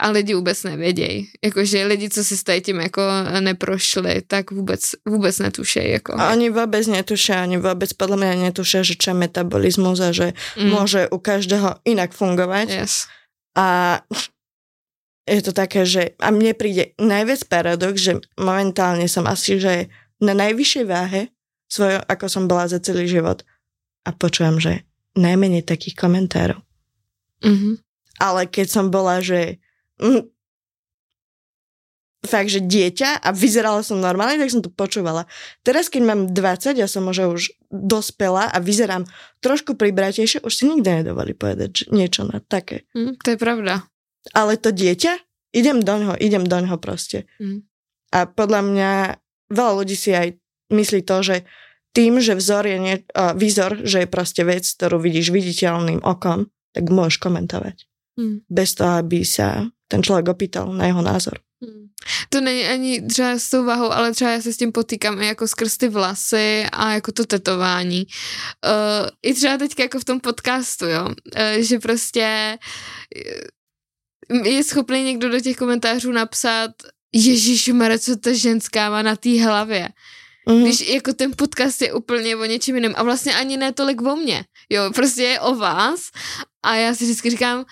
a 0.00 0.10
lidi 0.10 0.34
vůbec 0.34 0.62
nevědějí. 0.64 1.28
Jakože 1.44 1.86
lidi, 1.86 2.08
co 2.10 2.24
si 2.24 2.36
s 2.36 2.44
tím 2.64 2.80
jako 2.80 3.02
neprošli, 3.40 4.22
tak 4.26 4.50
vůbec, 4.50 4.80
vůbec 5.08 5.38
netušejí. 5.38 5.90
Jako. 5.90 6.20
A 6.20 6.32
oni 6.32 6.50
vůbec 6.50 6.86
netušia, 6.86 7.42
oni 7.42 7.56
vůbec 7.56 7.92
podle 7.92 8.16
mě 8.16 8.36
netušia, 8.36 8.82
že 8.82 8.94
čo 8.94 9.10
je 9.10 9.14
metabolismus 9.14 10.00
a 10.00 10.12
že 10.12 10.32
mm. 10.56 10.70
může 10.70 11.08
u 11.08 11.18
každého 11.18 11.74
jinak 11.84 12.12
fungovat. 12.12 12.68
Yes. 12.68 13.06
A 13.56 14.00
je 15.30 15.42
to 15.42 15.52
také, 15.52 15.86
že 15.86 16.18
a 16.18 16.34
mne 16.34 16.58
príde 16.58 16.98
najviac 16.98 17.46
paradox, 17.46 18.02
že 18.02 18.18
momentálne 18.34 19.06
som 19.06 19.30
asi, 19.30 19.62
že 19.62 19.86
na 20.18 20.34
najvyššej 20.34 20.84
váhe 20.90 21.30
svojo, 21.70 22.02
ako 22.10 22.26
som 22.26 22.50
bola 22.50 22.66
za 22.66 22.82
celý 22.82 23.06
život 23.06 23.46
a 24.02 24.10
počujem, 24.10 24.58
že 24.58 24.82
najmenej 25.16 25.66
takých 25.66 25.98
komentárov. 25.98 26.60
Mm-hmm. 27.40 27.74
Ale 28.20 28.42
keď 28.46 28.66
som 28.68 28.86
bola, 28.92 29.24
že 29.24 29.58
mm, 29.96 30.28
fakt, 32.20 32.52
že 32.52 32.60
dieťa 32.60 33.24
a 33.24 33.28
vyzerala 33.32 33.80
som 33.80 33.96
normálne, 33.96 34.36
tak 34.36 34.52
som 34.52 34.60
to 34.60 34.68
počúvala. 34.68 35.24
Teraz, 35.64 35.88
keď 35.88 36.02
mám 36.04 36.20
20, 36.28 36.76
ja 36.76 36.84
som 36.84 37.08
možno 37.08 37.32
už 37.32 37.56
dospela 37.72 38.52
a 38.52 38.60
vyzerám 38.60 39.08
trošku 39.40 39.72
pribratejšie, 39.72 40.44
už 40.44 40.52
si 40.52 40.68
nikdy 40.68 41.00
nedovolí 41.00 41.32
povedať 41.32 41.88
niečo 41.88 42.28
na 42.28 42.44
také. 42.44 42.84
Mm, 42.92 43.16
to 43.16 43.28
je 43.34 43.38
pravda. 43.40 43.88
Ale 44.36 44.60
to 44.60 44.68
dieťa, 44.68 45.16
idem 45.56 45.80
do 45.80 45.94
ňoho, 45.96 46.14
idem 46.20 46.44
do 46.44 46.60
ňoho 46.60 46.76
proste. 46.76 47.24
Mm. 47.40 47.64
A 48.12 48.28
podľa 48.28 48.60
mňa 48.68 48.90
veľa 49.48 49.72
ľudí 49.80 49.96
si 49.96 50.12
aj 50.12 50.36
myslí 50.68 51.00
to, 51.08 51.16
že 51.24 51.36
tým, 51.92 52.20
že 52.20 52.38
vzor 52.38 52.66
je 52.66 52.78
nie, 52.78 52.96
uh, 53.02 53.34
výzor, 53.34 53.82
že 53.82 54.04
je 54.04 54.08
proste 54.08 54.42
vec, 54.46 54.62
ktorú 54.62 55.02
vidíš 55.02 55.34
viditeľným 55.34 56.02
okom, 56.06 56.46
tak 56.70 56.86
môžeš 56.86 57.18
komentovať. 57.18 57.86
Hmm. 58.18 58.46
Bez 58.46 58.78
toho, 58.78 59.02
aby 59.02 59.26
sa 59.26 59.66
ten 59.90 60.02
člověk 60.02 60.28
opýtal 60.28 60.70
na 60.70 60.86
jeho 60.86 61.02
názor. 61.02 61.42
Hmm. 61.58 61.90
To 62.28 62.40
není 62.40 62.64
ani 62.64 63.02
třeba 63.02 63.38
s 63.38 63.50
tou 63.50 63.64
váhou, 63.64 63.90
ale 63.92 64.12
třeba 64.12 64.30
já 64.30 64.40
se 64.40 64.52
s 64.52 64.56
tím 64.56 64.72
potýkám 64.72 65.22
i 65.22 65.26
jako 65.26 65.48
skrz 65.48 65.76
ty 65.76 65.88
vlasy 65.88 66.64
a 66.72 66.92
jako 66.92 67.12
to 67.12 67.26
tetování. 67.26 68.06
Uh, 68.64 69.08
I 69.22 69.34
třeba 69.34 69.58
teďka 69.58 69.82
jako 69.82 70.00
v 70.00 70.04
tom 70.04 70.20
podcastu, 70.20 70.86
jo, 70.86 71.04
uh, 71.04 71.62
že 71.62 71.78
prostě 71.78 72.58
je 74.44 74.64
schopný 74.64 75.04
někdo 75.04 75.28
do 75.28 75.40
těch 75.40 75.56
komentářů 75.56 76.12
napsat 76.12 76.70
Ježíš 77.12 77.70
co 77.98 78.16
ta 78.16 78.32
ženská 78.32 78.90
má 78.90 79.02
na 79.02 79.16
té 79.16 79.44
hlavě. 79.44 79.88
Mm. 80.48 80.62
Když 80.62 80.88
jako 80.88 81.12
ten 81.12 81.32
podcast 81.36 81.82
je 81.82 81.92
úplně 81.92 82.36
o 82.36 82.44
něčem 82.44 82.74
jiném 82.74 82.94
a 82.96 83.02
vlastně 83.02 83.34
ani 83.34 83.56
ne 83.56 83.72
tolik 83.72 84.02
o 84.02 84.16
mně, 84.16 84.44
jo, 84.70 84.82
prostě 84.94 85.22
je 85.22 85.40
o 85.40 85.54
vás 85.54 86.00
a 86.62 86.74
já 86.74 86.94
si 86.94 87.04
vždycky 87.04 87.30
říkám, 87.30 87.64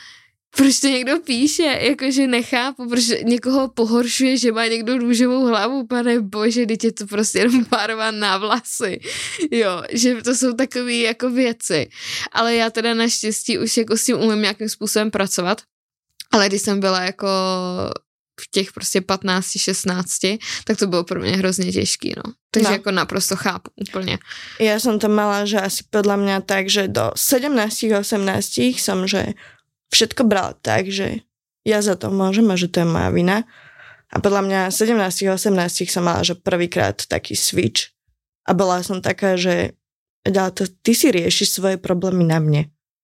proč 0.56 0.80
to 0.80 0.88
někdo 0.88 1.20
píše, 1.20 1.62
jakože 1.62 2.26
nechápu, 2.26 2.88
proč 2.88 3.04
někoho 3.22 3.68
pohoršuje, 3.68 4.36
že 4.36 4.52
má 4.52 4.66
někdo 4.66 4.98
růžovou 4.98 5.44
hlavu, 5.44 5.86
pane 5.86 6.20
bože, 6.20 6.66
teď 6.66 6.84
je 6.84 6.92
to 6.92 7.06
prostě 7.06 7.38
jenom 7.38 7.64
barva 7.70 8.10
na 8.10 8.38
vlasy, 8.38 9.00
jo, 9.50 9.82
že 9.90 10.22
to 10.22 10.34
jsou 10.34 10.52
takové 10.52 10.94
jako 10.94 11.30
věci, 11.30 11.88
ale 12.32 12.54
já 12.54 12.70
teda 12.70 12.94
naštěstí 12.94 13.58
už 13.58 13.76
jako 13.76 13.96
s 13.96 14.04
tím 14.04 14.16
umím 14.16 14.42
nějakým 14.42 14.68
způsobem 14.68 15.10
pracovat, 15.10 15.62
ale 16.30 16.48
když 16.48 16.62
jsem 16.62 16.80
byla 16.80 17.02
jako 17.02 17.28
v 18.40 18.50
těch 18.50 18.72
prostě 18.72 19.00
15, 19.00 19.58
16, 19.58 20.08
tak 20.64 20.78
to 20.78 20.86
bylo 20.86 21.04
pro 21.04 21.20
mě 21.20 21.36
hrozně 21.36 21.72
těžký, 21.72 22.14
no. 22.16 22.32
Takže 22.50 22.68
no. 22.68 22.74
jako 22.74 22.90
naprosto 22.90 23.36
chápu 23.36 23.70
úplně. 23.88 24.18
Já 24.60 24.80
jsem 24.80 24.98
to 24.98 25.08
mala, 25.08 25.44
že 25.44 25.60
asi 25.60 25.84
podle 25.90 26.16
mě 26.16 26.40
tak, 26.40 26.68
že 26.68 26.88
do 26.88 27.10
17, 27.16 27.84
18 28.00 28.58
jsem, 28.58 29.06
že 29.06 29.26
všetko 29.94 30.24
brala 30.24 30.54
tak, 30.62 30.88
že 30.88 31.16
ja 31.68 31.84
za 31.84 32.00
to 32.00 32.08
môžem 32.08 32.48
a 32.48 32.56
že 32.56 32.72
to 32.72 32.80
je 32.80 32.88
moja 32.88 33.10
vina. 33.12 33.44
A 34.08 34.24
podľa 34.24 34.40
mňa 34.48 34.60
17, 34.72 35.28
18 35.28 35.84
som 35.84 36.00
mala, 36.00 36.24
že 36.24 36.32
prvýkrát 36.32 36.96
taký 36.96 37.36
switch 37.36 37.92
a 38.48 38.56
bola 38.56 38.80
som 38.80 39.04
taká, 39.04 39.36
že 39.36 39.76
to, 40.24 40.64
ty 40.80 40.96
si 40.96 41.12
riešiš 41.12 41.60
svoje 41.60 41.76
problémy 41.76 42.24
na 42.24 42.40
mne, 42.40 42.62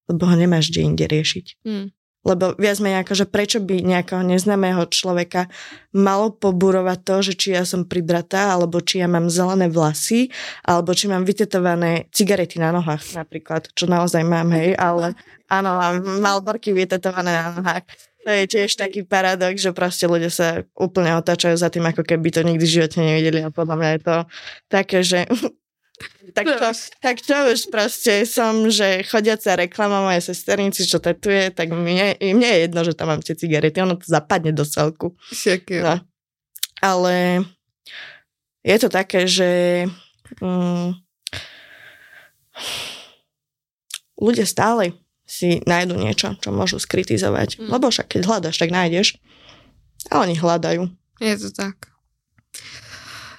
lebo 0.09 0.24
ho 0.24 0.32
nemáš 0.32 0.72
kde 0.72 0.80
inde 0.80 1.05
riešiť. 1.05 1.47
Hmm 1.61 1.93
lebo 2.25 2.57
viac 2.57 2.81
menej 2.81 3.05
ako, 3.05 3.12
že 3.14 3.27
prečo 3.29 3.61
by 3.61 3.85
nejakého 3.85 4.25
neznámeho 4.25 4.89
človeka 4.89 5.53
malo 5.93 6.33
poburovať 6.33 6.99
to, 7.05 7.16
že 7.31 7.33
či 7.37 7.49
ja 7.55 7.62
som 7.68 7.85
pribratá, 7.85 8.57
alebo 8.57 8.81
či 8.81 9.05
ja 9.05 9.07
mám 9.07 9.29
zelené 9.29 9.68
vlasy, 9.68 10.33
alebo 10.64 10.97
či 10.97 11.07
mám 11.07 11.29
vytetované 11.29 12.09
cigarety 12.11 12.57
na 12.59 12.72
nohách 12.72 13.14
napríklad, 13.14 13.70
čo 13.77 13.85
naozaj 13.85 14.25
mám, 14.25 14.51
hej, 14.57 14.72
ale 14.81 15.12
áno, 15.53 15.77
mám 15.77 15.97
malborky 16.25 16.72
vytetované 16.72 17.31
na 17.31 17.55
nohách. 17.55 17.85
To 18.25 18.33
je 18.33 18.49
tiež 18.49 18.81
taký 18.81 19.05
paradox, 19.05 19.61
že 19.61 19.77
proste 19.77 20.09
ľudia 20.09 20.33
sa 20.33 20.64
úplne 20.72 21.12
otáčajú 21.20 21.61
za 21.61 21.68
tým, 21.68 21.85
ako 21.93 22.09
keby 22.09 22.33
to 22.33 22.41
nikdy 22.41 22.64
v 22.64 22.75
živote 22.81 22.97
nevideli 22.97 23.45
a 23.45 23.53
podľa 23.53 23.77
mňa 23.77 23.91
je 23.93 24.01
to 24.01 24.16
také, 24.72 24.99
že 25.05 25.29
tak 26.35 26.47
to, 26.51 26.68
tak 26.99 27.16
to 27.22 27.37
už 27.55 27.70
proste 27.70 28.26
som, 28.26 28.66
že 28.66 29.07
chodiaca 29.07 29.55
reklama 29.55 30.03
mojej 30.03 30.35
sesternici, 30.35 30.82
čo 30.82 30.99
tetuje, 30.99 31.55
tak 31.55 31.70
mne, 31.70 32.18
mne 32.18 32.49
je 32.51 32.59
jedno, 32.66 32.80
že 32.82 32.99
tam 32.99 33.14
mám 33.14 33.22
tie 33.22 33.39
cigarety, 33.39 33.78
ono 33.78 33.95
to 33.95 34.07
zapadne 34.11 34.51
do 34.51 34.66
celku. 34.66 35.14
No. 35.78 36.03
Ale 36.82 37.47
je 38.66 38.76
to 38.82 38.91
také, 38.91 39.30
že 39.30 39.87
um, 40.43 40.99
ľudia 44.18 44.45
stále 44.45 44.99
si 45.22 45.62
nájdu 45.64 45.95
niečo, 45.95 46.35
čo 46.43 46.51
môžu 46.51 46.82
skritizovať. 46.82 47.62
Mm. 47.62 47.78
Lebo 47.78 47.95
však 47.95 48.18
keď 48.18 48.22
hľadaš, 48.26 48.59
tak 48.59 48.74
nájdeš. 48.74 49.22
A 50.11 50.20
oni 50.20 50.35
hľadajú. 50.35 50.91
Je 51.22 51.35
to 51.39 51.49
tak. 51.55 51.93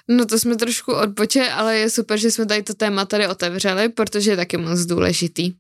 No 0.08 0.26
to 0.26 0.40
jsme 0.40 0.56
trošku 0.56 0.94
odboče, 0.94 1.50
ale 1.50 1.78
je 1.78 1.90
super, 1.90 2.20
že 2.20 2.32
jsme 2.32 2.46
tady 2.46 2.64
to 2.64 2.74
téma 2.74 3.06
tady 3.06 3.28
otevřeli, 3.28 3.90
protože 3.90 4.32
je 4.32 4.38
taky 4.38 4.58
moc 4.58 4.80
důležitý. 4.80 5.54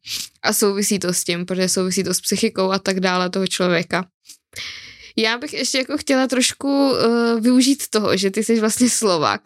A 0.43 0.54
souvisí 0.54 1.00
to 1.00 1.14
s 1.14 1.24
tím, 1.24 1.46
protože 1.46 1.70
souvisí 1.70 2.04
to 2.04 2.14
s 2.14 2.22
psychikou 2.22 2.72
a 2.72 2.80
tak 2.80 3.00
dále 3.00 3.30
toho 3.30 3.48
člověka. 3.48 4.06
Já 5.18 5.38
bych 5.38 5.54
ještě 5.54 5.78
jako 5.78 5.98
chtěla 5.98 6.28
trošku 6.28 6.91
uh, 6.91 7.39
využít 7.39 7.88
toho, 7.89 8.18
že 8.18 8.32
ty 8.32 8.43
jsi 8.43 8.60
vlastně 8.60 8.89
Slovak 8.89 9.41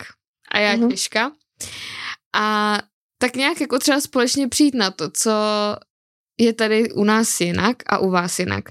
a 0.52 0.60
já 0.60 0.76
mm-hmm. 0.76 0.90
Češka. 0.90 1.32
A 2.36 2.78
tak 3.18 3.36
nějak 3.36 3.62
jako 3.62 3.80
třeba 3.80 4.02
společně 4.02 4.48
přijít 4.48 4.76
na 4.76 4.92
to, 4.92 5.10
co 5.10 5.32
je 6.40 6.54
tady 6.54 6.92
u 6.92 7.04
nás 7.04 7.42
jinak 7.42 7.78
a 7.88 7.98
u 7.98 8.10
vás 8.10 8.40
jinak. 8.40 8.70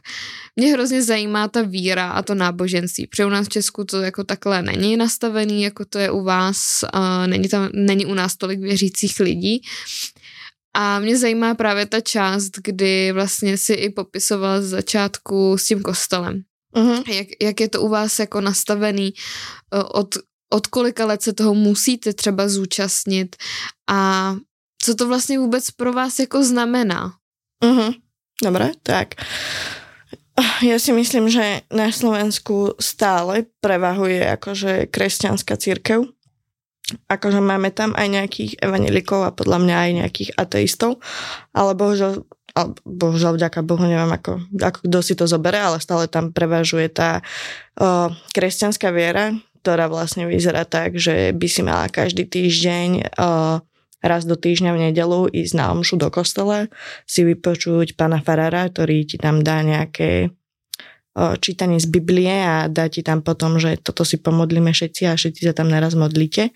Mě 0.57 0.73
hrozně 0.73 1.03
zajímá 1.03 1.49
ta 1.49 1.63
víra 1.63 2.11
a 2.11 2.23
to 2.23 2.35
náboženství, 2.35 3.07
protože 3.07 3.27
u 3.27 3.29
nás 3.29 3.47
v 3.47 3.51
Česku 3.51 3.85
to 3.85 4.03
jako 4.03 4.25
takhle 4.25 4.63
není 4.63 4.97
nastavený, 4.97 5.63
jako 5.63 5.85
to 5.85 5.99
je 5.99 6.11
u 6.11 6.23
vás, 6.23 6.85
uh, 6.95 7.27
není, 7.27 7.49
tam, 7.49 7.69
není 7.75 8.07
u 8.07 8.15
nás 8.15 8.37
tolik 8.37 8.61
věřících 8.61 9.21
lidí. 9.21 9.63
A 10.77 10.99
mě 10.99 11.19
zajímá 11.19 11.55
právě 11.55 11.87
ta 11.87 12.01
část, 12.01 12.51
kdy 12.65 13.13
vlastně 13.13 13.59
si 13.59 13.73
i 13.73 13.91
popisoval 13.91 14.63
z 14.63 14.69
začátku 14.69 15.59
s 15.59 15.65
tím 15.65 15.83
kostelem. 15.83 16.43
Uh-huh. 16.75 17.11
Jak, 17.13 17.27
jak 17.43 17.61
je 17.61 17.69
to 17.69 17.83
u 17.83 17.89
vás 17.89 18.19
jako 18.19 18.41
nastavený, 18.41 19.13
eh, 19.75 19.83
od, 19.83 20.15
od 20.53 20.67
kolika 20.67 21.07
let 21.07 21.23
se 21.23 21.33
toho 21.33 21.55
musíte 21.55 22.13
třeba 22.13 22.49
zúčastnit 22.49 23.37
a 23.91 24.37
co 24.83 24.95
to 24.95 25.09
vlastně 25.09 25.39
vůbec 25.39 25.71
pro 25.71 25.93
vás 25.93 26.19
jako 26.19 26.45
znamená? 26.45 27.13
Uh-huh. 27.63 27.91
Dobre, 28.39 28.75
tak. 28.87 29.19
Ja 30.63 30.79
si 30.79 30.95
myslím, 30.95 31.27
že 31.27 31.67
na 31.75 31.91
Slovensku 31.91 32.79
stále 32.79 33.51
prevahuje 33.59 34.23
akože 34.39 34.87
kresťanská 34.87 35.59
církev. 35.59 36.07
Akože 37.11 37.43
máme 37.43 37.75
tam 37.75 37.93
aj 37.99 38.07
nejakých 38.07 38.53
evanelikov 38.63 39.27
a 39.27 39.35
podľa 39.35 39.59
mňa 39.61 39.77
aj 39.77 39.91
nejakých 39.99 40.31
ateistov, 40.39 41.03
ale 41.53 41.75
bohužiaľ, 41.75 42.25
ale 42.57 42.69
bohužiaľ 42.87 43.37
vďaka 43.37 43.61
Bohu, 43.67 43.85
neviem 43.85 44.09
ako, 44.09 44.41
ako 44.57 44.79
kto 44.89 44.99
si 45.05 45.13
to 45.19 45.29
zobere, 45.29 45.61
ale 45.61 45.83
stále 45.85 46.09
tam 46.09 46.33
prevažuje 46.33 46.89
tá 46.89 47.21
o, 47.77 48.09
kresťanská 48.33 48.89
viera, 48.89 49.37
ktorá 49.61 49.91
vlastne 49.91 50.25
vyzerá 50.25 50.65
tak, 50.65 50.97
že 50.97 51.37
by 51.37 51.47
si 51.51 51.61
mala 51.61 51.93
každý 51.93 52.25
týždeň 52.25 52.89
o, 53.21 53.61
raz 53.99 54.23
do 54.25 54.39
týždňa 54.39 54.71
v 54.75 54.83
nedelu 54.91 55.27
ísť 55.27 55.55
na 55.59 55.75
omšu 55.75 55.99
do 55.99 56.09
kostela, 56.13 56.71
si 57.09 57.27
vypočuť 57.27 57.99
pána 57.99 58.23
Farara, 58.23 58.71
ktorý 58.71 59.05
ti 59.09 59.17
tam 59.19 59.43
dá 59.43 59.63
nejaké 59.65 60.31
čítanie 61.43 61.83
z 61.83 61.91
Biblie 61.91 62.31
a 62.31 62.71
dá 62.71 62.87
ti 62.87 63.03
tam 63.03 63.27
potom, 63.27 63.59
že 63.59 63.75
toto 63.83 64.07
si 64.07 64.23
pomodlíme 64.23 64.71
všetci 64.71 65.03
a 65.11 65.19
všetci 65.19 65.51
sa 65.51 65.53
tam 65.57 65.67
naraz 65.67 65.99
modlíte. 65.99 66.55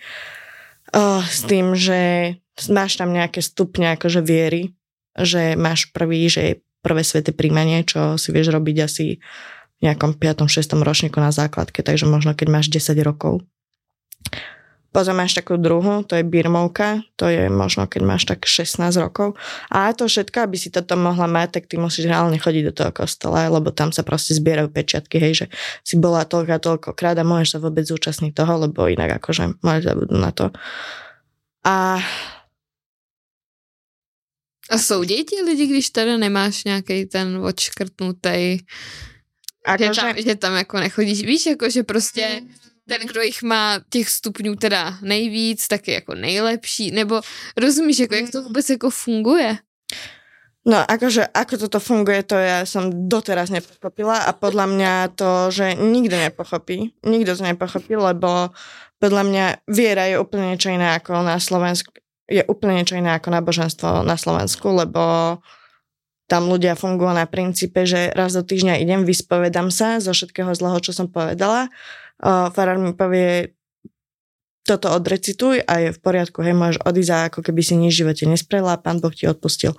S 1.26 1.40
tým, 1.51 1.74
že 1.74 2.34
máš 2.70 2.95
tam 2.95 3.11
nejaké 3.11 3.43
stupne 3.43 3.99
akože 3.99 4.22
viery, 4.22 4.70
že 5.18 5.59
máš 5.59 5.90
prvý, 5.90 6.30
že 6.30 6.40
je 6.40 6.53
prvé 6.78 7.03
sveté 7.03 7.34
príjmanie, 7.34 7.82
čo 7.82 8.14
si 8.14 8.30
vieš 8.30 8.55
robiť 8.55 8.76
asi 8.86 9.18
v 9.18 9.80
nejakom 9.82 10.14
5. 10.14 10.47
6. 10.47 10.78
ročníku 10.78 11.18
na 11.18 11.34
základke, 11.34 11.82
takže 11.82 12.07
možno 12.07 12.38
keď 12.38 12.47
máš 12.47 12.70
10 12.70 13.03
rokov. 13.03 13.43
Potom 14.93 15.16
máš 15.16 15.32
takú 15.32 15.57
druhú, 15.57 16.05
to 16.05 16.20
je 16.20 16.24
birmovka, 16.24 17.01
to 17.16 17.24
je 17.24 17.49
možno, 17.49 17.88
keď 17.88 18.01
máš 18.05 18.28
tak 18.28 18.45
16 18.45 18.93
rokov. 19.01 19.40
A 19.72 19.88
to 19.97 20.05
všetko, 20.05 20.45
aby 20.45 20.61
si 20.61 20.68
toto 20.68 21.01
mohla 21.01 21.24
mať, 21.24 21.49
tak 21.59 21.64
ty 21.72 21.80
musíš 21.80 22.12
reálne 22.12 22.36
chodiť 22.36 22.62
do 22.68 22.72
toho 22.76 22.93
kostola, 22.93 23.49
lebo 23.49 23.72
tam 23.72 23.88
sa 23.88 24.05
proste 24.05 24.36
zbierajú 24.36 24.68
pečiatky, 24.68 25.16
hej, 25.16 25.32
že 25.32 25.47
si 25.80 25.97
bola 25.97 26.28
toľko 26.28 26.53
a 26.53 26.61
toľko 26.61 26.88
krát 26.93 27.16
a 27.16 27.24
môžeš 27.24 27.57
sa 27.57 27.59
vôbec 27.64 27.88
zúčastniť 27.88 28.36
toho, 28.36 28.68
lebo 28.68 28.84
inak 28.84 29.16
akože 29.16 29.64
môžeš 29.64 29.84
zabudnúť 29.88 30.20
na 30.20 30.32
to. 30.36 30.47
A 31.64 31.97
a 34.70 34.78
soudí 34.78 35.24
ti 35.24 35.36
lidi, 35.43 35.66
když 35.66 35.90
teda 35.90 36.16
nemáš 36.16 36.64
nějaký 36.64 37.07
ten 37.07 37.36
odškrtnutý, 37.36 38.64
že, 39.78 39.88
tam, 39.90 40.14
že 40.16 40.34
tam 40.36 40.55
jako 40.55 40.80
nechodíš, 40.80 41.22
víš, 41.22 41.47
jako 41.47 41.70
že 41.70 41.82
prostě 41.82 42.40
mm 42.40 42.62
ten, 42.89 43.01
kdo 43.07 43.20
jich 43.22 43.43
má 43.43 43.80
těch 43.91 44.09
stupňů 44.09 44.55
teda 44.57 44.99
nejvíc, 45.03 45.68
tak 45.68 45.89
je 45.89 45.95
jako 45.95 46.14
nejlepší, 46.14 46.91
nebo 46.91 47.20
rozumíš, 47.57 47.99
jako, 47.99 48.14
jak 48.14 48.30
to 48.30 48.43
vůbec 48.43 48.70
jako 48.70 48.91
funguje? 48.91 49.59
No 50.62 50.78
akože 50.87 51.26
ako 51.35 51.59
toto 51.59 51.83
funguje, 51.83 52.22
to 52.22 52.39
ja 52.39 52.62
som 52.62 53.11
doteraz 53.11 53.51
nepochopila 53.51 54.22
a 54.22 54.30
podľa 54.30 54.66
mňa 54.70 54.93
to, 55.18 55.51
že 55.51 55.74
nikto 55.74 56.14
nepochopí, 56.14 56.95
nikto 57.03 57.35
to 57.35 57.43
nepochopí, 57.43 57.99
lebo 57.99 58.55
podľa 59.03 59.22
mňa 59.26 59.45
viera 59.66 60.07
je 60.07 60.22
úplne 60.22 60.55
niečo 60.55 60.70
iné 60.70 60.95
ako 60.95 61.26
na 61.26 61.43
Slovensku, 61.43 61.91
je 62.30 62.47
úplne 62.47 62.78
niečo 62.78 62.95
iné 62.95 63.11
ako 63.18 63.35
náboženstvo 63.35 64.07
na 64.07 64.14
Slovensku, 64.14 64.70
lebo 64.70 65.03
tam 66.30 66.47
ľudia 66.47 66.78
fungujú 66.78 67.11
na 67.11 67.26
princípe, 67.26 67.83
že 67.83 68.14
raz 68.14 68.30
do 68.30 68.47
týždňa 68.47 68.78
idem, 68.78 69.03
vyspovedám 69.03 69.74
sa 69.74 69.99
zo 69.99 70.14
všetkého 70.14 70.55
zlého, 70.55 70.78
čo 70.78 70.95
som 70.95 71.11
povedala 71.11 71.74
farár 72.23 72.79
mi 72.79 72.95
povie, 72.95 73.59
toto 74.62 74.95
odrecituj 74.95 75.66
a 75.66 75.73
je 75.83 75.89
v 75.91 75.99
poriadku, 75.99 76.39
hej, 76.47 76.55
môžeš 76.55 76.79
odísť 76.87 77.35
ako 77.35 77.41
keby 77.43 77.61
si 77.66 77.75
nič 77.75 77.99
v 77.99 78.01
živote 78.07 78.25
nespravila 78.31 78.79
a 78.79 78.83
pán 78.83 79.03
Boh 79.03 79.11
ti 79.11 79.27
odpustil. 79.27 79.75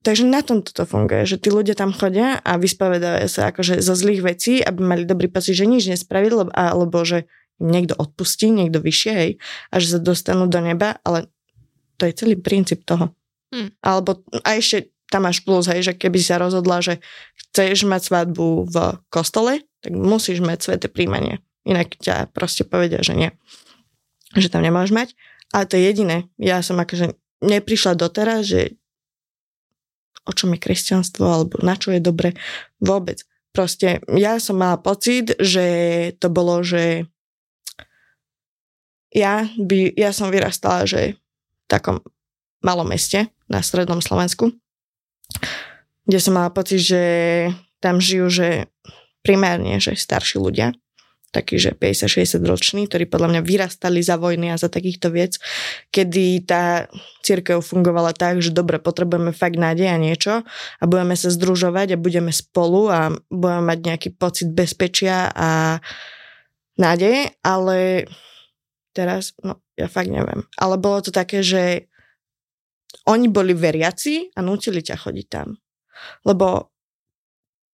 Takže 0.00 0.24
na 0.24 0.40
tom 0.40 0.62
toto 0.62 0.86
funguje, 0.86 1.26
že 1.26 1.36
tí 1.36 1.50
ľudia 1.50 1.74
tam 1.74 1.90
chodia 1.90 2.38
a 2.40 2.56
vyspovedajú 2.56 3.26
sa 3.26 3.50
akože 3.50 3.82
zo 3.82 3.92
zlých 3.92 4.22
vecí, 4.22 4.62
aby 4.62 4.78
mali 4.80 5.02
dobrý 5.02 5.26
pocit, 5.26 5.58
že 5.58 5.66
nič 5.66 5.90
nespravili, 5.90 6.46
alebo 6.54 7.02
že 7.02 7.26
im 7.58 7.68
niekto 7.74 7.98
odpustí, 7.98 8.48
niekto 8.54 8.78
vyššie, 8.80 9.12
hej, 9.12 9.30
a 9.68 9.74
že 9.82 9.96
sa 9.96 10.00
dostanú 10.00 10.46
do 10.46 10.62
neba, 10.62 11.02
ale 11.02 11.28
to 11.98 12.06
je 12.08 12.16
celý 12.16 12.38
princíp 12.38 12.86
toho. 12.86 13.12
Hmm. 13.50 13.74
Alebo 13.82 14.22
a 14.46 14.56
ešte 14.56 14.94
tam 15.10 15.26
máš 15.26 15.42
plus, 15.42 15.66
hej, 15.66 15.82
že 15.82 15.92
keby 15.98 16.22
si 16.22 16.30
sa 16.30 16.38
rozhodla, 16.38 16.82
že 16.82 17.02
chceš 17.34 17.84
mať 17.84 18.00
svadbu 18.06 18.70
v 18.70 18.76
kostole, 19.10 19.66
tak 19.80 19.92
musíš 19.92 20.40
mať 20.40 20.58
sveté 20.62 20.86
príjmanie. 20.88 21.40
Inak 21.66 21.98
ťa 21.98 22.30
proste 22.30 22.62
povedia, 22.62 23.02
že 23.02 23.18
nie. 23.18 23.30
Že 24.38 24.54
tam 24.54 24.62
nemáš 24.62 24.94
mať. 24.94 25.12
Ale 25.50 25.66
to 25.66 25.78
je 25.78 25.86
jediné. 25.86 26.16
Ja 26.38 26.62
som 26.62 26.78
akože 26.78 27.18
neprišla 27.42 27.98
doteraz, 27.98 28.48
že 28.48 28.78
o 30.26 30.32
čom 30.34 30.54
je 30.54 30.62
kresťanstvo 30.62 31.22
alebo 31.22 31.54
na 31.62 31.78
čo 31.78 31.94
je 31.94 32.02
dobre. 32.02 32.34
Vôbec. 32.82 33.22
Proste 33.54 34.04
ja 34.12 34.36
som 34.42 34.58
mala 34.60 34.76
pocit, 34.76 35.32
že 35.40 35.64
to 36.20 36.28
bolo, 36.28 36.60
že 36.60 37.08
ja, 39.14 39.48
by, 39.56 39.96
ja 39.96 40.12
som 40.12 40.28
vyrastala, 40.28 40.84
že 40.84 41.16
v 41.16 41.66
takom 41.70 42.04
malom 42.60 42.90
meste 42.90 43.32
na 43.48 43.64
strednom 43.64 44.04
Slovensku, 44.04 44.52
kde 46.04 46.18
som 46.20 46.36
mala 46.36 46.52
pocit, 46.52 46.84
že 46.84 47.02
tam 47.80 48.02
žijú, 48.02 48.28
že 48.28 48.48
primárne, 49.26 49.82
že 49.82 49.98
starší 49.98 50.38
ľudia, 50.38 50.70
takí, 51.34 51.58
že 51.58 51.74
50-60 51.74 52.38
roční, 52.46 52.86
ktorí 52.86 53.10
podľa 53.10 53.34
mňa 53.34 53.42
vyrastali 53.42 53.98
za 53.98 54.14
vojny 54.14 54.54
a 54.54 54.56
za 54.56 54.70
takýchto 54.70 55.10
viec, 55.10 55.42
kedy 55.90 56.46
tá 56.46 56.86
církev 57.26 57.58
fungovala 57.58 58.14
tak, 58.14 58.38
že 58.38 58.54
dobre, 58.54 58.78
potrebujeme 58.78 59.34
fakt 59.34 59.58
nádej 59.58 59.90
a 59.90 59.98
niečo 59.98 60.46
a 60.78 60.84
budeme 60.86 61.18
sa 61.18 61.28
združovať 61.28 61.98
a 61.98 62.00
budeme 62.00 62.30
spolu 62.30 62.86
a 62.86 63.10
budeme 63.26 63.62
mať 63.66 63.78
nejaký 63.82 64.08
pocit 64.14 64.48
bezpečia 64.54 65.26
a 65.34 65.82
nádeje, 66.78 67.34
ale 67.42 68.06
teraz, 68.94 69.34
no 69.42 69.60
ja 69.74 69.90
fakt 69.90 70.08
neviem. 70.08 70.46
Ale 70.56 70.80
bolo 70.80 71.04
to 71.04 71.10
také, 71.12 71.44
že 71.44 71.90
oni 73.04 73.28
boli 73.28 73.52
veriaci 73.52 74.32
a 74.32 74.40
nutili 74.40 74.80
ťa 74.80 74.96
chodiť 75.04 75.26
tam. 75.28 75.60
Lebo 76.24 76.75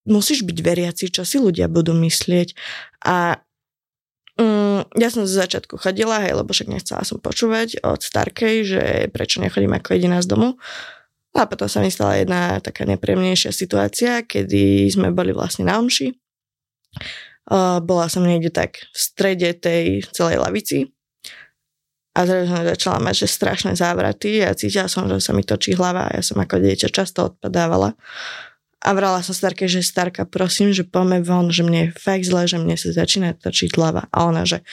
musíš 0.09 0.43
byť 0.43 0.59
veriaci, 0.63 1.05
čo 1.11 1.23
si 1.23 1.39
ľudia 1.39 1.71
budú 1.71 1.95
myslieť. 1.95 2.55
A 3.07 3.39
mm, 4.39 4.97
ja 4.99 5.09
som 5.11 5.27
z 5.29 5.35
začiatku 5.39 5.79
chodila, 5.79 6.23
hej, 6.23 6.39
lebo 6.39 6.51
však 6.51 6.71
nechcela 6.71 7.07
som 7.07 7.23
počúvať 7.23 7.83
od 7.87 8.01
Starkej, 8.03 8.55
že 8.67 8.83
prečo 9.15 9.39
nechodím 9.39 9.75
ako 9.77 9.89
jediná 9.95 10.19
z 10.23 10.31
domu. 10.31 10.49
A 11.33 11.49
potom 11.49 11.65
sa 11.65 11.81
mi 11.81 11.89
stala 11.89 12.21
jedna 12.21 12.61
taká 12.61 12.85
nepríjemnejšia 12.85 13.57
situácia, 13.57 14.21
kedy 14.21 14.85
sme 14.93 15.17
boli 15.17 15.33
vlastne 15.33 15.65
na 15.65 15.81
omši. 15.81 16.13
Uh, 17.49 17.83
bola 17.83 18.07
som 18.07 18.23
niekde 18.23 18.55
tak 18.55 18.85
v 18.93 18.99
strede 19.01 19.51
tej 19.57 20.07
celej 20.15 20.39
lavici 20.39 20.93
a 22.13 22.29
zrazu 22.29 22.53
som 22.53 22.61
začala 22.61 22.99
mať, 23.01 23.25
že 23.25 23.29
strašné 23.33 23.73
závraty 23.73 24.45
a 24.45 24.53
cítila 24.53 24.85
som, 24.85 25.09
že 25.09 25.17
sa 25.17 25.33
mi 25.33 25.41
točí 25.41 25.73
hlava 25.73 26.13
a 26.13 26.21
ja 26.21 26.23
som 26.23 26.37
ako 26.37 26.61
dieťa 26.61 26.93
často 26.93 27.33
odpadávala. 27.33 27.97
A 28.83 28.99
vrala 28.99 29.22
som 29.22 29.30
starke, 29.30 29.70
že 29.70 29.87
starka, 29.87 30.26
prosím, 30.26 30.74
že 30.74 30.83
poďme 30.83 31.22
von, 31.22 31.55
že 31.55 31.62
mne 31.62 31.80
je 31.87 31.95
fakt 31.95 32.26
zle, 32.26 32.51
že 32.51 32.59
mne 32.59 32.74
sa 32.74 32.91
začína 32.91 33.39
točiť 33.39 33.78
hlava. 33.78 34.11
A 34.11 34.26
ona, 34.26 34.43
že 34.43 34.66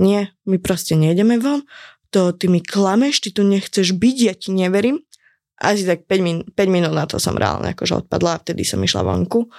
nie, 0.00 0.32
my 0.48 0.56
proste 0.56 0.96
nejdeme 0.96 1.36
von, 1.36 1.68
to 2.08 2.32
ty 2.32 2.48
mi 2.48 2.64
klameš, 2.64 3.20
ty 3.20 3.30
tu 3.30 3.44
nechceš 3.44 3.92
byť, 3.92 4.16
ja 4.24 4.34
ti 4.34 4.50
neverím. 4.56 5.04
Asi 5.60 5.84
tak 5.84 6.08
5, 6.08 6.24
min- 6.24 6.46
5 6.56 6.72
minút 6.72 6.96
na 6.96 7.04
to 7.04 7.20
som 7.20 7.36
reálne 7.36 7.76
akože 7.76 8.08
odpadla 8.08 8.36
a 8.36 8.40
vtedy 8.40 8.64
som 8.64 8.80
išla 8.80 9.04
vonku. 9.04 9.52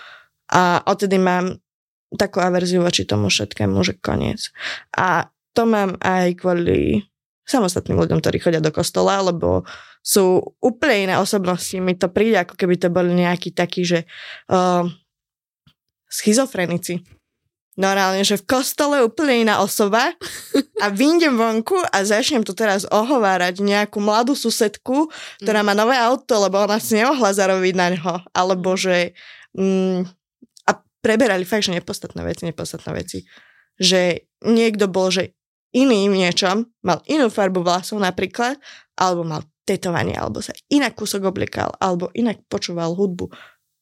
A 0.49 0.81
odtedy 0.81 1.21
mám 1.21 1.61
takú 2.17 2.41
averziu 2.41 2.81
voči 2.81 3.05
tomu 3.05 3.29
všetkému, 3.29 3.77
že 3.85 4.01
koniec. 4.01 4.49
A 4.97 5.29
to 5.53 5.63
mám 5.69 5.95
aj 6.01 6.41
kvôli 6.41 7.05
samostatným 7.45 8.01
ľuďom, 8.01 8.19
ktorí 8.19 8.41
chodia 8.41 8.63
do 8.63 8.73
kostola, 8.73 9.21
lebo 9.21 9.63
sú 10.01 10.57
úplne 10.57 11.09
iné 11.09 11.15
osobnosti. 11.21 11.77
Mi 11.77 11.93
to 11.93 12.09
príde, 12.09 12.41
ako 12.41 12.57
keby 12.57 12.75
to 12.81 12.89
boli 12.89 13.13
nejakí 13.13 13.53
takí, 13.53 13.85
že 13.85 14.09
uh, 14.49 14.89
schizofrenici. 16.09 17.05
Normálne, 17.79 18.27
že 18.27 18.35
v 18.35 18.59
kostole 18.59 18.99
úplne 18.99 19.47
iná 19.47 19.63
osoba 19.63 20.11
a 20.83 20.85
vyjdem 20.91 21.39
vonku 21.39 21.79
a 21.87 22.03
začnem 22.03 22.43
tu 22.43 22.51
teraz 22.51 22.83
ohovárať 22.83 23.63
nejakú 23.63 24.03
mladú 24.03 24.35
susedku, 24.35 25.07
ktorá 25.39 25.63
má 25.63 25.71
nové 25.71 25.95
auto, 25.95 26.35
lebo 26.35 26.59
ona 26.59 26.83
si 26.83 26.99
nemohla 26.99 27.31
zarobiť 27.31 27.73
na 27.77 27.87
ňo. 27.95 28.13
Alebo 28.35 28.75
že... 28.75 29.15
Mm, 29.55 30.03
a 30.67 30.71
preberali 30.99 31.47
fakt, 31.47 31.71
že 31.71 31.77
nepodstatné 31.79 32.19
veci, 32.27 32.43
nepodstatné 32.43 32.91
veci. 32.91 33.23
Že 33.79 34.29
niekto 34.51 34.91
bol, 34.91 35.07
že 35.07 35.31
iný 35.71 36.11
v 36.11 36.27
niečom, 36.27 36.67
mal 36.83 36.99
inú 37.07 37.31
farbu 37.31 37.63
vlasov 37.63 38.03
napríklad, 38.03 38.59
alebo 38.99 39.23
mal 39.23 39.47
tetovanie, 39.67 40.17
alebo 40.17 40.41
sa 40.41 40.53
inak 40.69 40.97
kúsok 40.97 41.29
oblikal, 41.29 41.71
alebo 41.77 42.09
inak 42.17 42.41
počúval 42.49 42.97
hudbu. 42.97 43.29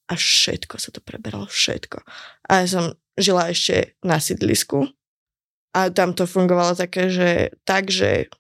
A 0.10 0.14
všetko 0.18 0.82
sa 0.82 0.90
to 0.90 1.00
preberalo, 1.06 1.46
všetko. 1.46 2.02
A 2.50 2.66
ja 2.66 2.68
som 2.68 2.86
žila 3.14 3.54
ešte 3.54 4.00
na 4.02 4.18
sídlisku 4.18 4.90
a 5.76 5.94
tam 5.94 6.18
to 6.18 6.26
fungovalo 6.26 6.74
také, 6.74 7.14
že 7.14 7.54
tak, 7.62 7.94
že 7.94 8.32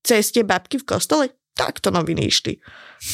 cez 0.00 0.32
babky 0.32 0.80
v 0.80 0.88
kostole, 0.88 1.24
takto 1.56 1.92
noviny 1.92 2.28
išli. 2.28 2.60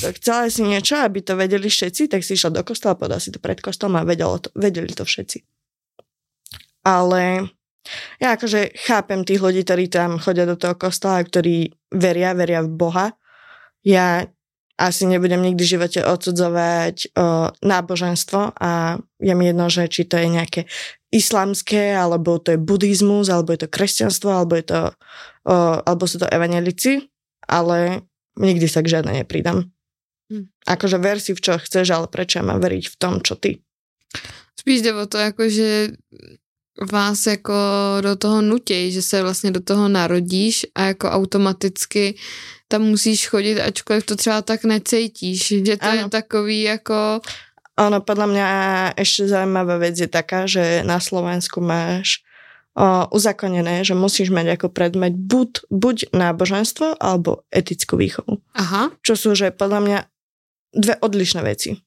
Tak 0.02 0.18
chcela 0.18 0.46
si 0.50 0.62
niečo, 0.62 0.98
aby 0.98 1.22
to 1.22 1.34
vedeli 1.34 1.66
všetci, 1.66 2.10
tak 2.10 2.22
si 2.22 2.34
išla 2.38 2.58
do 2.58 2.62
kostola, 2.62 2.98
povedala 2.98 3.22
si 3.22 3.34
to 3.34 3.42
pred 3.42 3.58
kostolom 3.58 3.98
a 3.98 4.06
vedelo 4.06 4.38
to, 4.38 4.50
vedeli 4.54 4.90
to 4.92 5.02
všetci. 5.02 5.42
Ale 6.82 7.50
ja 8.18 8.34
akože 8.34 8.74
chápem 8.78 9.22
tých 9.26 9.42
ľudí, 9.42 9.62
ktorí 9.62 9.90
tam 9.90 10.18
chodia 10.18 10.46
do 10.46 10.58
toho 10.58 10.74
kostola, 10.74 11.22
ktorí 11.22 11.70
veria, 11.94 12.34
veria 12.34 12.62
v 12.62 12.70
Boha. 12.70 13.14
Ja 13.82 14.30
asi 14.82 15.06
nebudem 15.06 15.42
nikdy 15.44 15.62
v 15.62 15.72
živote 15.78 16.00
odsudzovať 16.02 17.14
o, 17.14 17.52
náboženstvo 17.62 18.56
a 18.56 18.98
je 19.20 19.34
mi 19.36 19.44
jedno, 19.52 19.70
že 19.70 19.86
či 19.86 20.08
to 20.08 20.18
je 20.18 20.28
nejaké 20.32 20.60
islamské, 21.12 21.94
alebo 21.94 22.40
to 22.40 22.56
je 22.56 22.58
buddhizmus, 22.58 23.28
alebo 23.28 23.52
je 23.54 23.62
to 23.62 23.68
kresťanstvo, 23.68 24.32
alebo, 24.32 24.58
je 24.58 24.66
to, 24.66 24.80
o, 25.46 25.56
alebo 25.84 26.08
sú 26.08 26.18
to 26.18 26.26
evanelici, 26.26 27.12
ale 27.46 28.08
nikdy 28.40 28.66
sa 28.66 28.80
k 28.80 28.98
žiadne 28.98 29.22
nepridám. 29.22 29.70
Hm. 30.32 30.48
Akože 30.64 30.96
ver 30.96 31.20
si 31.20 31.36
v 31.36 31.42
čo 31.44 31.60
chceš, 31.60 31.92
ale 31.92 32.08
prečo 32.08 32.40
mám 32.40 32.58
veriť 32.58 32.84
v 32.90 32.96
tom, 32.96 33.20
čo 33.20 33.36
ty? 33.36 33.60
Spíš 34.56 34.88
o 34.88 35.06
to, 35.06 35.18
že 35.46 35.98
vás 36.80 37.26
jako 37.26 37.54
do 38.00 38.16
toho 38.16 38.42
nutěj, 38.42 38.90
že 38.90 39.02
se 39.02 39.22
vlastně 39.22 39.50
do 39.50 39.60
toho 39.60 39.88
narodíš 39.88 40.66
a 40.74 40.82
jako 40.82 41.10
automaticky 41.10 42.14
tam 42.68 42.82
musíš 42.82 43.28
chodit, 43.28 43.60
ačkoliv 43.60 44.06
to 44.06 44.16
třeba 44.16 44.42
tak 44.42 44.64
necítíš, 44.64 45.48
že 45.66 45.76
to 45.76 45.86
ano. 45.86 46.00
je 46.00 46.08
takový 46.08 46.62
jako... 46.62 47.20
Ono, 47.80 48.04
podľa 48.04 48.26
mňa 48.28 48.48
ešte 49.00 49.32
zaujímavá 49.32 49.80
vec 49.80 49.96
je 49.96 50.04
taká, 50.04 50.44
že 50.44 50.84
na 50.84 51.00
Slovensku 51.00 51.64
máš 51.64 52.20
o, 52.76 53.08
uzakonené, 53.16 53.80
že 53.80 53.96
musíš 53.96 54.28
mať 54.28 54.60
ako 54.60 54.68
predmet 54.68 55.16
buď, 55.16 55.72
buď 55.72 55.96
náboženstvo 56.12 57.00
alebo 57.00 57.48
etickú 57.48 57.96
výchovu. 57.96 58.44
Aha. 58.52 58.92
Čo 59.00 59.16
sú, 59.16 59.30
že 59.32 59.56
podľa 59.56 59.80
mňa 59.80 59.98
dve 60.76 60.94
odlišné 61.00 61.40
veci. 61.44 61.80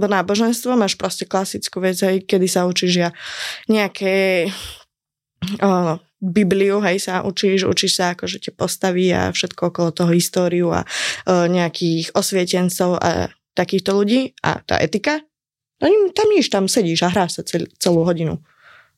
Bo 0.00 0.08
náboženstvo 0.08 0.80
máš 0.80 0.96
proste 0.96 1.28
klasickú 1.28 1.84
vec, 1.84 2.00
hej, 2.00 2.24
kedy 2.24 2.48
sa 2.48 2.64
učíš 2.64 2.92
ja 2.96 3.10
nejaké 3.68 4.48
o, 5.60 6.00
Bibliu, 6.20 6.80
hej, 6.80 7.04
sa 7.04 7.20
učíš, 7.20 7.68
učíš 7.68 8.00
sa 8.00 8.16
akože 8.16 8.40
tie 8.40 8.52
postaví 8.56 9.12
a 9.12 9.28
všetko 9.28 9.72
okolo 9.72 9.92
toho 9.92 10.12
históriu 10.16 10.72
a 10.72 10.88
o, 11.28 11.44
nejakých 11.44 12.16
osvietencov 12.16 12.96
a 12.96 13.28
takýchto 13.52 13.92
ľudí 13.92 14.32
a 14.40 14.64
tá 14.64 14.80
etika, 14.80 15.20
tam, 15.76 15.92
tam 16.16 16.28
nič, 16.32 16.48
tam 16.48 16.64
sedíš 16.64 17.04
a 17.04 17.12
hráš 17.12 17.40
sa 17.40 17.42
cel, 17.44 17.68
celú 17.76 18.04
hodinu. 18.04 18.40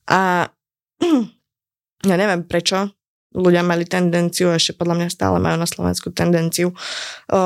A 0.07 0.51
ja 2.11 2.17
neviem 2.19 2.47
prečo 2.47 2.95
ľudia 3.33 3.65
mali 3.65 3.89
tendenciu, 3.89 4.53
ešte 4.53 4.77
podľa 4.77 5.03
mňa 5.03 5.09
stále 5.09 5.39
majú 5.41 5.57
na 5.57 5.69
Slovensku 5.69 6.13
tendenciu 6.13 6.75
o, 7.31 7.41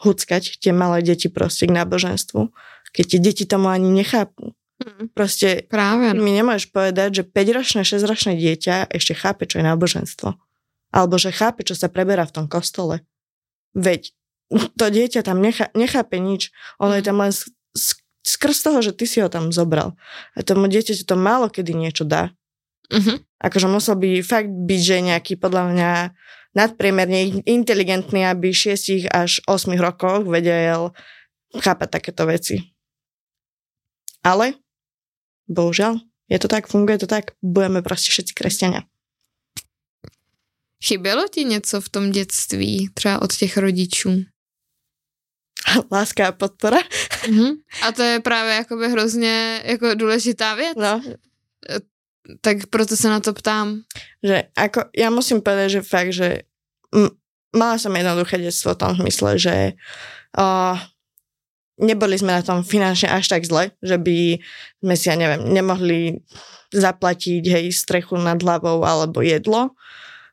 huckať 0.00 0.58
tie 0.60 0.72
malé 0.72 1.04
deti 1.04 1.28
proste 1.28 1.68
k 1.68 1.76
náboženstvu, 1.76 2.48
keď 2.96 3.04
tie 3.04 3.20
deti 3.20 3.44
tomu 3.44 3.68
ani 3.68 3.92
nechápu. 3.92 4.56
Mm. 4.80 5.12
Proste 5.12 5.68
Práve. 5.68 6.16
mi 6.16 6.32
nemôžeš 6.32 6.72
povedať, 6.72 7.20
že 7.20 7.22
5-ročné, 7.28 7.84
6-ročné 7.84 8.40
dieťa 8.40 8.88
ešte 8.88 9.12
chápe, 9.12 9.44
čo 9.44 9.60
je 9.60 9.68
náboženstvo. 9.68 10.40
Alebo 10.90 11.20
že 11.20 11.30
chápe, 11.30 11.62
čo 11.68 11.76
sa 11.76 11.92
preberá 11.92 12.24
v 12.24 12.34
tom 12.34 12.46
kostole. 12.48 13.04
Veď 13.76 14.16
to 14.50 14.90
dieťa 14.90 15.20
tam 15.22 15.38
nechá, 15.38 15.68
nechápe 15.76 16.18
nič. 16.18 16.50
Ono 16.80 16.96
je 16.96 17.04
tam 17.04 17.20
len 17.22 17.30
skrz 18.24 18.56
toho, 18.64 18.80
že 18.82 18.96
ty 18.96 19.04
si 19.04 19.22
ho 19.22 19.28
tam 19.30 19.52
zobral. 19.54 19.94
A 20.34 20.42
tomu 20.42 20.66
dieťaťu 20.66 21.04
to 21.06 21.14
málo 21.14 21.52
kedy 21.52 21.76
niečo 21.76 22.08
dá. 22.08 22.32
Uh-huh. 22.90 23.22
Akože 23.38 23.70
musel 23.70 23.94
by 24.00 24.24
fakt 24.26 24.50
byť, 24.50 24.80
že 24.82 24.96
nejaký 25.06 25.38
podľa 25.38 25.62
mňa 25.70 25.90
nadpriemerne 26.56 27.46
inteligentný, 27.46 28.26
aby 28.26 28.54
6 28.54 29.10
až 29.10 29.40
8 29.46 29.78
rokoch 29.78 30.26
vedel 30.26 30.90
chápať 31.54 31.88
takéto 31.90 32.26
veci. 32.26 32.62
Ale, 34.22 34.54
bohužiaľ, 35.48 35.98
je 36.30 36.38
to 36.38 36.48
tak, 36.48 36.68
funguje 36.68 36.98
to 37.02 37.08
tak, 37.10 37.34
budeme 37.42 37.82
proste 37.82 38.10
všetci 38.10 38.32
kresťania. 38.34 38.82
Chybělo 40.84 41.28
ti 41.28 41.44
něco 41.44 41.80
v 41.80 41.88
tom 41.88 42.10
dětství, 42.10 42.88
třeba 42.94 43.22
od 43.22 43.36
těch 43.36 43.56
rodičů? 43.56 44.24
Láska 45.92 46.28
a 46.28 46.32
podpora. 46.32 46.78
Uh-huh. 46.80 47.56
A 47.82 47.92
to 47.92 48.02
je 48.02 48.20
právě 48.20 48.54
jakoby 48.54 48.88
hrozně 48.88 49.62
jako 49.64 49.94
důležitá 49.94 50.54
věc. 50.54 50.76
No. 50.76 51.02
Tak 52.44 52.68
proto 52.68 52.94
sa 52.94 53.16
na 53.16 53.20
to 53.24 53.32
ptám. 53.32 53.88
Že 54.20 54.52
ako, 54.54 54.92
ja 54.92 55.08
musím 55.08 55.40
povedať, 55.40 55.80
že 55.80 55.86
fakt, 55.86 56.12
že 56.12 56.44
m- 56.92 57.16
mala 57.56 57.80
som 57.80 57.94
jednoduché 57.94 58.38
detstvo 58.38 58.76
v 58.76 58.80
tom 58.80 58.92
zmysle, 58.94 59.40
že 59.40 59.56
uh, 60.38 60.76
neboli 61.80 62.14
sme 62.20 62.36
na 62.36 62.44
tom 62.44 62.60
finančne 62.60 63.10
až 63.10 63.32
tak 63.32 63.42
zle, 63.48 63.72
že 63.80 63.96
by 63.96 64.38
sme 64.84 64.94
si, 64.94 65.06
ja 65.08 65.16
neviem, 65.16 65.48
nemohli 65.48 66.20
zaplatiť 66.70 67.42
hej, 67.50 67.66
strechu 67.74 68.14
nad 68.20 68.38
hlavou 68.38 68.86
alebo 68.86 69.24
jedlo. 69.24 69.74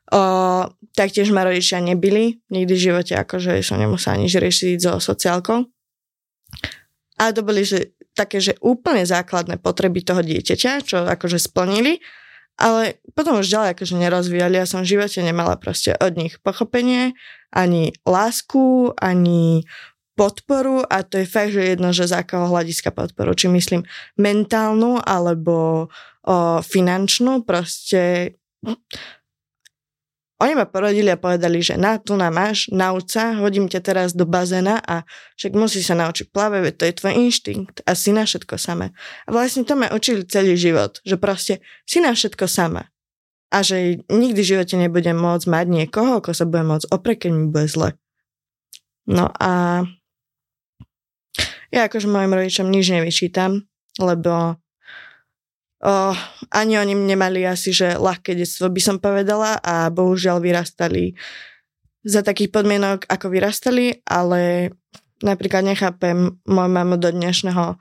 Uh, 0.08 0.70
taktiež 0.96 1.28
ma 1.34 1.44
rodičia 1.44 1.84
nebili, 1.84 2.40
nikdy 2.48 2.72
v 2.72 2.84
živote 2.92 3.12
akože 3.12 3.60
som 3.60 3.76
nemusela 3.76 4.16
nič 4.16 4.40
riešiť 4.40 4.76
so 4.80 4.92
sociálkou. 5.02 5.68
A 7.18 7.34
to 7.34 7.42
boli, 7.42 7.66
že 7.66 7.97
také, 8.18 8.42
že 8.42 8.58
úplne 8.58 9.06
základné 9.06 9.62
potreby 9.62 10.02
toho 10.02 10.26
dieťaťa, 10.26 10.72
čo 10.82 11.06
akože 11.06 11.38
splnili, 11.38 12.02
ale 12.58 12.98
potom 13.14 13.38
už 13.38 13.46
ďalej 13.46 13.78
akože 13.78 13.94
nerozvíjali. 13.94 14.58
Ja 14.58 14.66
som 14.66 14.82
v 14.82 14.98
živote 14.98 15.22
nemala 15.22 15.54
proste 15.54 15.94
od 15.94 16.18
nich 16.18 16.42
pochopenie, 16.42 17.14
ani 17.54 17.94
lásku, 18.02 18.98
ani 18.98 19.62
podporu 20.18 20.82
a 20.82 21.06
to 21.06 21.22
je 21.22 21.30
fakt, 21.30 21.54
že 21.54 21.78
jedno, 21.78 21.94
že 21.94 22.10
z 22.10 22.18
akého 22.18 22.50
hľadiska 22.50 22.90
podporu. 22.90 23.38
Či 23.38 23.46
myslím 23.54 23.86
mentálnu 24.18 24.98
alebo 24.98 25.86
o, 26.26 26.58
finančnú, 26.58 27.46
proste 27.46 28.34
oni 30.38 30.54
ma 30.54 30.70
porodili 30.70 31.10
a 31.10 31.18
povedali, 31.18 31.58
že 31.58 31.74
na, 31.74 31.98
tu 31.98 32.14
na 32.14 32.30
máš, 32.30 32.70
nauč 32.70 33.18
sa, 33.18 33.34
hodím 33.42 33.66
ťa 33.66 33.80
teraz 33.82 34.14
do 34.14 34.22
bazéna 34.22 34.78
a 34.86 35.02
však 35.34 35.52
musí 35.58 35.82
sa 35.82 35.98
naučiť 35.98 36.30
plávať, 36.30 36.78
to 36.78 36.84
je 36.86 36.94
tvoj 36.94 37.14
inštinkt 37.26 37.82
a 37.82 37.98
si 37.98 38.14
na 38.14 38.22
všetko 38.22 38.54
sama. 38.54 38.94
A 39.26 39.34
vlastne 39.34 39.66
to 39.66 39.74
ma 39.74 39.90
učili 39.90 40.22
celý 40.30 40.54
život, 40.54 41.02
že 41.02 41.18
proste 41.18 41.58
si 41.82 41.98
na 41.98 42.14
všetko 42.14 42.46
sama. 42.46 42.86
A 43.50 43.66
že 43.66 43.98
nikdy 44.06 44.38
v 44.38 44.50
živote 44.54 44.78
nebudem 44.78 45.18
môcť 45.18 45.50
mať 45.50 45.66
niekoho, 45.66 46.22
ako 46.22 46.30
sa 46.30 46.46
budem 46.46 46.70
môcť 46.70 46.86
oprieť, 46.94 47.18
keď 47.26 47.30
mi 47.34 47.44
bude 47.50 47.66
zle. 47.66 47.98
No 49.10 49.32
a 49.42 49.82
ja 51.74 51.80
akože 51.90 52.06
mojim 52.06 52.30
rodičom 52.30 52.70
nič 52.70 52.94
nevyčítam, 52.94 53.66
lebo 53.98 54.60
Oh, 55.78 56.16
ani 56.50 56.74
oni 56.74 56.90
nemali 56.98 57.46
asi, 57.46 57.70
že 57.70 57.94
ľahké 57.94 58.34
detstvo 58.34 58.66
by 58.66 58.82
som 58.82 58.96
povedala 58.98 59.62
a 59.62 59.86
bohužiaľ 59.94 60.42
vyrastali 60.42 61.14
za 62.02 62.26
takých 62.26 62.50
podmienok, 62.50 63.06
ako 63.06 63.30
vyrastali, 63.30 64.02
ale 64.02 64.74
napríklad 65.22 65.62
nechápem 65.62 66.34
moju 66.50 66.70
mamu 66.70 66.98
do 66.98 67.14
dnešného 67.14 67.78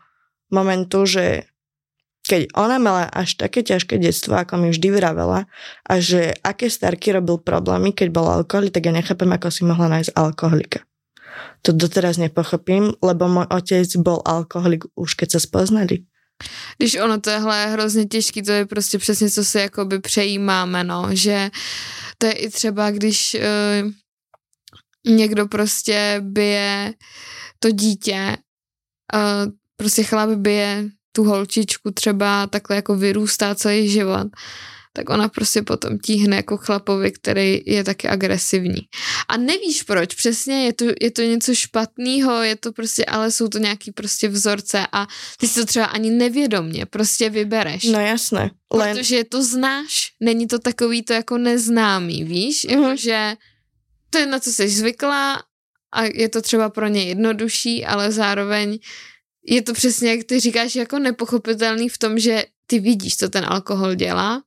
momentu, 0.53 1.09
že 1.09 1.49
keď 2.27 2.53
ona 2.59 2.77
mala 2.77 3.07
až 3.09 3.39
také 3.39 3.63
ťažké 3.63 3.97
detstvo, 3.97 4.35
ako 4.35 4.61
mi 4.61 4.67
vždy 4.69 4.93
vravela, 4.93 5.47
a 5.87 5.93
že 5.97 6.35
aké 6.43 6.67
starky 6.67 7.15
robil 7.15 7.39
problémy, 7.39 7.95
keď 7.95 8.07
bol 8.13 8.27
alkoholik, 8.27 8.75
tak 8.75 8.85
ja 8.85 8.93
nechápem, 8.93 9.31
ako 9.31 9.47
si 9.47 9.63
mohla 9.63 9.87
nájsť 9.89 10.11
alkoholika. 10.13 10.83
To 11.65 11.73
doteraz 11.73 12.19
nepochopím, 12.21 12.93
lebo 12.99 13.25
môj 13.25 13.47
otec 13.49 13.89
bol 14.03 14.21
alkoholik 14.21 14.85
už 14.93 15.17
keď 15.17 15.37
sa 15.37 15.41
spoznali. 15.41 16.05
Když 16.77 16.95
ono 16.95 17.19
tohle 17.19 17.59
je 17.59 17.67
hrozně 17.67 18.05
těžký, 18.05 18.41
to 18.41 18.51
je 18.51 18.65
prostě 18.65 18.97
přesně, 18.97 19.29
co 19.29 19.43
si 19.45 19.59
jakoby 19.59 19.99
přejímáme, 19.99 20.83
no, 20.83 21.07
že 21.11 21.49
to 22.17 22.25
je 22.25 22.31
i 22.31 22.49
třeba, 22.49 22.91
když 22.91 23.35
uh, 23.35 23.91
někdo 25.13 25.47
prostě 25.47 26.17
bije 26.23 26.93
to 27.59 27.71
dítě, 27.71 28.37
uh, 29.15 29.51
prostě 29.75 30.03
chlap 30.03 30.29
bije 30.29 30.89
tu 31.11 31.23
holčičku 31.23 31.91
třeba 31.91 32.47
takhle 32.47 32.75
jako 32.75 32.95
vyrůstá 32.95 33.55
celý 33.55 33.89
život, 33.89 34.27
tak 34.97 35.09
ona 35.09 35.29
prostě 35.29 35.61
potom 35.61 35.99
tíhne 35.99 36.35
jako 36.35 36.57
chlapovi, 36.57 37.11
který 37.11 37.61
je 37.65 37.83
taky 37.83 38.07
agresivní. 38.07 38.89
A 39.27 39.37
nevíš 39.37 39.83
proč, 39.83 40.15
přesně 40.15 40.65
je 40.65 40.73
to, 40.73 40.85
je 41.01 41.11
to 41.11 41.21
něco 41.21 41.55
špatného, 41.55 42.43
je 42.43 42.55
to 42.55 42.71
prostě, 42.73 43.05
ale 43.05 43.31
jsou 43.31 43.47
to 43.47 43.57
nějaký 43.57 43.91
prostě 43.91 44.27
vzorce 44.27 44.87
a 44.91 45.07
ty 45.37 45.47
si 45.47 45.59
to 45.59 45.65
třeba 45.65 45.85
ani 45.85 46.09
nevědomně 46.09 46.85
prostě 46.85 47.29
vybereš. 47.29 47.83
No 47.83 47.99
jasné. 47.99 48.51
Len... 48.73 48.97
Protože 48.97 49.23
to 49.23 49.43
znáš, 49.43 50.17
není 50.19 50.47
to 50.47 50.59
takový 50.59 51.03
to 51.03 51.13
jako 51.13 51.37
neznámý, 51.37 52.23
víš, 52.23 52.65
uh-huh. 52.69 52.95
že 52.97 53.35
to 54.09 54.17
je 54.17 54.25
na 54.25 54.39
co 54.39 54.51
jsi 54.51 54.69
zvyklá 54.69 55.43
a 55.93 56.03
je 56.03 56.29
to 56.29 56.41
třeba 56.41 56.69
pro 56.69 56.87
ně 56.87 57.03
jednodušší, 57.03 57.85
ale 57.85 58.11
zároveň 58.11 58.79
je 59.47 59.61
to 59.61 59.73
přesně, 59.73 60.09
jak 60.09 60.23
ty 60.23 60.39
říkáš, 60.39 60.75
jako 60.75 60.99
nepochopitelný 60.99 61.89
v 61.89 61.97
tom, 61.97 62.19
že 62.19 62.45
ty 62.67 62.79
vidíš, 62.79 63.17
co 63.17 63.29
ten 63.29 63.45
alkohol 63.47 63.95
dělá, 63.95 64.41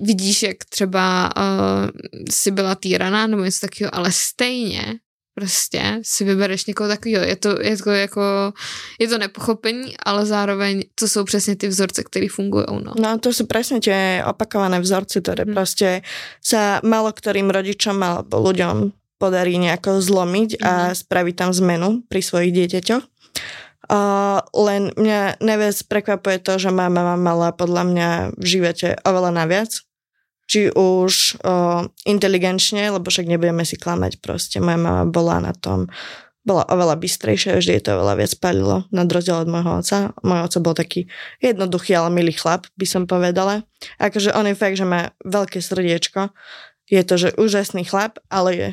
vidíš, 0.00 0.42
jak 0.42 0.64
třeba 0.64 1.30
uh, 1.36 1.90
si 2.30 2.50
byla 2.50 2.74
týraná 2.74 3.26
nebo 3.26 3.44
něco 3.44 3.60
takového, 3.60 3.94
ale 3.94 4.12
stejně 4.12 4.98
prostě 5.34 5.98
si 6.02 6.24
vybereš 6.24 6.66
někoho 6.66 6.88
takového. 6.88 7.24
Je 7.24 7.36
to, 7.36 7.62
je 7.62 7.76
to 7.76 7.90
jako, 7.90 8.52
je 9.00 9.08
to 9.08 9.18
nepochopení, 9.18 9.94
ale 9.98 10.26
zároveň 10.26 10.82
to 10.94 11.08
jsou 11.08 11.24
přesně 11.24 11.56
ty 11.56 11.68
vzorce, 11.68 12.02
které 12.02 12.26
fungují. 12.30 12.64
No. 12.70 12.94
no 12.98 13.18
to 13.18 13.34
sú 13.34 13.46
presne 13.50 13.82
tie 13.82 14.22
opakované 14.22 14.78
vzorce, 14.78 15.18
ktoré 15.18 15.42
hmm. 15.44 15.54
proste 15.54 16.06
sa 16.38 16.78
malo 16.86 17.10
ktorým 17.10 17.50
rodičom 17.50 17.98
alebo 17.98 18.38
ľuďom 18.38 18.94
podarí 19.18 19.58
nejako 19.58 19.98
zlomiť 19.98 20.50
hmm. 20.58 20.62
a 20.62 20.72
mhm. 20.90 20.94
spraviť 20.94 21.34
tam 21.34 21.50
zmenu 21.50 21.88
pri 22.06 22.20
svojich 22.22 22.52
dieťaťoch. 22.54 23.04
Uh, 23.84 24.40
len 24.56 24.96
mňa 24.96 25.44
najviac 25.44 25.76
prekvapuje 25.92 26.40
to, 26.40 26.56
že 26.56 26.72
mama 26.72 27.20
mala 27.20 27.52
podľa 27.52 27.82
mňa 27.84 28.08
v 28.40 28.46
živote 28.48 28.96
oveľa 29.04 29.30
naviac 29.44 29.84
či 30.44 30.68
už 30.68 31.40
o, 31.40 31.88
inteligenčne, 32.04 32.92
lebo 32.92 33.08
však 33.08 33.28
nebudeme 33.28 33.64
si 33.64 33.80
klamať 33.80 34.20
proste. 34.20 34.60
Moja 34.60 34.76
mama 34.76 35.04
bola 35.08 35.40
na 35.40 35.56
tom, 35.56 35.88
bola 36.44 36.68
oveľa 36.68 37.00
bystrejšia, 37.00 37.56
vždy 37.56 37.80
je 37.80 37.84
to 37.88 37.96
oveľa 37.96 38.14
viac 38.20 38.32
palilo, 38.36 38.84
na 38.92 39.08
rozdiel 39.08 39.40
od 39.40 39.48
môjho 39.48 39.80
oca. 39.80 39.98
Môj 40.20 40.40
oco 40.44 40.58
bol 40.60 40.74
taký 40.76 41.08
jednoduchý, 41.40 41.96
ale 41.96 42.12
milý 42.12 42.36
chlap, 42.36 42.68
by 42.76 42.84
som 42.84 43.08
povedala. 43.08 43.64
Akože 43.96 44.36
on 44.36 44.44
je 44.44 44.56
fakt, 44.56 44.76
že 44.76 44.84
má 44.84 45.16
veľké 45.24 45.64
srdiečko. 45.64 46.36
Je 46.92 47.00
to, 47.00 47.14
že 47.16 47.36
úžasný 47.40 47.88
chlap, 47.88 48.20
ale 48.28 48.50
je 48.52 48.68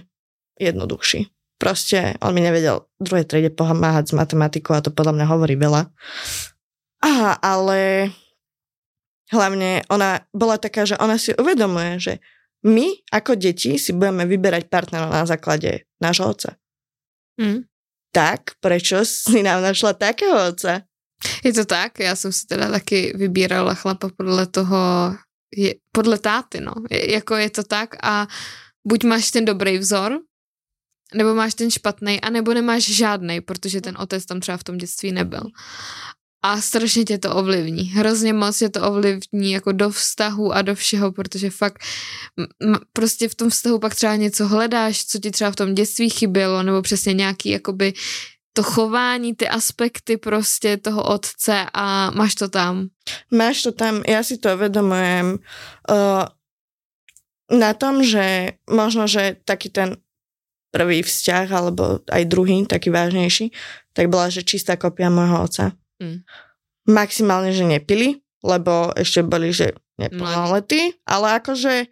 jednoduchší. 0.59 1.31
Proste 1.61 2.17
on 2.25 2.33
mi 2.33 2.41
nevedel 2.41 2.89
druhej 2.97 3.29
triede 3.29 3.53
pomáhať 3.53 4.09
s 4.09 4.17
matematikou 4.17 4.73
a 4.73 4.81
to 4.81 4.89
podľa 4.89 5.13
mňa 5.13 5.25
hovorí 5.29 5.53
veľa. 5.53 5.93
Aha, 7.05 7.37
ale 7.37 8.09
hlavne 9.29 9.85
ona 9.93 10.25
bola 10.33 10.57
taká, 10.57 10.89
že 10.89 10.97
ona 10.97 11.21
si 11.21 11.37
uvedomuje, 11.37 12.01
že 12.01 12.13
my 12.65 13.05
ako 13.13 13.37
deti 13.37 13.77
si 13.77 13.93
budeme 13.93 14.25
vyberať 14.25 14.73
partnera 14.73 15.05
na 15.05 15.21
základe 15.29 15.85
nášho 16.01 16.33
otca. 16.33 16.57
Mm. 17.37 17.69
Tak, 18.09 18.57
prečo 18.57 19.05
si 19.05 19.45
nám 19.45 19.61
našla 19.61 19.93
takého 19.93 20.33
otca? 20.49 20.81
Je 21.45 21.53
to 21.53 21.65
tak, 21.65 21.99
já 21.99 22.15
jsem 22.15 22.31
si 22.31 22.47
teda 22.47 22.71
taky 22.71 23.13
vybírala 23.15 23.73
chlapa 23.73 24.09
podle 24.17 24.47
toho, 24.47 25.13
je, 25.53 25.77
podle 25.93 26.17
táty, 26.17 26.61
no. 26.61 26.73
Je, 26.89 27.13
jako 27.13 27.35
je 27.35 27.49
to 27.49 27.63
tak 27.63 27.95
a 28.01 28.27
buď 28.87 29.03
máš 29.03 29.31
ten 29.31 29.45
dobrý 29.45 29.77
vzor, 29.77 30.19
nebo 31.15 31.35
máš 31.35 31.53
ten 31.53 31.71
špatný, 31.71 32.21
anebo 32.21 32.53
nemáš 32.53 32.83
žádný, 32.83 33.41
protože 33.41 33.81
ten 33.81 33.97
otec 33.99 34.25
tam 34.25 34.39
třeba 34.39 34.57
v 34.57 34.63
tom 34.63 34.77
dětství 34.77 35.11
nebyl 35.11 35.43
a 36.43 36.61
strašně 36.61 37.03
tě 37.03 37.17
to 37.17 37.35
ovlivní. 37.35 37.83
Hrozně 37.83 38.33
moc 38.33 38.57
tě 38.57 38.69
to 38.69 38.87
ovlivní 38.87 39.51
jako 39.51 39.71
do 39.71 39.89
vztahu 39.89 40.53
a 40.53 40.61
do 40.61 40.75
všeho, 40.75 41.11
protože 41.11 41.49
fakt 41.49 41.79
prostě 42.93 43.29
v 43.29 43.35
tom 43.35 43.49
vztahu 43.49 43.79
pak 43.79 43.95
třeba 43.95 44.15
něco 44.15 44.47
hledáš, 44.47 45.05
co 45.05 45.19
ti 45.19 45.31
třeba 45.31 45.51
v 45.51 45.55
tom 45.55 45.75
dětství 45.75 46.09
chybělo, 46.09 46.63
nebo 46.63 46.81
přesně 46.81 47.13
nějaký 47.13 47.49
jakoby 47.49 47.93
to 48.53 48.63
chování, 48.63 49.35
ty 49.35 49.47
aspekty 49.47 50.17
prostě 50.17 50.77
toho 50.77 51.03
otce 51.03 51.65
a 51.73 52.11
máš 52.11 52.35
to 52.35 52.49
tam. 52.49 52.87
Máš 53.31 53.63
to 53.63 53.71
tam, 53.71 54.01
já 54.07 54.23
si 54.23 54.37
to 54.37 54.53
uvedomujem 54.53 55.37
uh, 55.89 57.59
na 57.59 57.73
tom, 57.73 58.03
že 58.03 58.49
možno, 58.69 59.07
že 59.07 59.35
taký 59.45 59.69
ten 59.69 59.97
prvý 60.71 61.03
vzťah, 61.03 61.47
alebo 61.51 61.99
aj 62.07 62.23
druhý, 62.31 62.63
taký 62.63 62.89
vážnejší, 62.89 63.51
tak 63.91 64.07
bola, 64.07 64.31
že 64.31 64.47
čistá 64.47 64.79
kopia 64.79 65.11
môjho 65.11 65.43
otca 65.43 65.65
Mm. 66.01 66.25
Maximálne, 66.89 67.53
že 67.53 67.61
nepili, 67.61 68.25
lebo 68.41 68.89
ešte 68.97 69.21
boli, 69.21 69.53
že 69.53 69.77
neplnoletí, 70.01 70.97
ale 71.05 71.37
akože 71.37 71.85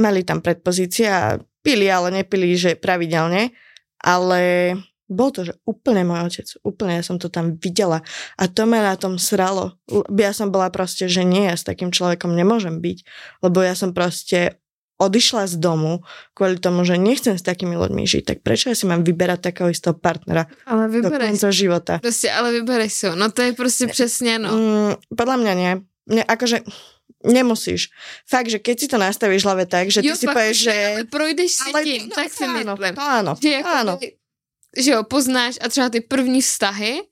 mali 0.00 0.24
tam 0.24 0.40
predpozície 0.40 1.04
a 1.04 1.36
pili, 1.60 1.92
ale 1.92 2.24
nepili, 2.24 2.56
že 2.56 2.72
pravidelne, 2.72 3.52
ale 4.00 4.72
bol 5.08 5.28
to, 5.28 5.44
že 5.44 5.60
úplne 5.68 6.08
môj 6.08 6.32
otec, 6.32 6.48
úplne 6.64 7.00
ja 7.00 7.04
som 7.04 7.20
to 7.20 7.28
tam 7.28 7.60
videla 7.60 8.00
a 8.40 8.44
to 8.48 8.64
ma 8.64 8.80
na 8.80 8.96
tom 8.96 9.20
sralo. 9.20 9.76
Ja 10.12 10.32
som 10.32 10.48
bola 10.48 10.72
proste, 10.72 11.08
že 11.08 11.24
nie, 11.24 11.48
ja 11.48 11.56
s 11.56 11.68
takým 11.68 11.92
človekom 11.92 12.32
nemôžem 12.32 12.80
byť, 12.80 12.98
lebo 13.44 13.60
ja 13.60 13.76
som 13.76 13.92
proste 13.92 14.56
odišla 14.98 15.46
z 15.46 15.56
domu 15.62 16.02
kvôli 16.34 16.58
tomu, 16.58 16.82
že 16.82 16.98
nechcem 16.98 17.38
s 17.38 17.46
takými 17.46 17.78
ľuďmi 17.78 18.02
žiť, 18.02 18.22
tak 18.26 18.38
prečo 18.42 18.68
ja 18.68 18.76
si 18.76 18.84
mám 18.90 19.06
vyberať 19.06 19.50
takého 19.50 19.70
istého 19.70 19.94
partnera 19.94 20.50
ale 20.66 20.90
do 20.90 21.10
konca 21.10 21.48
života? 21.54 22.02
Proste, 22.02 22.28
ale 22.28 22.52
vyberaj 22.58 22.90
si 22.90 23.06
ho. 23.06 23.14
No 23.14 23.30
to 23.30 23.42
je 23.42 23.52
proste 23.54 23.86
přesně, 23.86 24.38
no. 24.38 24.50
Mm, 24.50 24.92
podľa 25.14 25.36
mňa 25.38 25.52
nie. 25.54 25.72
Nie, 26.08 26.24
akože 26.24 26.64
nemusíš. 27.24 27.92
Fakt, 28.24 28.48
že 28.48 28.58
keď 28.58 28.76
si 28.80 28.86
to 28.88 28.96
nastavíš 28.96 29.44
hlave 29.44 29.68
tak, 29.68 29.92
že 29.92 30.00
jo, 30.00 30.16
ty 30.16 30.24
si 30.24 30.26
povieš, 30.26 30.56
že... 30.56 30.72
Ale 30.72 31.04
projdeš 31.04 31.50
si 31.52 31.70
ale, 31.70 31.80
tím, 31.84 32.02
no, 32.08 32.14
tak 32.16 32.28
si 32.32 32.44
áno, 32.44 32.74
myslím. 32.74 32.94
To 32.96 33.04
áno, 33.04 33.32
že, 33.36 33.50
jako 33.60 33.68
áno. 33.68 33.94
Ty, 34.00 34.06
že 34.78 34.90
jo, 34.90 35.00
poznáš 35.04 35.54
a 35.60 35.68
třeba 35.68 35.88
ty 35.88 36.00
první 36.00 36.40
vztahy 36.40 37.02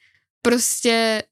prostě 0.42 1.22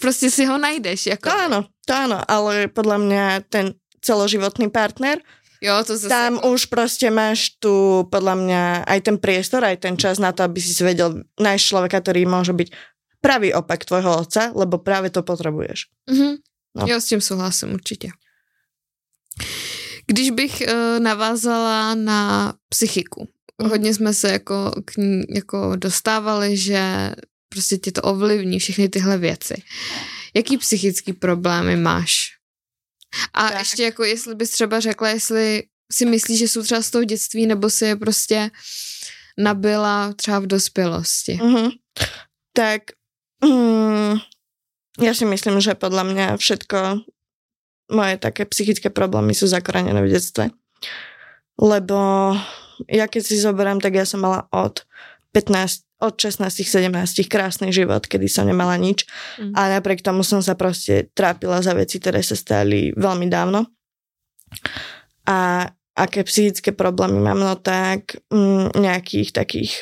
prostě 0.00 0.30
si 0.30 0.44
ho 0.44 0.58
najdeš. 0.58 1.06
Jako. 1.06 1.28
To 1.28 1.36
áno, 1.36 1.60
to 1.84 1.92
áno, 1.92 2.18
ale 2.24 2.72
podľa 2.72 2.98
mňa 2.98 3.24
ten 3.52 3.76
celoživotný 4.00 4.72
partner 4.72 5.20
Jo, 5.60 5.84
to 5.84 5.96
zase... 5.96 6.08
Tam 6.08 6.40
už 6.40 6.72
proste 6.72 7.12
máš 7.12 7.60
tu, 7.60 8.04
podľa 8.08 8.34
mňa, 8.34 8.62
aj 8.88 9.00
ten 9.04 9.16
priestor, 9.20 9.60
aj 9.60 9.76
ten 9.84 9.96
čas 10.00 10.16
na 10.16 10.32
to, 10.32 10.48
aby 10.48 10.56
si 10.56 10.72
vedel 10.80 11.20
nájsť 11.36 11.64
človeka, 11.68 12.00
ktorý 12.00 12.24
môže 12.24 12.56
byť 12.56 12.68
pravý 13.20 13.52
opak 13.52 13.84
tvojho 13.84 14.24
otca, 14.24 14.56
lebo 14.56 14.80
práve 14.80 15.12
to 15.12 15.20
potrebuješ. 15.20 15.92
Mm-hmm. 16.08 16.34
No. 16.80 16.86
Jo, 16.88 17.00
s 17.00 17.04
tím 17.04 17.20
souhlasím 17.20 17.74
určitě. 17.74 18.08
Když 20.06 20.30
bych 20.30 20.62
uh, 20.62 20.98
navázala 20.98 21.94
na 21.94 22.54
psychiku, 22.68 23.28
mm. 23.62 23.68
hodně 23.68 23.94
jsme 23.94 24.14
se 24.14 24.32
jako, 24.32 24.72
k 24.84 24.96
ní, 24.96 25.22
jako 25.34 25.76
dostávali, 25.76 26.56
že 26.56 27.12
prostě 27.48 27.76
tě 27.76 27.92
to 27.92 28.02
ovlivní 28.02 28.58
všechny 28.58 28.88
tyhle 28.88 29.18
věci. 29.18 29.62
Jaký 30.34 30.58
psychický 30.58 31.12
problémy 31.12 31.76
máš? 31.76 32.39
A 33.34 33.48
tak. 33.48 33.58
ještě 33.58 33.82
jako, 33.82 34.04
jestli 34.04 34.34
bys 34.34 34.50
třeba 34.50 34.80
řekla, 34.80 35.08
jestli 35.08 35.62
si 35.92 36.06
myslíš, 36.06 36.38
že 36.38 36.48
jsou 36.48 36.62
třeba 36.62 36.82
z 36.82 36.90
toho 36.90 37.04
dětství, 37.04 37.46
nebo 37.46 37.70
si 37.70 37.84
je 37.84 37.96
prostě 37.96 38.50
nabila 39.38 40.12
třeba 40.12 40.38
v 40.38 40.46
dospělosti. 40.46 41.40
Mm-hmm. 41.42 41.70
Tak 42.52 42.82
mm, 43.44 44.18
ja 45.00 45.12
si 45.14 45.24
myslím, 45.24 45.62
že 45.62 45.78
podľa 45.78 46.04
mňa 46.04 46.26
všetko 46.36 46.78
moje 47.90 48.14
také 48.22 48.46
psychické 48.46 48.90
problémy 48.90 49.34
sú 49.34 49.46
zakorenené 49.46 50.02
v 50.02 50.12
detstve. 50.12 50.50
Lebo 51.58 51.98
ja 52.88 53.06
keď 53.10 53.22
si 53.26 53.36
zoberám, 53.40 53.82
tak 53.82 53.98
ja 53.98 54.06
som 54.06 54.22
mala 54.22 54.46
od 54.54 54.86
15 55.34 55.89
od 56.00 56.16
16-17 56.16 57.28
krásny 57.28 57.68
život, 57.70 58.08
kedy 58.08 58.26
som 58.26 58.48
nemala 58.48 58.80
nič 58.80 59.04
mm. 59.36 59.52
a 59.52 59.78
napriek 59.78 60.00
tomu 60.00 60.24
som 60.24 60.40
sa 60.40 60.56
proste 60.56 61.12
trápila 61.12 61.60
za 61.60 61.76
veci, 61.76 62.00
ktoré 62.00 62.24
sa 62.24 62.34
stali 62.34 62.92
veľmi 62.96 63.28
dávno. 63.28 63.68
A 65.28 65.68
aké 65.94 66.24
psychické 66.24 66.72
problémy 66.72 67.20
mám, 67.20 67.38
no 67.38 67.54
tak 67.60 68.16
mm, 68.32 68.80
nejakých 68.80 69.30
takých 69.36 69.72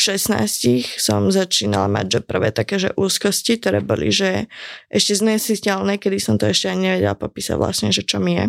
16 0.00 0.96
som 0.96 1.28
začínala 1.28 1.84
mať, 1.92 2.06
že 2.08 2.20
prvé 2.24 2.48
také, 2.56 2.80
že 2.80 2.96
úzkosti, 2.96 3.60
ktoré 3.60 3.84
boli, 3.84 4.08
že 4.08 4.48
ešte 4.88 5.20
znesiteľné, 5.20 6.00
kedy 6.00 6.16
som 6.16 6.40
to 6.40 6.48
ešte 6.48 6.72
ani 6.72 6.88
nevedela 6.88 7.12
popísať 7.12 7.60
vlastne, 7.60 7.92
že 7.92 8.08
čo 8.08 8.16
mi 8.16 8.40
je. 8.40 8.46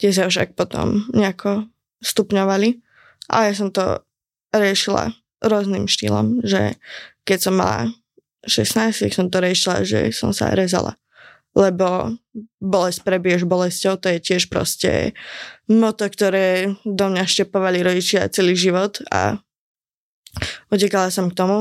Tie 0.00 0.10
sa 0.16 0.24
však 0.24 0.56
potom 0.56 1.04
nejako 1.12 1.68
stupňovali. 2.00 2.80
A 3.26 3.50
ja 3.50 3.52
som 3.52 3.68
to 3.74 4.05
riešila 4.60 5.12
rôznym 5.44 5.84
štýlom, 5.86 6.40
že 6.42 6.80
keď 7.26 7.38
som 7.38 7.54
mala 7.58 7.92
16, 8.46 9.06
tak 9.06 9.12
som 9.12 9.26
to 9.28 9.42
riešila, 9.42 9.82
že 9.82 10.14
som 10.14 10.30
sa 10.30 10.54
rezala. 10.54 10.96
Lebo 11.56 12.14
bolesť 12.60 13.00
prebiješ 13.02 13.48
bolesťou, 13.48 13.96
to 13.96 14.12
je 14.12 14.20
tiež 14.20 14.52
proste 14.52 15.16
moto, 15.66 16.04
ktoré 16.04 16.76
do 16.84 17.06
mňa 17.08 17.24
štepovali 17.24 17.80
rodičia 17.80 18.28
celý 18.28 18.52
život 18.52 19.00
a 19.08 19.40
utekala 20.68 21.08
som 21.08 21.32
k 21.32 21.38
tomu. 21.38 21.58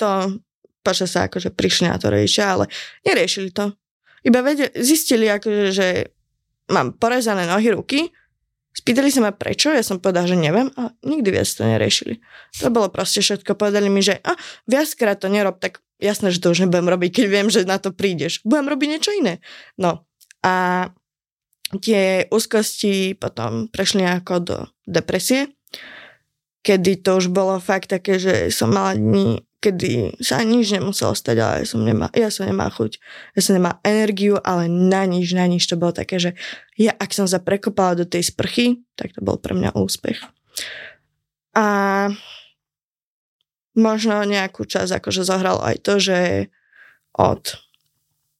To 0.00 0.40
počas 0.80 1.12
sa 1.12 1.28
akože 1.28 1.52
prišli 1.52 1.88
na 1.88 2.00
to 2.00 2.08
rodičia, 2.12 2.56
ale 2.56 2.64
neriešili 3.04 3.52
to. 3.52 3.76
Iba 4.24 4.40
vedeli, 4.40 4.72
zistili 4.80 5.28
akože, 5.28 5.64
že 5.72 5.88
mám 6.72 6.96
porezané 6.96 7.44
nohy, 7.44 7.76
ruky 7.76 8.08
Spýtali 8.74 9.06
sa 9.06 9.22
ma 9.22 9.30
prečo, 9.30 9.70
ja 9.70 9.86
som 9.86 10.02
povedala, 10.02 10.26
že 10.26 10.34
neviem 10.34 10.66
a 10.74 10.90
nikdy 11.06 11.30
viac 11.30 11.46
to 11.46 11.62
neriešili. 11.62 12.18
To 12.58 12.74
bolo 12.74 12.90
proste 12.90 13.22
všetko. 13.22 13.54
Povedali 13.54 13.86
mi, 13.86 14.02
že 14.02 14.18
a, 14.18 14.34
viackrát 14.66 15.22
to 15.22 15.30
nerob, 15.30 15.62
tak 15.62 15.78
jasné, 16.02 16.34
že 16.34 16.42
to 16.42 16.50
už 16.50 16.66
nebudem 16.66 16.90
robiť, 16.90 17.10
keď 17.22 17.26
viem, 17.30 17.46
že 17.54 17.62
na 17.62 17.78
to 17.78 17.94
prídeš. 17.94 18.42
Budem 18.42 18.66
robiť 18.66 18.88
niečo 18.90 19.14
iné. 19.14 19.38
No 19.78 20.02
a 20.42 20.90
tie 21.78 22.26
úzkosti 22.34 23.14
potom 23.14 23.70
prešli 23.70 24.02
ako 24.02 24.34
do 24.42 24.58
depresie, 24.90 25.54
kedy 26.66 26.98
to 27.06 27.22
už 27.22 27.30
bolo 27.30 27.62
fakt 27.62 27.94
také, 27.94 28.18
že 28.18 28.50
som 28.50 28.74
mala 28.74 28.98
dní, 28.98 29.46
kedy 29.64 30.20
sa 30.20 30.44
nič 30.44 30.76
nemuselo 30.76 31.16
stať, 31.16 31.36
ale 31.40 31.56
som 31.64 31.80
nemá, 31.80 32.12
ja 32.12 32.28
som 32.28 32.44
nemá 32.44 32.68
chuť, 32.68 33.00
ja 33.32 33.40
som 33.40 33.56
nemá 33.56 33.80
energiu, 33.80 34.36
ale 34.44 34.68
na 34.68 35.08
nič, 35.08 35.32
na 35.32 35.48
nič. 35.48 35.64
To 35.72 35.80
bolo 35.80 35.96
také, 35.96 36.20
že 36.20 36.36
ja 36.76 36.92
ak 36.92 37.16
som 37.16 37.24
sa 37.24 37.40
prekopala 37.40 37.96
do 37.96 38.04
tej 38.04 38.28
sprchy, 38.28 38.84
tak 38.92 39.16
to 39.16 39.24
bol 39.24 39.40
pre 39.40 39.56
mňa 39.56 39.72
úspech. 39.72 40.20
A 41.56 41.66
možno 43.72 44.20
nejakú 44.28 44.68
čas 44.68 44.92
akože 44.92 45.24
zohralo 45.24 45.64
aj 45.64 45.80
to, 45.80 45.96
že 45.96 46.18
od 47.16 47.56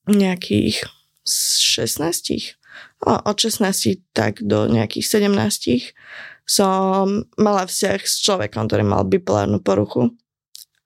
nejakých 0.05 0.85
16, 1.25 2.61
od 3.09 3.37
16 3.41 4.13
tak 4.13 4.45
do 4.45 4.69
nejakých 4.69 5.25
17 5.25 5.97
som 6.45 7.25
mala 7.41 7.65
vzťah 7.65 8.01
s 8.05 8.21
človekom, 8.21 8.69
ktorý 8.69 8.85
mal 8.85 9.09
bipolárnu 9.09 9.65
poruchu 9.65 10.13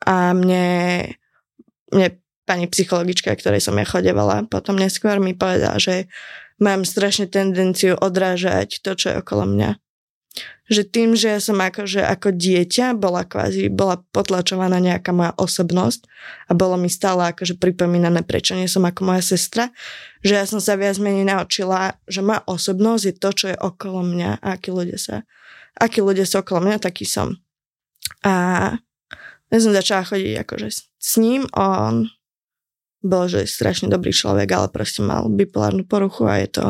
a 0.09 0.32
mne, 0.32 0.66
mne 1.92 2.09
pani 2.48 2.64
psychologička, 2.64 3.28
ktorej 3.36 3.61
som 3.61 3.76
ja 3.76 3.84
chodevala, 3.84 4.48
potom 4.48 4.80
neskôr 4.80 5.20
mi 5.20 5.36
povedala, 5.36 5.76
že 5.76 6.09
mám 6.56 6.88
strašne 6.88 7.28
tendenciu 7.28 7.92
odrážať 7.92 8.80
to, 8.80 8.96
čo 8.96 9.06
je 9.12 9.20
okolo 9.20 9.44
mňa. 9.44 9.76
Že 10.68 10.82
tým, 10.88 11.11
že 11.16 11.36
ja 11.36 11.40
som 11.40 11.61
akože 11.61 12.04
ako 12.04 12.32
dieťa 12.32 12.96
bola 12.96 13.24
kvázi, 13.24 13.68
bola 13.72 14.00
potlačovaná 14.12 14.80
nejaká 14.80 15.12
moja 15.12 15.32
osobnosť 15.36 16.09
a 16.48 16.52
bolo 16.56 16.80
mi 16.80 16.88
stále 16.92 17.32
akože 17.32 17.56
pripomínané, 17.61 18.24
prečo 18.24 18.56
nie 18.56 18.68
som 18.68 18.84
ako 18.84 19.12
moja 19.12 19.24
sestra, 19.24 19.72
že 20.24 20.36
ja 20.36 20.44
som 20.44 20.61
sa 20.61 20.76
viac 20.76 20.96
menej 21.00 21.28
naučila, 21.28 22.00
že 22.09 22.24
moja 22.24 22.44
osobnosť 22.48 23.02
je 23.04 23.14
to, 23.16 23.30
čo 23.32 23.46
je 23.52 23.56
okolo 23.56 24.04
mňa 24.09 24.40
a 24.40 24.46
akí 24.56 24.72
ľudia 24.72 25.00
sa, 25.00 25.24
akí 25.76 26.00
ľudia 26.00 26.24
sú 26.28 26.40
okolo 26.40 26.64
mňa, 26.68 26.84
taký 26.84 27.09
som. 27.09 27.40
A 28.24 28.76
ja 29.49 29.59
som 29.59 29.72
začala 29.72 30.05
chodiť 30.05 30.34
akože 30.44 30.68
s 30.99 31.12
ním, 31.16 31.49
on 31.57 32.12
bol, 33.01 33.30
že 33.30 33.46
strašne 33.46 33.86
dobrý 33.86 34.11
človek, 34.11 34.51
ale 34.51 34.68
proste 34.74 35.01
mal 35.07 35.30
bipolárnu 35.30 35.86
poruchu 35.86 36.26
a 36.26 36.42
je 36.42 36.49
to 36.51 36.64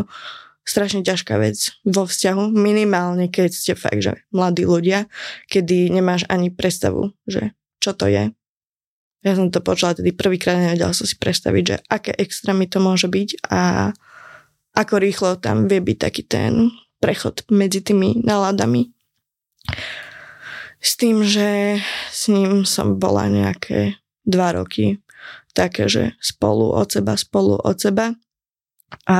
strašne 0.68 1.00
ťažká 1.00 1.40
vec 1.40 1.72
vo 1.88 2.04
vzťahu, 2.04 2.52
minimálne 2.52 3.32
keď 3.32 3.48
ste 3.48 3.72
fakt, 3.72 4.04
že 4.04 4.20
mladí 4.28 4.68
ľudia, 4.68 5.08
kedy 5.48 5.88
nemáš 5.88 6.28
ani 6.28 6.52
predstavu, 6.52 7.16
že 7.24 7.56
čo 7.80 7.96
to 7.96 8.04
je. 8.04 8.28
Ja 9.24 9.32
som 9.34 9.48
to 9.48 9.64
počula 9.64 9.96
tedy 9.96 10.12
prvýkrát, 10.12 10.60
nevedela 10.60 10.92
som 10.92 11.08
si 11.08 11.16
predstaviť, 11.16 11.64
že 11.64 11.76
aké 11.88 12.12
extrémy 12.14 12.68
to 12.68 12.78
môže 12.84 13.08
byť 13.08 13.48
a 13.48 13.90
ako 14.76 14.94
rýchlo 15.00 15.40
tam 15.40 15.66
vie 15.66 15.80
byť 15.80 15.96
taký 15.98 16.22
ten 16.28 16.70
prechod 17.00 17.42
medzi 17.48 17.82
tými 17.82 18.22
náladami. 18.22 18.92
S 20.78 20.94
tým, 20.94 21.26
že 21.26 21.82
s 22.10 22.30
ním 22.30 22.62
som 22.62 22.98
bola 22.98 23.26
nejaké 23.26 23.98
dva 24.22 24.54
roky 24.54 25.02
také, 25.58 25.90
že 25.90 26.14
spolu 26.22 26.70
od 26.70 26.86
seba, 26.86 27.18
spolu 27.18 27.58
od 27.58 27.74
seba. 27.74 28.14
A 29.10 29.18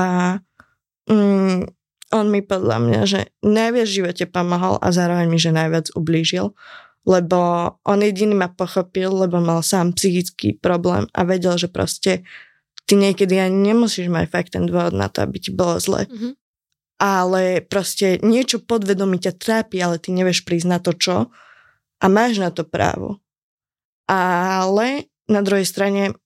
mm, 1.11 1.67
on 2.15 2.25
mi 2.31 2.39
podľa 2.39 2.77
mňa, 2.79 3.01
že 3.03 3.19
najviac 3.43 3.87
v 3.91 3.97
živote 4.01 4.25
pomohol 4.31 4.79
a 4.79 4.87
zároveň 4.95 5.27
mi, 5.27 5.35
že 5.35 5.51
najviac 5.51 5.91
ublížil, 5.93 6.55
lebo 7.03 7.39
on 7.83 7.99
jediný 7.99 8.39
ma 8.39 8.49
pochopil, 8.49 9.11
lebo 9.11 9.43
mal 9.43 9.59
sám 9.59 9.93
psychický 9.93 10.55
problém 10.55 11.11
a 11.11 11.27
vedel, 11.27 11.59
že 11.59 11.67
proste 11.67 12.23
ty 12.89 12.97
niekedy 12.97 13.37
ani 13.37 13.73
nemusíš 13.73 14.09
mať 14.09 14.25
fakt 14.31 14.51
ten 14.55 14.65
dôvod 14.65 14.95
na 14.95 15.11
to, 15.11 15.21
aby 15.21 15.37
ti 15.37 15.51
bolo 15.53 15.77
zle. 15.77 16.09
Mm-hmm. 16.09 16.33
Ale 16.99 17.63
proste 17.63 18.19
niečo 18.25 18.59
podvedomí 18.59 19.21
ťa 19.21 19.33
trápi, 19.37 19.79
ale 19.79 20.01
ty 20.01 20.11
nevieš 20.11 20.43
prísť 20.43 20.67
na 20.67 20.79
to, 20.81 20.91
čo 20.97 21.29
a 21.99 22.05
máš 22.07 22.39
na 22.39 22.49
to 22.51 22.63
právo. 22.63 23.19
Ale 24.09 25.07
na 25.29 25.45
druhej 25.45 25.67
strane 25.67 26.17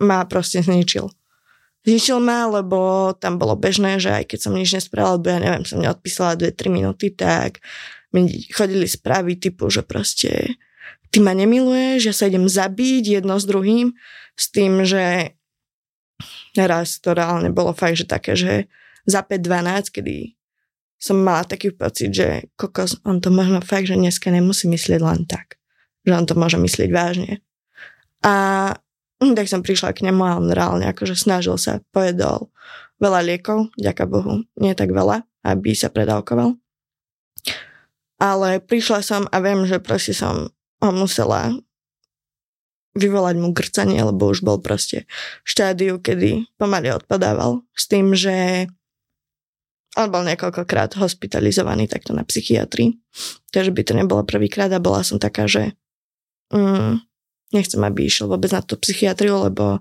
ma 0.00 0.26
proste 0.26 0.60
zničil. 0.60 1.08
Zničil 1.86 2.18
ma, 2.18 2.50
lebo 2.50 3.12
tam 3.14 3.38
bolo 3.38 3.54
bežné, 3.54 4.02
že 4.02 4.10
aj 4.10 4.24
keď 4.34 4.38
som 4.42 4.52
nič 4.52 4.74
nespravila, 4.74 5.16
lebo 5.16 5.26
ja 5.30 5.38
neviem, 5.38 5.64
som 5.64 5.78
neodpísala 5.78 6.34
2-3 6.34 6.66
minúty, 6.66 7.14
tak 7.14 7.62
mi 8.10 8.26
chodili 8.50 8.90
správy 8.90 9.38
typu, 9.38 9.70
že 9.70 9.86
proste 9.86 10.58
ty 11.14 11.18
ma 11.22 11.32
nemiluješ, 11.32 12.10
že 12.10 12.12
sa 12.12 12.26
idem 12.26 12.50
zabiť 12.50 13.22
jedno 13.22 13.38
s 13.38 13.46
druhým, 13.46 13.94
s 14.34 14.44
tým, 14.50 14.82
že 14.82 15.32
raz 16.56 16.98
to 17.00 17.12
reálne 17.12 17.52
bolo 17.52 17.72
fakt, 17.72 18.00
že 18.02 18.06
také, 18.08 18.34
že 18.36 18.66
za 19.06 19.22
5-12, 19.22 19.96
kedy 19.96 20.35
som 20.96 21.20
mala 21.20 21.44
taký 21.44 21.72
pocit, 21.76 22.12
že 22.12 22.48
kokos, 22.56 23.00
on 23.04 23.20
to 23.20 23.28
možno 23.28 23.60
fakt, 23.60 23.88
že 23.88 24.00
dneska 24.00 24.32
nemusí 24.32 24.64
myslieť 24.66 25.00
len 25.00 25.28
tak. 25.28 25.60
Že 26.08 26.12
on 26.12 26.24
to 26.24 26.34
môže 26.34 26.56
myslieť 26.56 26.90
vážne. 26.90 27.44
A 28.24 28.34
hm, 29.20 29.36
tak 29.36 29.46
som 29.46 29.60
prišla 29.60 29.92
k 29.92 30.08
nemu 30.08 30.22
a 30.24 30.40
on 30.40 30.48
reálne 30.48 30.88
akože 30.88 31.14
snažil 31.14 31.60
sa, 31.60 31.84
pojedol 31.92 32.48
veľa 32.96 33.20
liekov, 33.28 33.70
ďaká 33.76 34.08
Bohu, 34.08 34.48
nie 34.56 34.72
tak 34.72 34.90
veľa, 34.92 35.24
aby 35.44 35.76
sa 35.76 35.92
predávkoval. 35.92 36.56
Ale 38.16 38.64
prišla 38.64 39.00
som 39.04 39.22
a 39.28 39.36
viem, 39.44 39.68
že 39.68 39.76
proste 39.76 40.16
som 40.16 40.48
ho 40.80 40.90
musela 40.92 41.52
vyvolať 42.96 43.36
mu 43.36 43.52
grcanie, 43.52 44.00
lebo 44.00 44.32
už 44.32 44.40
bol 44.40 44.56
proste 44.56 45.04
v 45.44 45.48
štádiu, 45.52 46.00
kedy 46.00 46.48
pomaly 46.56 46.96
odpadával 46.96 47.60
s 47.76 47.84
tým, 47.84 48.16
že 48.16 48.66
on 49.96 50.12
bol 50.12 50.22
niekoľkokrát 50.28 51.00
hospitalizovaný 51.00 51.88
takto 51.88 52.12
na 52.12 52.22
psychiatrii, 52.22 53.00
takže 53.48 53.72
by 53.72 53.82
to 53.82 53.92
nebolo 53.96 54.22
prvýkrát 54.28 54.68
a 54.76 54.80
bola 54.80 55.00
som 55.00 55.16
taká, 55.16 55.48
že 55.48 55.72
mm, 56.52 57.00
nechcem, 57.56 57.80
aby 57.80 58.04
išiel 58.04 58.28
vôbec 58.28 58.52
na 58.52 58.60
tú 58.60 58.76
psychiatriu, 58.76 59.40
lebo 59.48 59.80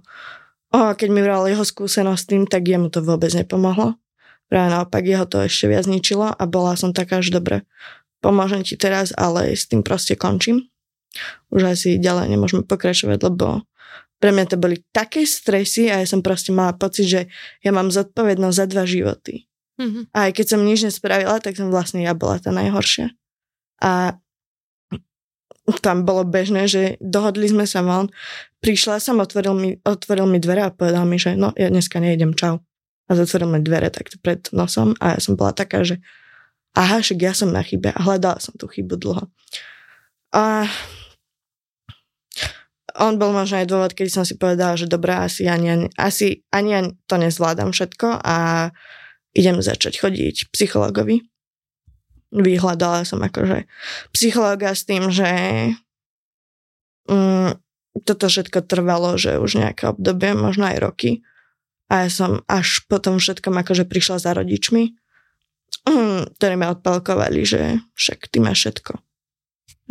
oh, 0.71 0.91
keď 0.95 1.09
mi 1.11 1.19
vral 1.19 1.43
jeho 1.51 1.67
skúsenosť 1.67 2.23
tým, 2.31 2.43
tak 2.47 2.63
jemu 2.63 2.87
to 2.87 3.03
vôbec 3.03 3.29
nepomohlo. 3.35 3.99
Práve 4.47 4.67
naopak 4.71 5.03
jeho 5.03 5.25
to 5.25 5.41
ešte 5.43 5.67
viac 5.67 5.89
ničilo 5.89 6.31
a 6.31 6.43
bola 6.45 6.77
som 6.77 6.93
taká, 6.93 7.19
že 7.19 7.33
dobre, 7.33 7.65
pomôžem 8.21 8.61
ti 8.61 8.77
teraz, 8.77 9.11
ale 9.17 9.51
s 9.51 9.67
tým 9.67 9.81
proste 9.81 10.13
končím. 10.15 10.69
Už 11.49 11.65
asi 11.65 11.97
ďalej 11.97 12.31
nemôžeme 12.31 12.63
pokračovať, 12.63 13.19
lebo 13.25 13.65
pre 14.19 14.31
mňa 14.31 14.45
to 14.47 14.57
boli 14.61 14.79
také 14.95 15.27
stresy 15.27 15.91
a 15.91 15.99
ja 15.99 16.07
som 16.07 16.23
proste 16.23 16.55
mala 16.55 16.71
pocit, 16.75 17.07
že 17.07 17.21
ja 17.65 17.71
mám 17.75 17.91
zodpovednosť 17.91 18.55
za 18.55 18.65
dva 18.69 18.83
životy. 18.87 19.47
Mm-hmm. 19.75 20.03
A 20.15 20.17
aj 20.27 20.31
keď 20.35 20.45
som 20.55 20.61
nič 20.63 20.79
nespravila, 20.87 21.37
tak 21.43 21.59
som 21.59 21.67
vlastne 21.67 21.99
ja 22.03 22.15
bola 22.15 22.39
tá 22.39 22.51
najhoršia. 22.51 23.11
A 23.83 24.15
tam 25.81 26.05
bolo 26.05 26.21
bežné, 26.21 26.69
že 26.69 27.01
dohodli 27.01 27.49
sme 27.49 27.65
sa 27.65 27.81
von, 27.81 28.13
prišla 28.61 29.01
som, 29.01 29.17
otvoril 29.17 29.53
mi, 29.57 29.69
otvoril 29.81 30.29
mi 30.29 30.37
dvere 30.37 30.69
a 30.69 30.73
povedal 30.73 31.09
mi, 31.09 31.17
že 31.17 31.33
no, 31.33 31.51
ja 31.57 31.73
dneska 31.73 31.97
nejdem, 31.97 32.37
čau. 32.37 32.61
A 33.05 33.11
zatvoril 33.13 33.49
mi 33.49 33.59
dvere 33.61 33.89
takto 33.89 34.17
pred 34.21 34.45
nosom 34.53 34.97
a 35.01 35.17
ja 35.17 35.19
som 35.21 35.37
bola 35.37 35.53
taká, 35.53 35.81
že 35.85 36.01
aha, 36.77 37.01
však 37.01 37.19
ja 37.21 37.33
som 37.33 37.49
na 37.49 37.61
chybe 37.65 37.93
a 37.93 37.99
hľadala 38.01 38.37
som 38.41 38.53
tú 38.57 38.69
chybu 38.69 38.97
dlho. 38.97 39.25
A 40.33 40.69
on 42.95 43.19
bol 43.19 43.35
možno 43.35 43.59
aj 43.59 43.67
dôvod, 43.67 43.91
keď 43.91 44.07
som 44.11 44.23
si 44.23 44.39
povedala, 44.39 44.79
že 44.79 44.87
dobrá, 44.87 45.27
asi 45.27 45.45
ani, 45.45 45.67
ani, 45.67 45.87
asi 45.99 46.47
ani, 46.51 46.95
to 47.05 47.15
nezvládam 47.19 47.75
všetko 47.75 48.23
a 48.23 48.69
idem 49.35 49.59
začať 49.59 49.99
chodiť 49.99 50.49
psychologovi. 50.55 51.27
Vyhľadala 52.31 53.03
som 53.03 53.21
akože 53.21 53.67
psychologa 54.15 54.71
s 54.73 54.87
tým, 54.87 55.11
že 55.11 55.29
mm, 57.11 57.59
toto 58.03 58.25
všetko 58.27 58.65
trvalo, 58.65 59.15
že 59.15 59.37
už 59.37 59.59
nejaké 59.59 59.91
obdobie, 59.91 60.35
možno 60.35 60.67
aj 60.67 60.81
roky. 60.81 61.11
A 61.91 62.07
ja 62.07 62.09
som 62.09 62.41
až 62.49 62.81
potom 62.89 63.21
všetkom 63.21 63.53
akože 63.61 63.85
prišla 63.85 64.17
za 64.17 64.31
rodičmi, 64.33 64.97
mm, 65.85 66.35
ktorí 66.39 66.53
ma 66.57 66.73
odpalkovali, 66.73 67.45
že 67.45 67.61
však 67.93 68.31
ty 68.31 68.41
máš 68.41 68.65
všetko. 68.65 68.93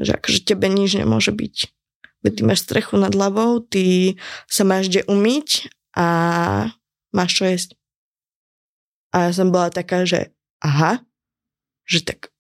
Že 0.02 0.10
akože 0.18 0.40
tebe 0.42 0.66
nič 0.66 0.98
nemôže 0.98 1.30
byť. 1.30 1.56
Veď 2.26 2.32
ty 2.34 2.42
máš 2.42 2.64
strechu 2.66 2.96
nad 2.98 3.12
hlavou, 3.14 3.62
ty 3.62 4.16
sa 4.48 4.64
máš 4.66 4.90
kde 4.90 5.06
umyť 5.06 5.70
a 5.94 6.06
máš 7.14 7.30
čo 7.38 7.44
jesť. 7.46 7.70
A 9.14 9.30
ja 9.30 9.30
som 9.30 9.54
bola 9.54 9.70
taká, 9.70 10.02
že 10.02 10.34
aha, 10.58 11.06
že 11.86 12.02
tak 12.02 12.34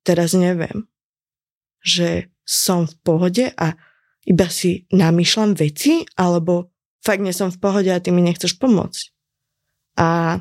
teraz 0.00 0.32
neviem, 0.32 0.88
že 1.84 2.32
som 2.48 2.88
v 2.88 2.94
pohode 3.04 3.44
a 3.52 3.76
iba 4.24 4.48
si 4.48 4.88
namýšľam 4.88 5.52
veci, 5.52 6.08
alebo 6.16 6.72
fakt 7.04 7.20
nie 7.20 7.36
som 7.36 7.52
v 7.52 7.60
pohode 7.60 7.92
a 7.92 8.00
ty 8.00 8.08
mi 8.08 8.24
nechceš 8.24 8.56
pomôcť. 8.56 9.12
A 10.00 10.40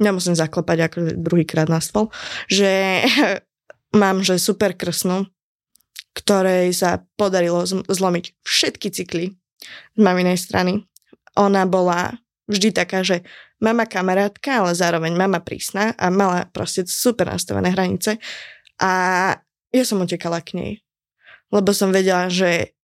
nemusím 0.00 0.32
zaklopať 0.32 0.78
ako 0.88 0.98
druhýkrát 1.20 1.68
na 1.68 1.84
stôl, 1.84 2.08
že 2.48 3.04
mám, 4.00 4.24
že 4.24 4.40
super 4.40 4.72
krsnú, 4.72 5.28
ktorej 6.16 6.72
sa 6.72 7.04
podarilo 7.20 7.64
zlomiť 7.68 8.24
všetky 8.40 8.88
cykly 8.88 9.36
z 9.96 10.00
maminej 10.00 10.40
strany. 10.40 10.88
Ona 11.36 11.68
bola 11.68 12.16
vždy 12.50 12.74
taká, 12.74 13.06
že 13.06 13.22
mama 13.62 13.86
kamarátka, 13.86 14.60
ale 14.60 14.74
zároveň 14.74 15.14
mama 15.14 15.38
prísna 15.38 15.94
a 15.94 16.10
mala 16.10 16.50
proste 16.50 16.82
super 16.84 17.30
nastavené 17.30 17.70
hranice 17.70 18.18
a 18.82 18.92
ja 19.70 19.84
som 19.86 20.02
utekala 20.02 20.42
k 20.42 20.58
nej. 20.58 20.72
Lebo 21.54 21.70
som 21.70 21.94
vedela, 21.94 22.26
že 22.26 22.74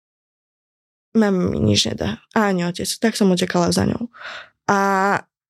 mama 1.17 1.51
mi 1.51 1.59
nič 1.59 1.91
nedá. 1.91 2.23
A 2.37 2.53
ani 2.53 2.69
otec. 2.69 2.87
Tak 2.87 3.19
som 3.19 3.33
utekala 3.33 3.73
za 3.75 3.89
ňou. 3.89 4.13
A 4.71 4.79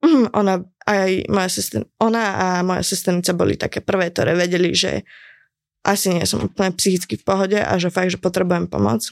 ona, 0.40 0.64
aj 0.86 1.26
moja 1.28 1.50
sestr, 1.50 1.84
ona 1.98 2.24
a 2.36 2.46
moja 2.62 2.86
sesternica 2.86 3.34
boli 3.34 3.58
také 3.58 3.82
prvé, 3.82 4.14
ktoré 4.14 4.38
vedeli, 4.38 4.72
že 4.72 5.02
asi 5.86 6.14
nie 6.14 6.26
som 6.26 6.46
úplne 6.46 6.74
psychicky 6.74 7.14
v 7.18 7.26
pohode 7.26 7.58
a 7.58 7.72
že 7.78 7.94
fakt, 7.94 8.14
že 8.14 8.22
potrebujem 8.22 8.66
pomoc. 8.66 9.06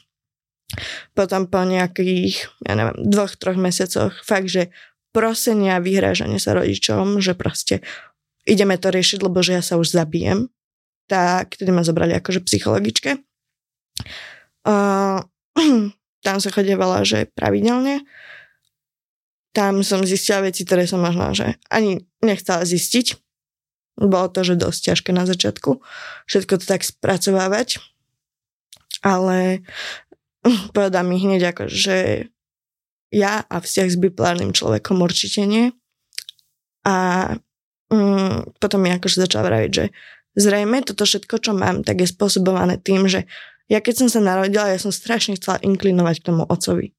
Potom 1.15 1.47
po 1.47 1.63
nejakých, 1.63 2.51
ja 2.67 2.75
neviem, 2.75 2.99
dvoch, 3.07 3.39
troch 3.39 3.55
mesiacoch 3.55 4.17
fakt, 4.27 4.51
že 4.51 4.75
prosenia, 5.15 5.79
vyhrážanie 5.79 6.43
sa 6.43 6.59
rodičom, 6.59 7.23
že 7.23 7.39
proste 7.39 7.87
ideme 8.43 8.75
to 8.75 8.91
riešiť, 8.91 9.23
lebo 9.23 9.39
že 9.47 9.55
ja 9.55 9.63
sa 9.63 9.79
už 9.79 9.95
zabijem. 9.95 10.51
Tak 11.07 11.55
tedy 11.55 11.71
ma 11.71 11.87
zobrali 11.87 12.11
akože 12.19 12.43
psychologičke. 12.43 13.23
Uh, 14.67 15.23
tam 16.27 16.37
sa 16.43 16.51
chodievala, 16.51 17.07
že 17.07 17.31
pravidelne. 17.31 18.03
Tam 19.55 19.87
som 19.87 20.03
zistila 20.03 20.51
veci, 20.51 20.67
ktoré 20.67 20.91
som 20.91 20.99
možno, 20.99 21.31
že 21.31 21.63
ani 21.71 22.03
nechcela 22.19 22.67
zistiť. 22.67 23.23
Bolo 23.95 24.27
to, 24.27 24.43
že 24.43 24.59
dosť 24.59 24.81
ťažké 24.91 25.11
na 25.15 25.23
začiatku 25.23 25.79
všetko 26.27 26.59
to 26.59 26.65
tak 26.67 26.83
spracovávať. 26.83 27.79
Ale 29.07 29.63
povedal 30.75 31.07
mi 31.07 31.23
hneď 31.23 31.55
ako, 31.55 31.71
že 31.71 32.29
ja 33.15 33.47
a 33.47 33.57
vzťah 33.63 33.87
s 33.87 34.01
bipolárnym 34.03 34.51
človekom 34.51 34.99
určite 34.99 35.47
nie. 35.47 35.71
A 36.83 36.95
mm, 37.89 38.59
potom 38.59 38.83
mi 38.83 38.91
akože 38.91 39.23
začal 39.23 39.47
vraviť, 39.47 39.71
že 39.71 39.85
zrejme 40.35 40.83
toto 40.83 41.07
všetko, 41.07 41.39
čo 41.39 41.53
mám, 41.55 41.87
tak 41.87 42.03
je 42.03 42.11
spôsobované 42.11 42.83
tým, 42.83 43.07
že 43.07 43.31
ja 43.71 43.81
keď 43.81 44.05
som 44.05 44.09
sa 44.13 44.21
narodila, 44.21 44.69
ja 44.69 44.77
som 44.77 44.93
strašne 44.93 45.41
chcela 45.41 45.57
inklinovať 45.65 46.21
k 46.21 46.27
tomu 46.29 46.45
ocovi. 46.45 46.93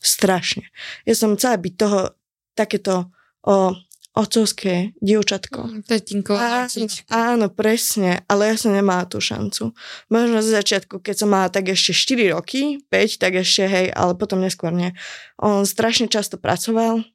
Strašne. 0.00 0.66
Ja 1.06 1.14
som 1.14 1.36
chcela 1.36 1.60
byť 1.60 1.74
toho 1.76 2.16
takéto 2.56 3.12
o, 3.44 3.76
otcovské 4.10 4.90
dievčatko. 4.98 5.86
Tatinko. 5.86 6.34
Áno, 6.34 6.66
áno, 7.10 7.46
presne, 7.46 8.26
ale 8.26 8.50
ja 8.50 8.56
som 8.58 8.74
nemala 8.74 9.06
tú 9.06 9.22
šancu. 9.22 9.70
Možno 10.10 10.42
za 10.42 10.58
začiatku, 10.62 10.98
keď 10.98 11.14
som 11.14 11.28
mala 11.30 11.46
tak 11.46 11.70
ešte 11.70 11.94
4 12.18 12.34
roky, 12.34 12.82
5, 12.90 13.22
tak 13.22 13.38
ešte 13.38 13.70
hej, 13.70 13.86
ale 13.94 14.18
potom 14.18 14.42
neskôr 14.42 14.74
nie. 14.74 14.90
On 15.38 15.62
strašne 15.62 16.10
často 16.10 16.42
pracoval, 16.42 17.06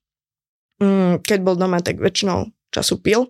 mm, 0.79 1.27
keď 1.27 1.39
bol 1.43 1.59
doma, 1.59 1.83
tak 1.83 1.99
väčšinou 1.99 2.55
času 2.71 2.95
pil. 3.03 3.21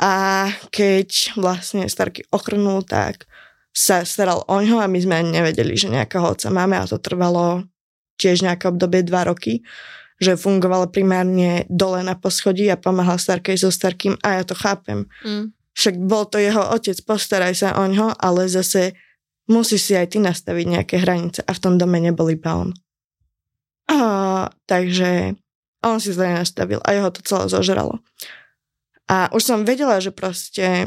A 0.00 0.48
keď 0.72 1.38
vlastne 1.38 1.86
starky 1.86 2.26
ochrnul, 2.34 2.82
tak 2.82 3.30
sa 3.72 4.04
staral 4.04 4.44
o 4.50 4.56
ňo 4.60 4.82
a 4.82 4.90
my 4.90 4.98
sme 5.00 5.14
ani 5.22 5.40
nevedeli, 5.40 5.78
že 5.78 5.88
nejakého 5.88 6.36
otca 6.36 6.52
máme 6.52 6.76
a 6.76 6.88
to 6.88 7.00
trvalo 7.00 7.64
tiež 8.20 8.44
nejaké 8.44 8.68
obdobie 8.68 9.00
dva 9.02 9.26
roky, 9.26 9.64
že 10.22 10.38
fungoval 10.38 10.94
primárne 10.94 11.66
dole 11.66 12.06
na 12.06 12.14
poschodí 12.14 12.70
a 12.70 12.78
pomáhal 12.78 13.18
starkej 13.18 13.58
so 13.58 13.74
starkým 13.74 14.14
a 14.22 14.38
ja 14.38 14.42
to 14.46 14.54
chápem. 14.54 15.10
Mm. 15.26 15.50
Však 15.74 15.98
bol 15.98 16.30
to 16.30 16.38
jeho 16.38 16.62
otec, 16.70 16.94
postaraj 17.02 17.58
sa 17.58 17.74
o 17.82 17.90
ňo, 17.90 18.14
ale 18.14 18.46
zase 18.46 18.94
musíš 19.50 19.90
si 19.90 19.92
aj 19.98 20.14
ty 20.14 20.18
nastaviť 20.22 20.66
nejaké 20.78 20.96
hranice 21.02 21.42
a 21.42 21.50
v 21.50 21.62
tom 21.62 21.74
dome 21.74 21.98
nebol 21.98 22.30
iba 22.30 22.54
on. 22.54 22.70
A, 23.90 24.46
takže 24.70 25.34
on 25.82 25.98
si 25.98 26.14
to 26.14 26.22
nastavil 26.22 26.78
a 26.86 26.94
jeho 26.94 27.10
to 27.10 27.20
celé 27.26 27.50
zožralo. 27.50 27.98
A 29.10 29.26
už 29.34 29.42
som 29.42 29.66
vedela, 29.66 29.98
že 29.98 30.14
proste 30.14 30.86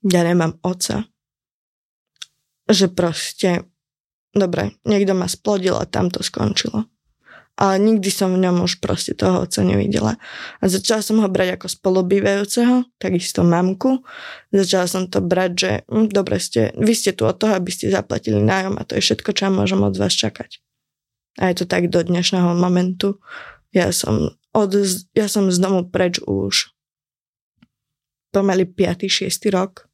ja 0.00 0.22
nemám 0.24 0.56
oca 0.64 1.04
že 2.70 2.86
proste, 2.86 3.66
dobre, 4.30 4.78
niekto 4.86 5.12
ma 5.12 5.26
splodil 5.26 5.74
a 5.76 5.90
tam 5.90 6.08
to 6.08 6.22
skončilo. 6.22 6.86
Ale 7.60 7.76
nikdy 7.76 8.08
som 8.08 8.32
v 8.32 8.40
ňom 8.40 8.64
už 8.64 8.80
proste 8.80 9.12
toho 9.12 9.44
oca 9.44 9.60
nevidela. 9.60 10.16
A 10.58 10.72
začala 10.72 11.04
som 11.04 11.20
ho 11.20 11.28
brať 11.28 11.60
ako 11.60 11.68
spolubývajúceho, 11.68 12.88
takisto 12.96 13.44
mamku. 13.44 14.00
Začala 14.48 14.88
som 14.88 15.04
to 15.12 15.20
brať, 15.20 15.50
že 15.52 15.70
hm, 15.84 16.08
dobre 16.08 16.40
ste, 16.40 16.72
vy 16.80 16.96
ste 16.96 17.12
tu 17.12 17.28
od 17.28 17.36
toho, 17.36 17.52
aby 17.52 17.68
ste 17.68 17.92
zaplatili 17.92 18.40
nájom 18.40 18.80
a 18.80 18.86
to 18.88 18.96
je 18.96 19.04
všetko, 19.04 19.36
čo 19.36 19.52
môžem 19.52 19.84
od 19.84 19.92
vás 19.92 20.16
čakať. 20.16 20.56
A 21.36 21.52
je 21.52 21.60
to 21.60 21.64
tak 21.68 21.92
do 21.92 22.00
dnešného 22.00 22.56
momentu. 22.56 23.20
Ja 23.76 23.92
som, 23.92 24.40
od, 24.56 24.70
ja 25.12 25.28
som 25.28 25.52
z 25.52 25.60
domu 25.60 25.84
preč 25.92 26.16
už 26.24 26.72
pomaly 28.32 28.64
5. 28.64 29.04
6. 29.04 29.36
rok 29.52 29.84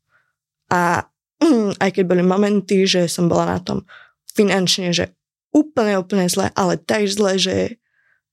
a 0.70 1.10
aj 1.82 1.90
keď 1.90 2.04
boli 2.06 2.22
momenty, 2.22 2.86
že 2.86 3.10
som 3.10 3.26
bola 3.26 3.58
na 3.58 3.58
tom 3.58 3.82
finančne, 4.36 4.92
že 4.92 5.15
úplne, 5.56 5.96
úplne 5.96 6.28
zle, 6.28 6.52
ale 6.52 6.76
tak 6.76 7.08
zle, 7.08 7.40
že 7.40 7.56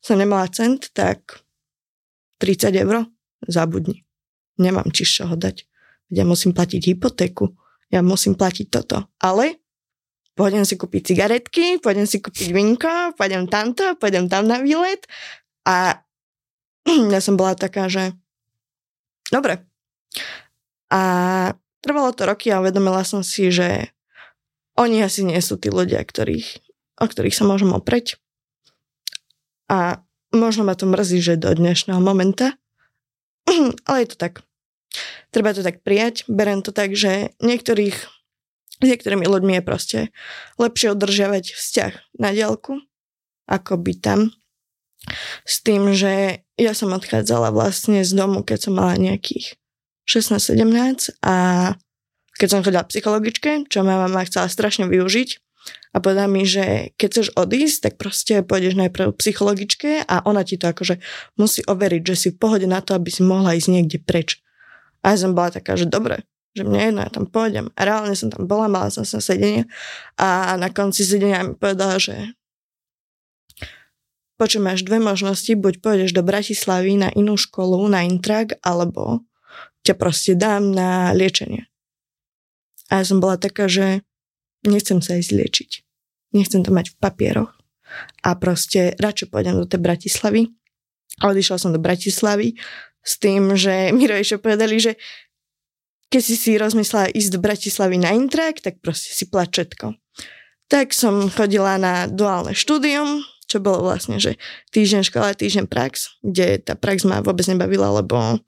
som 0.03 0.19
nemala 0.19 0.51
cent, 0.51 0.91
tak 0.91 1.39
30 2.43 2.75
eur 2.75 3.07
zabudni. 3.47 4.03
Nemám 4.59 4.91
či 4.91 5.07
z 5.07 5.23
čoho 5.23 5.39
dať. 5.39 5.63
Ja 6.11 6.27
musím 6.27 6.51
platiť 6.51 6.91
hypotéku, 6.91 7.55
ja 7.87 8.03
musím 8.03 8.35
platiť 8.35 8.67
toto. 8.67 9.07
Ale 9.23 9.63
pôjdem 10.35 10.67
si 10.67 10.75
kúpiť 10.75 11.15
cigaretky, 11.15 11.79
pôjdem 11.79 12.03
si 12.03 12.19
kúpiť 12.19 12.51
vinko, 12.51 13.15
pôjdem 13.15 13.47
tamto, 13.47 13.95
pôjdem 13.95 14.27
tam 14.27 14.45
na 14.45 14.59
výlet 14.59 15.07
a 15.63 16.03
ja 17.15 17.19
som 17.23 17.39
bola 17.39 17.55
taká, 17.55 17.87
že 17.87 18.11
dobre. 19.31 19.63
A 20.91 21.01
Trvalo 21.83 22.15
to 22.15 22.23
roky 22.23 22.47
a 22.47 22.63
uvedomila 22.63 23.03
som 23.03 23.19
si, 23.27 23.51
že 23.51 23.91
oni 24.79 25.03
asi 25.03 25.27
nie 25.27 25.35
sú 25.43 25.59
tí 25.59 25.67
ľudia, 25.67 25.99
ktorých, 25.99 26.62
o 27.03 27.11
ktorých 27.11 27.35
sa 27.35 27.43
môžem 27.43 27.75
opreť. 27.75 28.15
A 29.67 29.99
možno 30.31 30.63
ma 30.63 30.79
to 30.79 30.87
mrzí, 30.87 31.19
že 31.19 31.35
do 31.35 31.51
dnešného 31.51 31.99
momenta, 31.99 32.55
ale 33.87 34.07
je 34.07 34.15
to 34.15 34.17
tak. 34.17 34.47
Treba 35.35 35.51
to 35.51 35.65
tak 35.65 35.83
prijať. 35.83 36.23
Berem 36.31 36.63
to 36.63 36.71
tak, 36.71 36.95
že 36.95 37.35
niektorých, 37.43 37.97
s 38.79 38.85
niektorými 38.85 39.27
ľuďmi 39.27 39.59
je 39.59 39.63
proste 39.65 39.99
lepšie 40.55 40.95
udržiavať 40.95 41.57
vzťah 41.57 41.93
na 42.23 42.29
diálku, 42.31 42.79
ako 43.49 43.73
byť 43.75 43.97
tam. 43.99 44.31
S 45.43 45.59
tým, 45.59 45.91
že 45.91 46.45
ja 46.55 46.71
som 46.71 46.95
odchádzala 46.95 47.51
vlastne 47.51 48.07
z 48.07 48.11
domu, 48.15 48.45
keď 48.45 48.69
som 48.69 48.79
mala 48.79 48.95
nejakých 48.95 49.59
16-17 50.07 51.19
a 51.25 51.35
keď 52.37 52.47
som 52.47 52.63
chodila 52.63 52.87
psychologičke, 52.87 53.67
čo 53.67 53.83
ma 53.83 54.07
mama 54.07 54.23
chcela 54.23 54.47
strašne 54.47 54.87
využiť 54.87 55.43
a 55.93 56.01
povedala 56.01 56.25
mi, 56.25 56.41
že 56.43 56.91
keď 56.97 57.07
chceš 57.13 57.27
odísť, 57.37 57.77
tak 57.85 57.93
proste 58.01 58.41
pôjdeš 58.41 58.73
najprv 58.73 59.13
psychologičke 59.13 60.01
a 60.03 60.25
ona 60.25 60.41
ti 60.41 60.57
to 60.57 60.65
akože 60.73 60.97
musí 61.37 61.61
overiť, 61.69 62.01
že 62.01 62.15
si 62.17 62.27
v 62.33 62.39
pohode 62.41 62.65
na 62.65 62.81
to, 62.81 62.97
aby 62.97 63.13
si 63.13 63.21
mohla 63.21 63.53
ísť 63.53 63.69
niekde 63.69 64.01
preč. 64.01 64.41
A 65.05 65.13
ja 65.13 65.17
som 65.21 65.37
bola 65.37 65.53
taká, 65.53 65.77
že 65.77 65.85
dobre, 65.85 66.25
že 66.57 66.65
mne 66.65 66.81
jedno, 66.81 66.99
ja 67.05 67.11
tam 67.13 67.29
pôjdem. 67.29 67.69
A 67.77 67.79
reálne 67.85 68.17
som 68.17 68.33
tam 68.33 68.49
bola, 68.49 68.65
mala 68.65 68.89
som 68.89 69.05
sa 69.05 69.21
sedenie 69.21 69.69
a 70.17 70.57
na 70.57 70.73
konci 70.73 71.05
sedenia 71.05 71.45
mi 71.45 71.53
povedala, 71.53 72.01
že 72.01 72.33
počuj, 74.41 74.65
máš 74.65 74.81
dve 74.81 74.97
možnosti, 74.97 75.53
buď 75.53 75.79
pôjdeš 75.79 76.11
do 76.11 76.25
Bratislavy 76.25 76.97
na 76.97 77.09
inú 77.13 77.37
školu, 77.37 77.85
na 77.85 78.01
intrak, 78.01 78.57
alebo 78.65 79.21
ťa 79.85 79.93
proste 79.93 80.33
dám 80.33 80.73
na 80.73 81.13
liečenie. 81.13 81.69
A 82.89 82.99
ja 82.99 83.03
som 83.05 83.21
bola 83.21 83.37
taká, 83.37 83.69
že 83.69 84.01
nechcem 84.67 84.99
sa 84.99 85.19
ísť 85.19 85.31
liečiť. 85.31 85.71
Nechcem 86.33 86.65
to 86.65 86.73
mať 86.73 86.93
v 86.93 86.99
papieroch. 86.99 87.51
A 88.25 88.33
proste 88.33 88.97
radšej 88.97 89.29
pôjdem 89.29 89.55
do 89.59 89.69
tej 89.69 89.79
Bratislavy. 89.79 90.49
A 91.21 91.29
odišla 91.29 91.61
som 91.61 91.69
do 91.69 91.81
Bratislavy 91.81 92.57
s 93.05 93.13
tým, 93.21 93.53
že 93.53 93.73
mi 93.95 94.09
rodičia 94.09 94.41
povedali, 94.41 94.79
že 94.81 94.97
keď 96.09 96.21
si 96.21 96.35
si 96.37 96.51
rozmyslela 96.61 97.09
ísť 97.09 97.29
do 97.33 97.39
Bratislavy 97.41 97.97
na 97.97 98.13
intrak, 98.13 98.61
tak 98.61 98.77
proste 98.85 99.13
si 99.13 99.25
plačetko. 99.25 99.97
Tak 100.69 100.93
som 100.93 101.29
chodila 101.33 101.77
na 101.81 102.05
duálne 102.05 102.53
štúdium, 102.53 103.25
čo 103.49 103.57
bolo 103.61 103.85
vlastne, 103.85 104.21
že 104.21 104.37
týždeň 104.73 105.09
škola, 105.09 105.33
týždeň 105.37 105.65
prax, 105.65 106.21
kde 106.21 106.61
tá 106.61 106.77
prax 106.77 107.05
ma 107.05 107.21
vôbec 107.21 107.45
nebavila, 107.49 107.89
lebo 108.01 108.41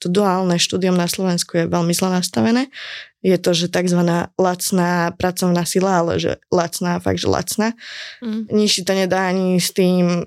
to 0.00 0.08
duálne 0.08 0.56
štúdium 0.56 0.96
na 0.96 1.04
Slovensku 1.04 1.60
je 1.60 1.64
veľmi 1.68 1.92
zle 1.92 2.08
nastavené. 2.08 2.72
Je 3.20 3.36
to, 3.36 3.52
že 3.52 3.68
tzv. 3.68 4.00
lacná 4.40 5.12
pracovná 5.12 5.68
sila, 5.68 6.00
ale 6.00 6.16
že 6.16 6.40
lacná, 6.48 6.96
fakt, 7.04 7.20
že 7.20 7.28
lacná. 7.28 7.76
Mm. 8.24 8.48
Nič 8.48 8.80
to 8.80 8.92
nedá 8.96 9.28
ani 9.28 9.60
s 9.60 9.76
tým 9.76 10.24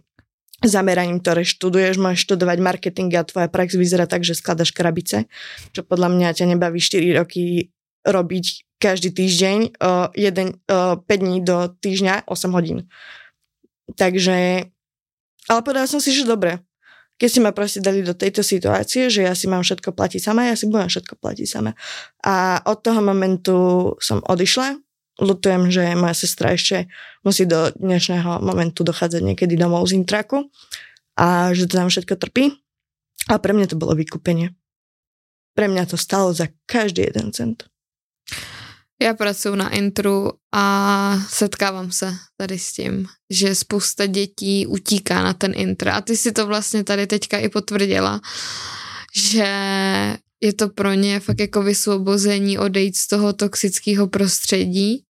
zameraním, 0.62 1.18
ktoré 1.20 1.42
študuješ. 1.42 1.98
Môžeš 1.98 2.30
študovať 2.30 2.58
marketing 2.62 3.10
a 3.18 3.26
tvoja 3.26 3.50
prax 3.50 3.74
vyzerá 3.74 4.06
tak, 4.06 4.22
že 4.22 4.38
skladaš 4.38 4.70
krabice, 4.72 5.26
čo 5.74 5.82
podľa 5.82 6.14
mňa 6.14 6.38
ťa 6.38 6.46
nebaví 6.54 6.78
4 6.78 7.20
roky 7.20 7.74
robiť 8.06 8.78
každý 8.78 9.10
týždeň 9.16 9.58
o, 9.80 10.12
jeden, 10.14 10.60
o 10.70 11.02
5 11.02 11.08
dní 11.10 11.42
do 11.42 11.72
týždňa 11.82 12.30
8 12.30 12.54
hodín. 12.54 12.86
Takže 13.98 14.70
Ale 15.50 15.60
povedala 15.60 15.92
som 15.92 16.00
si, 16.00 16.16
že 16.16 16.24
dobre, 16.24 16.64
keď 17.24 17.32
si 17.32 17.40
ma 17.40 17.56
proste 17.56 17.80
dali 17.80 18.04
do 18.04 18.12
tejto 18.12 18.44
situácie, 18.44 19.08
že 19.08 19.24
ja 19.24 19.32
si 19.32 19.48
mám 19.48 19.64
všetko 19.64 19.96
platiť 19.96 20.20
sama, 20.20 20.52
ja 20.52 20.60
si 20.60 20.68
budem 20.68 20.92
všetko 20.92 21.24
platiť 21.24 21.48
sama. 21.48 21.72
A 22.20 22.60
od 22.68 22.84
toho 22.84 23.00
momentu 23.00 23.56
som 24.04 24.20
odišla. 24.20 24.76
Lutujem, 25.24 25.72
že 25.72 25.96
moja 25.96 26.20
sestra 26.20 26.52
ešte 26.52 26.92
musí 27.24 27.48
do 27.48 27.72
dnešného 27.80 28.44
momentu 28.44 28.84
dochádzať 28.84 29.24
niekedy 29.24 29.56
domov 29.56 29.88
z 29.88 30.04
intraku 30.04 30.52
a 31.16 31.56
že 31.56 31.72
to 31.72 31.80
tam 31.80 31.88
všetko 31.88 32.20
trpí. 32.20 32.60
A 33.32 33.40
pre 33.40 33.56
mňa 33.56 33.72
to 33.72 33.80
bolo 33.80 33.96
vykúpenie. 33.96 34.52
Pre 35.56 35.72
mňa 35.72 35.96
to 35.96 35.96
stalo 35.96 36.36
za 36.36 36.52
každý 36.68 37.08
jeden 37.08 37.32
cent. 37.32 37.72
Já 39.04 39.14
pracuji 39.14 39.56
na 39.56 39.70
intru 39.70 40.32
a 40.52 41.18
setkávám 41.30 41.92
se 41.92 42.16
tady 42.38 42.60
s 42.60 42.74
tím, 42.74 43.08
že 43.30 43.56
spousta 43.56 44.06
dětí 44.06 44.68
utíká 44.68 45.24
na 45.24 45.34
ten 45.34 45.54
intr. 45.56 45.90
A 45.90 46.02
ty 46.02 46.18
si 46.18 46.32
to 46.32 46.48
vlastně 46.48 46.84
tady 46.84 47.08
teďka 47.08 47.38
i 47.38 47.50
potvrdila, 47.50 48.22
že 49.16 49.48
je 50.42 50.54
to 50.54 50.70
pro 50.70 50.94
ně 50.94 51.20
fakt 51.20 51.40
jako 51.40 51.64
vysvobození 51.64 52.58
odejít 52.58 52.98
z 52.98 53.08
toho 53.08 53.34
toxického 53.34 54.08
prostředí. 54.08 55.04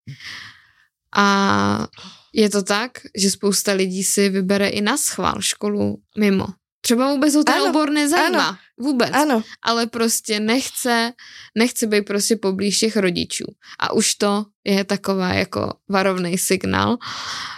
A 1.17 1.89
je 2.35 2.51
to 2.51 2.63
tak, 2.63 2.91
že 3.17 3.31
spousta 3.31 3.73
lidí 3.73 4.05
si 4.05 4.29
vybere 4.29 4.69
i 4.69 4.81
na 4.81 4.97
schvál 4.97 5.37
školu 5.41 5.99
mimo. 6.19 6.47
Třeba 6.85 7.13
vůbec 7.13 7.35
ho 7.35 7.45
ten 7.45 7.55
ano, 7.55 7.71
obor 7.71 7.91
nezajímá. 7.91 8.47
Ano, 8.49 8.59
vůbec. 8.81 9.11
Ano. 9.13 9.43
Ale 9.63 9.87
prostě 9.87 10.41
nechce, 10.41 11.13
nechce 11.55 11.87
být 11.87 12.03
prostě 12.03 12.37
poblíž 12.37 12.79
těch 12.79 12.97
rodičů. 12.97 13.45
A 13.79 13.93
už 13.93 14.15
to 14.15 14.47
je 14.65 14.85
taková 14.85 15.29
jako 15.29 15.75
varovný 15.89 16.39
signál, 16.39 16.99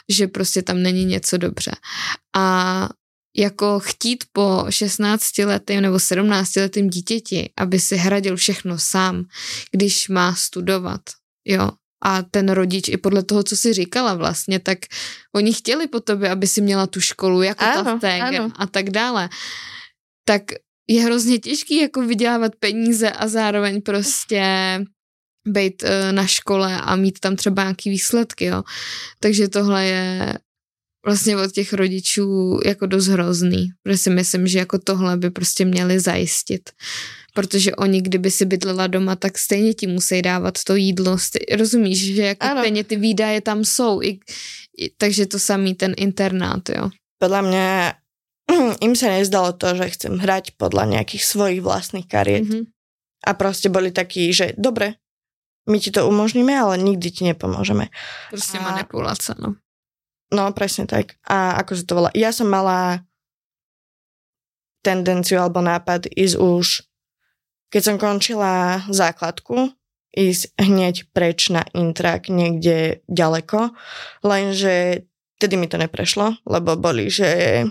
že 0.08 0.28
prostě 0.28 0.62
tam 0.62 0.82
není 0.82 1.04
něco 1.04 1.36
dobře. 1.36 1.72
A 2.36 2.88
jako 3.36 3.80
chtít 3.80 4.24
po 4.32 4.66
16 4.70 5.38
letém 5.38 5.82
nebo 5.82 6.00
17 6.00 6.56
letém 6.56 6.90
dítěti, 6.90 7.52
aby 7.56 7.80
si 7.80 7.96
hradil 7.96 8.36
všechno 8.36 8.78
sám, 8.78 9.24
když 9.70 10.08
má 10.08 10.34
studovat, 10.34 11.00
jo, 11.44 11.70
a 12.04 12.22
ten 12.22 12.48
rodič 12.48 12.88
i 12.88 12.96
podle 12.96 13.22
toho, 13.22 13.42
co 13.42 13.56
si 13.56 13.72
říkala 13.72 14.14
vlastně, 14.14 14.58
tak 14.58 14.78
oni 15.34 15.52
chtěli 15.52 15.86
po 15.86 16.00
tobě, 16.00 16.30
aby 16.30 16.46
si 16.46 16.60
měla 16.60 16.86
tu 16.86 17.00
školu 17.00 17.42
jako 17.42 17.64
ano, 17.64 18.00
ano. 18.02 18.52
a 18.56 18.66
tak 18.66 18.90
dále. 18.90 19.28
Tak 20.24 20.42
je 20.88 21.02
hrozně 21.02 21.38
těžký 21.38 21.80
jako 21.80 22.02
vydělávat 22.02 22.52
peníze 22.60 23.10
a 23.10 23.28
zároveň 23.28 23.82
prostě 23.82 24.44
být 25.48 25.82
uh, 25.82 26.12
na 26.12 26.26
škole 26.26 26.80
a 26.80 26.96
mít 26.96 27.20
tam 27.20 27.36
třeba 27.36 27.62
nějaký 27.62 27.90
výsledky, 27.90 28.44
jo. 28.44 28.62
Takže 29.20 29.48
tohle 29.48 29.86
je 29.86 30.34
vlastně 31.06 31.36
od 31.36 31.52
těch 31.52 31.72
rodičů 31.72 32.60
jako 32.64 32.86
dost 32.86 33.06
hrozný, 33.06 33.68
protože 33.82 33.98
si 33.98 34.10
myslím, 34.10 34.46
že 34.46 34.58
jako 34.58 34.78
tohle 34.78 35.16
by 35.16 35.30
prostě 35.30 35.64
měli 35.64 36.00
zajistit 36.00 36.70
protože 37.34 37.74
oni, 37.74 38.00
kdyby 38.00 38.30
si 38.30 38.44
bydlela 38.46 38.86
doma, 38.86 39.16
tak 39.16 39.38
stejně 39.38 39.74
ti 39.74 39.86
musí 39.86 40.22
dávat 40.22 40.54
to 40.64 40.74
jídlo. 40.74 41.16
Rozumíš, 41.52 42.14
že 42.14 42.22
jako 42.22 42.46
ano. 42.46 42.60
stejně 42.60 42.84
ty 42.84 42.96
výdaje 42.96 43.40
tam 43.40 43.64
jsou, 43.64 44.02
i, 44.02 44.18
i, 44.78 44.90
takže 44.96 45.26
to 45.26 45.38
samý 45.38 45.74
ten 45.74 45.94
internát, 45.96 46.62
jo. 46.68 46.90
Podľa 47.18 47.40
mňa 47.46 47.66
im 48.86 48.94
sa 48.94 49.08
nezdalo 49.08 49.56
to, 49.56 49.74
že 49.74 49.96
chcem 49.96 50.14
hrať 50.20 50.60
podľa 50.60 50.98
nejakých 50.98 51.24
svojich 51.24 51.60
vlastných 51.64 52.04
kariet. 52.04 52.44
Mm-hmm. 52.44 52.64
A 53.24 53.30
proste 53.32 53.72
boli 53.72 53.88
takí, 53.88 54.28
že 54.30 54.52
dobre, 54.60 55.00
my 55.64 55.80
ti 55.80 55.88
to 55.88 56.04
umožníme, 56.04 56.52
ale 56.52 56.76
nikdy 56.76 57.08
ti 57.08 57.22
nepomôžeme. 57.24 57.88
Proste 58.28 58.60
a... 58.60 58.64
manipulácia, 58.68 59.32
no. 59.40 59.56
No, 60.28 60.52
presne 60.52 60.84
tak. 60.84 61.16
A 61.24 61.56
ako 61.62 61.72
sa 61.72 61.84
to 61.86 61.94
volá? 61.96 62.10
Ja 62.12 62.34
som 62.34 62.50
mala 62.50 63.06
tendenciu 64.84 65.40
alebo 65.40 65.64
nápad 65.64 66.12
ísť 66.12 66.36
už 66.36 66.66
keď 67.74 67.82
som 67.82 67.96
končila 67.98 68.86
základku, 68.86 69.74
ísť 70.14 70.54
hneď 70.62 71.10
preč 71.10 71.50
na 71.50 71.66
intrak 71.74 72.30
niekde 72.30 73.02
ďaleko, 73.10 73.74
lenže 74.22 75.02
tedy 75.42 75.58
mi 75.58 75.66
to 75.66 75.74
neprešlo, 75.74 76.38
lebo 76.46 76.78
boli, 76.78 77.10
že 77.10 77.66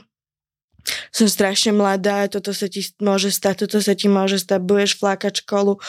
som 1.16 1.32
strašne 1.32 1.72
mladá, 1.72 2.28
toto 2.28 2.52
sa 2.52 2.68
ti 2.68 2.84
môže 3.00 3.32
stať, 3.32 3.64
toto 3.64 3.80
sa 3.80 3.96
ti 3.96 4.12
môže 4.12 4.44
stať, 4.44 4.60
budeš 4.60 5.00
flákať 5.00 5.48
školu. 5.48 5.80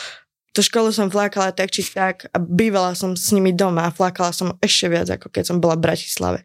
To 0.55 0.61
školu 0.62 0.95
som 0.95 1.11
flákala 1.11 1.51
tak 1.51 1.74
či 1.74 1.82
tak 1.82 2.31
a 2.31 2.39
bývala 2.39 2.95
som 2.95 3.19
s 3.19 3.35
nimi 3.35 3.51
doma 3.51 3.91
a 3.91 3.95
flákala 3.95 4.31
som 4.31 4.55
ešte 4.62 4.86
viac, 4.86 5.11
ako 5.11 5.35
keď 5.35 5.51
som 5.51 5.59
bola 5.59 5.74
v 5.74 5.91
Bratislave. 5.91 6.41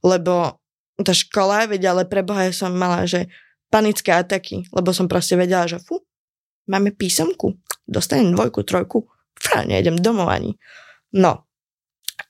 Lebo 0.00 0.56
tá 0.96 1.12
škola, 1.12 1.68
vedia, 1.68 1.92
ale 1.92 2.08
pre 2.08 2.24
Boha 2.24 2.48
ja 2.48 2.56
som 2.56 2.72
mala, 2.72 3.04
že 3.04 3.28
panické 3.68 4.16
ataky, 4.16 4.72
lebo 4.72 4.96
som 4.96 5.04
proste 5.04 5.36
vedela, 5.36 5.68
že 5.68 5.76
fú, 5.76 6.00
máme 6.70 6.94
písomku, 6.94 7.58
dostanem 7.90 8.30
dvojku, 8.30 8.62
trojku, 8.62 9.10
fá, 9.34 9.66
nejdem 9.66 9.98
domov 9.98 10.30
ani. 10.30 10.54
No, 11.10 11.50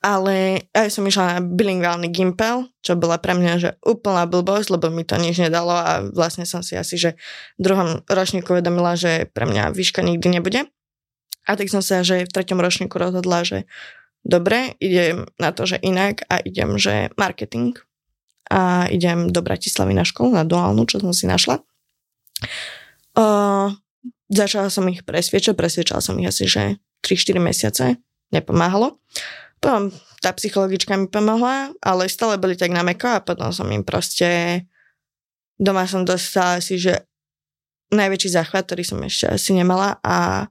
ale 0.01 0.65
ja 0.73 0.89
som 0.89 1.05
išla 1.05 1.37
na 1.37 1.41
bilingválny 1.45 2.09
gimpel, 2.09 2.71
čo 2.81 2.97
bola 2.97 3.21
pre 3.21 3.37
mňa 3.37 3.53
že 3.61 3.71
úplná 3.85 4.25
blbosť, 4.25 4.73
lebo 4.73 4.89
mi 4.89 5.05
to 5.05 5.21
nič 5.21 5.43
nedalo 5.43 5.75
a 5.75 6.07
vlastne 6.09 6.49
som 6.49 6.65
si 6.65 6.79
asi, 6.79 6.97
že 6.97 7.21
v 7.59 7.69
druhom 7.69 8.01
ročníku 8.09 8.55
vedomila, 8.55 8.95
že 8.95 9.29
pre 9.35 9.45
mňa 9.45 9.77
výška 9.77 10.01
nikdy 10.01 10.41
nebude. 10.41 10.71
A 11.45 11.59
tak 11.59 11.69
som 11.69 11.83
sa, 11.83 12.07
že 12.07 12.25
v 12.25 12.33
treťom 12.33 12.63
ročníku 12.63 12.97
rozhodla, 12.97 13.43
že 13.43 13.69
dobre, 14.23 14.79
idem 14.79 15.27
na 15.37 15.51
to, 15.51 15.67
že 15.67 15.83
inak 15.83 16.23
a 16.31 16.39
idem, 16.41 16.79
že 16.79 17.11
marketing 17.19 17.77
a 18.51 18.87
idem 18.89 19.31
do 19.31 19.41
Bratislavy 19.43 19.93
na 19.93 20.07
školu, 20.07 20.35
na 20.35 20.45
duálnu, 20.47 20.87
čo 20.87 21.03
som 21.03 21.13
si 21.13 21.27
našla. 21.27 21.63
Uh, 23.15 23.75
Začala 24.31 24.71
som 24.71 24.87
ich 24.87 25.03
presviečať, 25.03 25.59
presviečala 25.59 25.99
som 25.99 26.15
ich 26.23 26.31
asi, 26.31 26.47
že 26.47 26.79
3-4 27.03 27.43
mesiace, 27.43 27.87
nepomáhalo. 28.31 29.03
Potom 29.59 29.91
tá 30.23 30.31
psychologička 30.33 30.95
mi 30.95 31.11
pomohla, 31.11 31.75
ale 31.83 32.07
stále 32.07 32.39
boli 32.39 32.55
tak 32.55 32.71
na 32.71 32.87
meko 32.87 33.19
a 33.19 33.25
potom 33.25 33.51
som 33.51 33.67
im 33.69 33.83
proste 33.83 34.63
doma 35.61 35.85
som 35.85 36.09
dostala 36.09 36.57
asi, 36.63 36.81
že 36.81 37.05
najväčší 37.93 38.33
záchvat, 38.33 38.65
ktorý 38.65 38.83
som 38.87 39.03
ešte 39.05 39.29
asi 39.29 39.51
nemala 39.53 40.01
a 40.01 40.49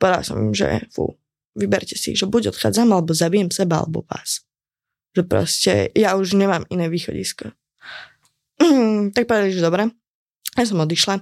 povedala 0.00 0.24
som 0.24 0.40
im, 0.40 0.56
že 0.56 0.88
fú, 0.94 1.18
vyberte 1.52 1.98
si, 1.98 2.16
že 2.16 2.24
buď 2.24 2.56
odchádzam, 2.56 2.88
alebo 2.94 3.12
zabijem 3.12 3.52
seba, 3.52 3.84
alebo 3.84 4.06
vás. 4.08 4.46
Že 5.12 5.22
proste 5.28 5.72
ja 5.92 6.14
už 6.14 6.38
nemám 6.38 6.64
iné 6.72 6.88
východisko. 6.88 7.52
tak 9.14 9.28
povedali, 9.28 9.52
že 9.52 9.60
dobre. 9.60 9.90
Ja 10.56 10.64
som 10.64 10.80
odišla. 10.80 11.20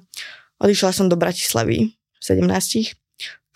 Odišla 0.63 0.91
som 0.93 1.07
do 1.13 1.17
Bratislavy 1.21 1.93
v 1.93 2.23
17, 2.23 2.97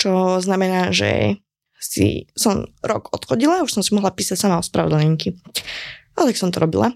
čo 0.00 0.12
znamená, 0.40 0.92
že 0.92 1.40
si 1.80 2.28
som 2.36 2.68
rok 2.84 3.08
odchodila, 3.12 3.64
už 3.64 3.80
som 3.80 3.82
si 3.84 3.96
mohla 3.96 4.12
písať 4.12 4.36
sama 4.36 4.60
ospravedlnenky. 4.60 5.32
Ale 6.12 6.32
tak 6.32 6.36
som 6.36 6.52
to 6.52 6.60
robila, 6.60 6.92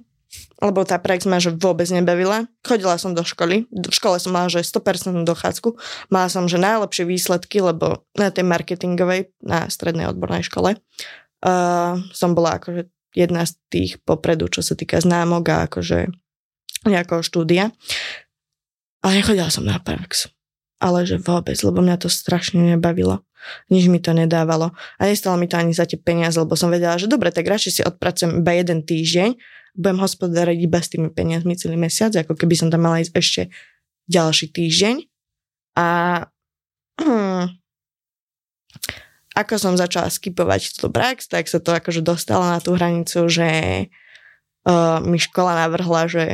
lebo 0.61 0.85
tá 0.85 1.01
prax 1.01 1.25
ma 1.25 1.41
že 1.41 1.57
vôbec 1.57 1.89
nebavila. 1.89 2.45
Chodila 2.61 3.01
som 3.01 3.17
do 3.17 3.25
školy, 3.25 3.65
v 3.73 3.95
škole 3.95 4.21
som 4.21 4.37
mala 4.37 4.53
že 4.53 4.61
100% 4.61 5.25
dochádzku, 5.25 5.77
mala 6.13 6.29
som 6.29 6.45
že 6.45 6.61
najlepšie 6.61 7.09
výsledky, 7.09 7.65
lebo 7.65 8.05
na 8.13 8.29
tej 8.29 8.45
marketingovej, 8.45 9.33
na 9.41 9.73
strednej 9.73 10.09
odbornej 10.13 10.45
škole 10.45 10.77
uh, 10.77 11.97
som 12.13 12.37
bola 12.37 12.61
akože 12.61 12.93
jedna 13.17 13.49
z 13.49 13.57
tých 13.71 13.93
popredu, 14.03 14.51
čo 14.51 14.61
sa 14.61 14.77
týka 14.77 14.99
známok 15.01 15.45
a 15.49 15.57
akože 15.71 16.13
nejakého 16.85 17.25
štúdia. 17.25 17.73
Ale 19.05 19.21
nechodila 19.21 19.53
som 19.53 19.69
na 19.69 19.77
prax. 19.77 20.33
Ale 20.81 21.05
že 21.05 21.21
vôbec, 21.21 21.61
lebo 21.61 21.85
mňa 21.85 22.01
to 22.01 22.09
strašne 22.09 22.57
nebavilo. 22.57 23.21
Nič 23.69 23.93
mi 23.93 24.01
to 24.01 24.17
nedávalo. 24.17 24.73
A 24.97 25.03
nestalo 25.05 25.37
mi 25.37 25.45
to 25.45 25.61
ani 25.61 25.77
za 25.77 25.85
tie 25.85 26.01
peniaze, 26.01 26.41
lebo 26.41 26.57
som 26.57 26.73
vedela, 26.73 26.97
že 26.97 27.05
dobre, 27.05 27.29
tak 27.29 27.45
radšej 27.45 27.73
si 27.73 27.83
odpracujem 27.85 28.41
iba 28.41 28.53
jeden 28.57 28.81
týždeň, 28.81 29.37
budem 29.77 29.99
hospodáriť 30.01 30.59
iba 30.65 30.81
s 30.81 30.89
tými 30.89 31.13
peniazmi 31.13 31.59
celý 31.59 31.77
mesiac, 31.77 32.17
ako 32.17 32.33
keby 32.39 32.57
som 32.57 32.73
tam 32.73 32.89
mala 32.89 33.05
ísť 33.05 33.13
ešte 33.13 33.43
ďalší 34.09 34.47
týždeň. 34.55 34.97
A 35.77 35.87
hmm, 37.03 37.45
ako 39.35 39.55
som 39.59 39.75
začala 39.75 40.09
skipovať 40.09 40.79
túto 40.79 40.89
prax, 40.95 41.27
tak 41.27 41.51
sa 41.51 41.59
to 41.59 41.75
akože 41.75 42.07
dostalo 42.07 42.47
na 42.47 42.63
tú 42.63 42.79
hranicu, 42.79 43.27
že 43.27 43.51
uh, 44.65 45.03
mi 45.03 45.19
škola 45.19 45.67
navrhla, 45.67 46.07
že 46.07 46.25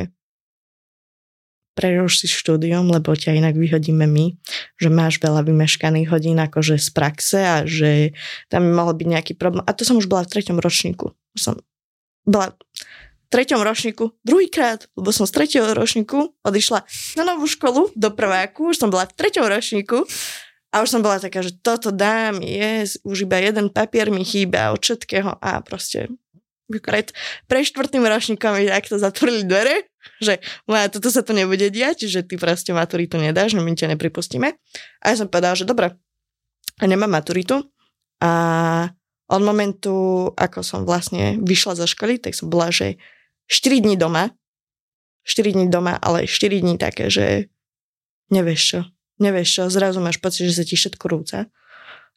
preruš 1.73 2.23
si 2.23 2.27
štúdium, 2.27 2.91
lebo 2.91 3.15
ťa 3.15 3.37
inak 3.37 3.55
vyhodíme 3.55 4.03
my, 4.03 4.35
že 4.75 4.89
máš 4.91 5.17
veľa 5.23 5.47
vymeškaných 5.47 6.11
hodín 6.11 6.37
akože 6.39 6.75
z 6.77 6.89
praxe 6.91 7.39
a 7.39 7.55
že 7.63 8.11
tam 8.51 8.67
mohol 8.71 8.95
byť 8.95 9.07
nejaký 9.07 9.33
problém. 9.39 9.63
A 9.67 9.71
to 9.71 9.87
som 9.87 9.95
už 9.95 10.11
bola 10.11 10.27
v 10.27 10.31
treťom 10.35 10.59
ročníku. 10.59 11.15
Som 11.39 11.63
bola 12.27 12.51
v 12.51 13.27
treťom 13.31 13.63
ročníku 13.63 14.11
druhýkrát, 14.27 14.91
lebo 14.99 15.09
som 15.15 15.23
z 15.23 15.31
tretieho 15.31 15.67
ročníku 15.71 16.35
odišla 16.43 16.83
na 17.15 17.23
novú 17.23 17.47
školu 17.47 17.95
do 17.95 18.09
prváku, 18.11 18.75
už 18.75 18.77
som 18.83 18.91
bola 18.91 19.07
v 19.07 19.15
treťom 19.15 19.47
ročníku 19.47 20.03
a 20.71 20.83
už 20.83 20.87
som 20.87 21.01
bola 21.03 21.19
taká, 21.19 21.39
že 21.39 21.55
toto 21.55 21.91
dám, 21.95 22.43
je, 22.43 22.99
už 23.07 23.27
iba 23.27 23.39
jeden 23.39 23.71
papier 23.71 24.11
mi 24.11 24.27
chýba 24.27 24.75
od 24.75 24.83
všetkého 24.83 25.39
a 25.39 25.63
proste 25.63 26.11
pred, 26.79 27.11
pre 27.51 27.59
štvrtým 27.63 28.03
ročníkom 28.03 28.55
mi 28.55 28.67
takto 28.67 28.95
zatvorili 28.95 29.43
dvere 29.43 29.90
že 30.19 30.41
moja, 30.65 30.89
toto 30.89 31.09
sa 31.13 31.21
tu 31.21 31.31
nebude 31.33 31.69
diať, 31.69 32.09
že 32.09 32.25
ty 32.25 32.35
proste 32.37 32.73
maturitu 32.73 33.17
nedáš, 33.21 33.53
že 33.53 33.61
my 33.61 33.73
ťa 33.73 33.97
nepripustíme. 33.97 34.57
A 35.01 35.05
ja 35.09 35.15
som 35.15 35.29
povedala, 35.29 35.57
že 35.57 35.67
dobre, 35.67 35.97
nemám 36.81 37.11
maturitu 37.11 37.61
a 38.21 38.31
od 39.31 39.41
momentu, 39.41 40.27
ako 40.35 40.59
som 40.59 40.83
vlastne 40.83 41.39
vyšla 41.39 41.79
zo 41.79 41.87
školy, 41.87 42.19
tak 42.19 42.35
som 42.35 42.51
bola, 42.51 42.67
že 42.67 42.99
4 43.47 43.79
dní 43.79 43.95
doma, 43.95 44.35
4 45.23 45.55
dní 45.55 45.67
doma, 45.71 45.95
ale 45.95 46.27
4 46.27 46.59
dní 46.59 46.75
také, 46.75 47.07
že 47.07 47.47
nevieš 48.27 48.61
čo, 48.61 48.79
nevieš 49.23 49.49
čo, 49.55 49.63
zrazu 49.71 50.03
máš 50.03 50.19
pocit, 50.19 50.51
že 50.51 50.57
sa 50.59 50.67
ti 50.67 50.75
všetko 50.75 51.05
rúca 51.07 51.47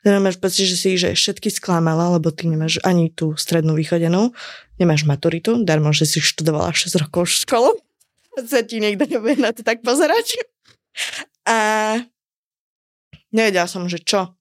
teda 0.04 0.20
máš 0.20 0.36
pocit, 0.36 0.68
že 0.68 0.76
si 0.76 1.00
že 1.00 1.16
všetky 1.16 1.48
sklamala, 1.48 2.20
lebo 2.20 2.28
ty 2.28 2.44
nemáš 2.44 2.76
ani 2.84 3.08
tú 3.08 3.32
strednú 3.40 3.72
východenú, 3.72 4.36
nemáš 4.76 5.08
maturitu, 5.08 5.64
darmo, 5.64 5.96
že 5.96 6.04
si 6.04 6.20
študovala 6.20 6.76
6 6.76 7.00
rokov 7.00 7.32
školu, 7.32 7.72
sa 8.52 8.60
ti 8.60 8.84
niekto 8.84 9.08
nebude 9.08 9.40
na 9.40 9.56
to 9.56 9.64
tak 9.64 9.80
pozerať. 9.80 10.44
A 11.48 11.56
nevedela 13.32 13.64
som, 13.64 13.88
že 13.88 14.00
čo. 14.00 14.36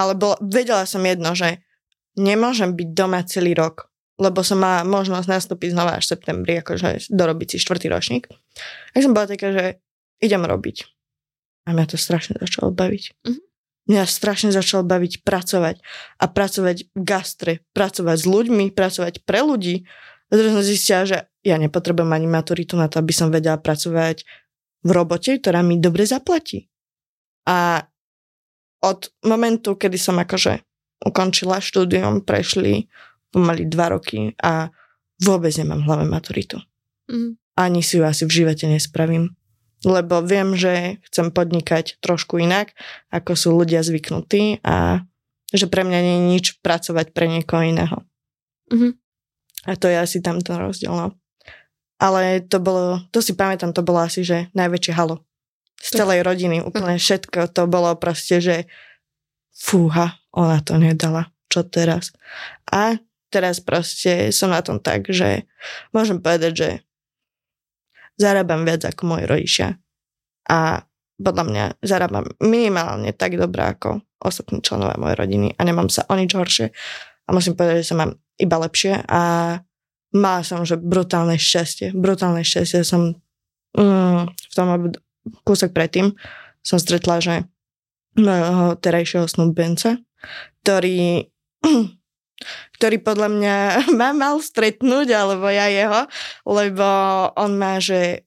Ale 0.00 0.16
bol, 0.16 0.40
vedela 0.40 0.88
som 0.88 1.04
jedno, 1.04 1.36
že 1.36 1.60
nemôžem 2.16 2.72
byť 2.72 2.88
doma 2.96 3.20
celý 3.28 3.52
rok, 3.52 3.92
lebo 4.16 4.40
som 4.40 4.60
mala 4.60 4.84
možnosť 4.84 5.28
nastúpiť 5.28 5.76
znova 5.76 6.00
až 6.00 6.08
v 6.08 6.12
septembri, 6.16 6.52
akože 6.64 7.12
dorobiť 7.12 7.56
si 7.56 7.56
štvrtý 7.60 7.92
ročník. 7.92 8.28
A 8.92 9.04
som 9.04 9.12
bola 9.12 9.28
taká, 9.28 9.52
že 9.52 9.64
idem 10.20 10.40
robiť. 10.44 10.88
A 11.68 11.76
mňa 11.76 11.92
to 11.92 11.96
strašne 12.00 12.40
začalo 12.40 12.72
baviť. 12.72 13.04
Mm-hmm. 13.24 13.51
Mňa 13.90 14.06
strašne 14.06 14.54
začalo 14.54 14.86
baviť 14.86 15.26
pracovať. 15.26 15.82
A 16.22 16.24
pracovať 16.30 16.76
v 16.94 17.00
gastre, 17.02 17.52
pracovať 17.74 18.16
s 18.22 18.26
ľuďmi, 18.26 18.70
pracovať 18.70 19.26
pre 19.26 19.42
ľudí. 19.42 19.82
A 20.30 20.38
teraz 20.38 20.50
som 20.54 20.64
zistila, 20.64 21.02
že 21.02 21.18
ja 21.42 21.58
nepotrebujem 21.58 22.12
ani 22.14 22.28
maturitu 22.30 22.78
na 22.78 22.86
to, 22.86 23.02
aby 23.02 23.10
som 23.10 23.34
vedela 23.34 23.58
pracovať 23.58 24.22
v 24.82 24.90
robote, 24.90 25.38
ktorá 25.38 25.60
mi 25.66 25.82
dobre 25.82 26.06
zaplatí. 26.06 26.70
A 27.46 27.82
od 28.82 29.10
momentu, 29.26 29.78
kedy 29.78 29.98
som 29.98 30.18
akože 30.18 30.62
ukončila 31.06 31.58
štúdium, 31.58 32.22
prešli 32.22 32.86
pomaly 33.34 33.66
dva 33.66 33.94
roky 33.94 34.34
a 34.38 34.70
vôbec 35.22 35.54
nemám 35.58 35.82
v 35.82 35.86
hlave 35.86 36.04
maturitu. 36.06 36.58
Mm. 37.10 37.38
Ani 37.58 37.80
si 37.82 37.98
ju 37.98 38.06
asi 38.06 38.26
v 38.26 38.42
živote 38.42 38.66
nespravím 38.70 39.34
lebo 39.82 40.22
viem, 40.22 40.54
že 40.54 41.02
chcem 41.10 41.34
podnikať 41.34 41.98
trošku 41.98 42.38
inak, 42.38 42.74
ako 43.10 43.34
sú 43.34 43.48
ľudia 43.54 43.82
zvyknutí 43.82 44.62
a 44.62 45.02
že 45.52 45.68
pre 45.68 45.84
mňa 45.84 45.98
nie 46.00 46.14
je 46.16 46.28
nič 46.38 46.46
pracovať 46.64 47.12
pre 47.12 47.28
niekoho 47.28 47.62
iného. 47.66 47.98
Mm-hmm. 48.72 48.92
A 49.68 49.72
to 49.78 49.86
je 49.86 49.96
asi 49.98 50.18
tam 50.24 50.40
ten 50.40 50.58
rozdiel, 50.58 50.94
no. 50.94 51.14
Ale 52.02 52.42
to 52.42 52.58
bolo, 52.58 53.04
to 53.14 53.22
si 53.22 53.38
pamätám, 53.38 53.70
to 53.70 53.86
bolo 53.86 54.02
asi, 54.02 54.26
že 54.26 54.50
najväčšie 54.58 54.96
halo. 54.96 55.22
Z 55.78 56.02
celej 56.02 56.26
rodiny, 56.26 56.62
úplne 56.62 56.98
všetko. 56.98 57.50
To 57.54 57.70
bolo 57.70 57.94
proste, 57.94 58.42
že 58.42 58.56
fúha, 59.54 60.18
ona 60.34 60.58
to 60.62 60.78
nedala. 60.78 61.30
Čo 61.46 61.62
teraz? 61.66 62.10
A 62.70 62.98
teraz 63.30 63.62
proste 63.62 64.34
som 64.34 64.50
na 64.50 64.62
tom 64.64 64.82
tak, 64.82 65.10
že 65.10 65.46
môžem 65.94 66.18
povedať, 66.18 66.52
že 66.54 66.68
zarábam 68.16 68.64
viac 68.66 68.84
ako 68.88 69.02
moji 69.16 69.24
rodičia. 69.28 69.68
A 70.48 70.82
podľa 71.22 71.44
mňa 71.46 71.64
zarábam 71.84 72.26
minimálne 72.42 73.14
tak 73.14 73.38
dobré 73.38 73.72
ako 73.72 74.02
ostatní 74.22 74.62
členovia 74.62 74.98
mojej 74.98 75.18
rodiny 75.18 75.48
a 75.54 75.60
nemám 75.62 75.90
sa 75.90 76.06
o 76.10 76.14
nič 76.14 76.34
horšie. 76.34 76.70
A 77.26 77.28
musím 77.30 77.54
povedať, 77.54 77.86
že 77.86 77.88
sa 77.94 77.98
mám 77.98 78.18
iba 78.38 78.56
lepšie 78.58 79.06
a 79.06 79.20
mala 80.12 80.42
som, 80.42 80.66
že 80.66 80.78
brutálne 80.78 81.38
šťastie. 81.38 81.94
Brutálne 81.94 82.42
šťastie 82.42 82.82
som 82.82 83.16
mm, 83.78 84.20
v 84.28 84.54
tom 84.54 84.90
kúsok 85.46 85.70
predtým 85.70 86.14
som 86.62 86.78
stretla, 86.78 87.22
že 87.22 87.34
mojho 88.18 88.76
terajšieho 88.78 89.26
snúbenca, 89.26 89.98
ktorý 90.62 91.32
ktorý 92.78 92.96
podľa 93.00 93.28
mňa 93.30 93.56
ma 94.00 94.10
mal 94.16 94.38
stretnúť, 94.42 95.08
alebo 95.14 95.46
ja 95.48 95.68
jeho, 95.68 96.06
lebo 96.46 96.86
on 97.36 97.56
má, 97.56 97.78
že 97.82 98.26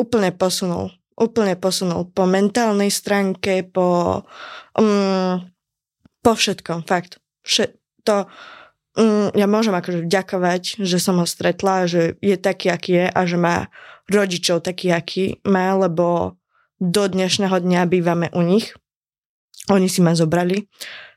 úplne 0.00 0.32
posunul. 0.32 0.94
Úplne 1.20 1.60
posunul 1.60 2.08
po 2.08 2.24
mentálnej 2.24 2.88
stránke, 2.88 3.60
po, 3.68 4.24
um, 4.72 5.36
po 6.24 6.32
všetkom, 6.32 6.88
fakt. 6.88 7.20
Vše, 7.44 7.76
to, 8.08 8.24
um, 8.96 9.28
ja 9.36 9.44
môžem 9.44 9.76
akože 9.76 10.08
vďakovať, 10.08 10.80
že 10.80 10.96
som 10.96 11.20
ho 11.20 11.28
stretla, 11.28 11.84
že 11.84 12.16
je 12.24 12.40
taký, 12.40 12.72
aký 12.72 12.92
je 13.04 13.06
a 13.12 13.20
že 13.28 13.36
má 13.36 13.68
rodičov 14.08 14.64
taký, 14.64 14.96
aký 14.96 15.44
má, 15.44 15.76
lebo 15.76 16.40
do 16.80 17.04
dnešného 17.04 17.60
dňa 17.60 17.80
bývame 17.84 18.32
u 18.32 18.40
nich. 18.40 18.72
Oni 19.68 19.92
si 19.92 20.00
ma 20.00 20.16
zobrali 20.16 20.66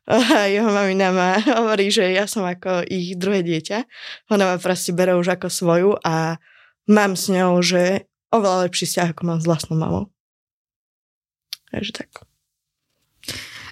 a 0.07 0.45
jeho 0.51 0.71
mamina 0.71 1.11
ma 1.11 1.39
hovorí, 1.59 1.91
že 1.91 2.11
ja 2.11 2.27
som 2.27 2.43
ako 2.43 2.83
ich 2.87 3.15
druhé 3.15 3.43
dieťa. 3.43 3.87
Ona 4.35 4.43
ma 4.43 4.55
proste 4.59 4.91
bere 4.91 5.15
už 5.15 5.39
ako 5.39 5.47
svoju 5.47 5.91
a 6.03 6.35
mám 6.91 7.15
s 7.15 7.31
ňou, 7.31 7.63
že 7.63 8.07
oveľa 8.35 8.67
lepší 8.67 8.85
vzťah, 8.89 9.07
ako 9.15 9.21
mám 9.23 9.39
s 9.39 9.47
vlastnou 9.47 9.77
mamou. 9.79 10.03
Takže 11.71 11.91
tak. 11.91 12.09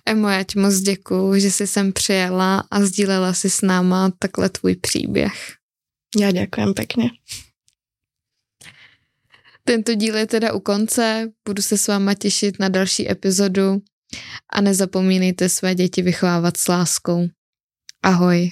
Emo, 0.05 0.29
já 0.29 0.43
ti 0.43 0.59
moc 0.59 0.75
děkuju, 0.75 1.39
že 1.39 1.51
jsi 1.51 1.67
sem 1.67 1.93
přijela 1.93 2.63
a 2.71 2.81
sdílela 2.81 3.33
si 3.33 3.49
s 3.49 3.61
náma 3.61 4.11
takhle 4.19 4.49
tvůj 4.49 4.75
příběh. 4.75 5.55
Já 6.17 6.31
děkujem 6.31 6.73
pěkně. 6.73 7.09
Tento 9.63 9.93
díl 9.93 10.17
je 10.17 10.27
teda 10.27 10.53
u 10.53 10.59
konce, 10.59 11.31
budu 11.47 11.61
se 11.61 11.77
s 11.77 11.87
váma 11.87 12.13
těšit 12.13 12.59
na 12.59 12.69
další 12.69 13.11
epizodu 13.11 13.81
a 14.49 14.61
nezapomínejte 14.61 15.49
své 15.49 15.75
děti 15.75 16.01
vychovávat 16.01 16.57
s 16.57 16.67
láskou. 16.67 17.27
Ahoj. 18.03 18.51